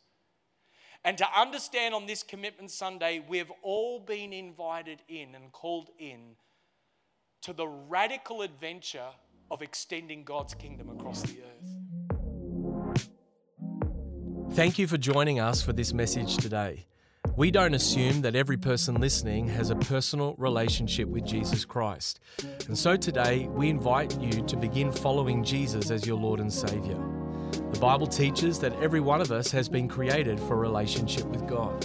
And 1.04 1.18
to 1.18 1.26
understand 1.38 1.94
on 1.94 2.06
this 2.06 2.22
Commitment 2.22 2.70
Sunday, 2.70 3.22
we've 3.28 3.52
all 3.62 4.00
been 4.00 4.32
invited 4.32 5.02
in 5.08 5.34
and 5.34 5.52
called 5.52 5.90
in 5.98 6.36
to 7.42 7.52
the 7.52 7.68
radical 7.68 8.40
adventure 8.40 9.10
of 9.50 9.62
extending 9.62 10.24
God's 10.24 10.54
kingdom 10.54 10.90
across 10.90 11.22
the 11.22 11.38
earth. 11.42 13.08
Thank 14.52 14.78
you 14.78 14.86
for 14.86 14.98
joining 14.98 15.40
us 15.40 15.62
for 15.62 15.72
this 15.72 15.92
message 15.92 16.36
today. 16.36 16.86
We 17.36 17.50
don't 17.50 17.74
assume 17.74 18.22
that 18.22 18.36
every 18.36 18.56
person 18.56 19.00
listening 19.00 19.48
has 19.48 19.70
a 19.70 19.76
personal 19.76 20.36
relationship 20.38 21.08
with 21.08 21.24
Jesus 21.24 21.64
Christ. 21.64 22.20
And 22.68 22.78
so 22.78 22.96
today, 22.96 23.48
we 23.48 23.68
invite 23.68 24.16
you 24.20 24.42
to 24.44 24.56
begin 24.56 24.92
following 24.92 25.42
Jesus 25.42 25.90
as 25.90 26.06
your 26.06 26.16
Lord 26.16 26.38
and 26.38 26.52
Savior. 26.52 26.98
The 27.72 27.80
Bible 27.80 28.06
teaches 28.06 28.60
that 28.60 28.80
every 28.80 29.00
one 29.00 29.20
of 29.20 29.32
us 29.32 29.50
has 29.50 29.68
been 29.68 29.88
created 29.88 30.38
for 30.38 30.56
relationship 30.56 31.24
with 31.24 31.48
God. 31.48 31.84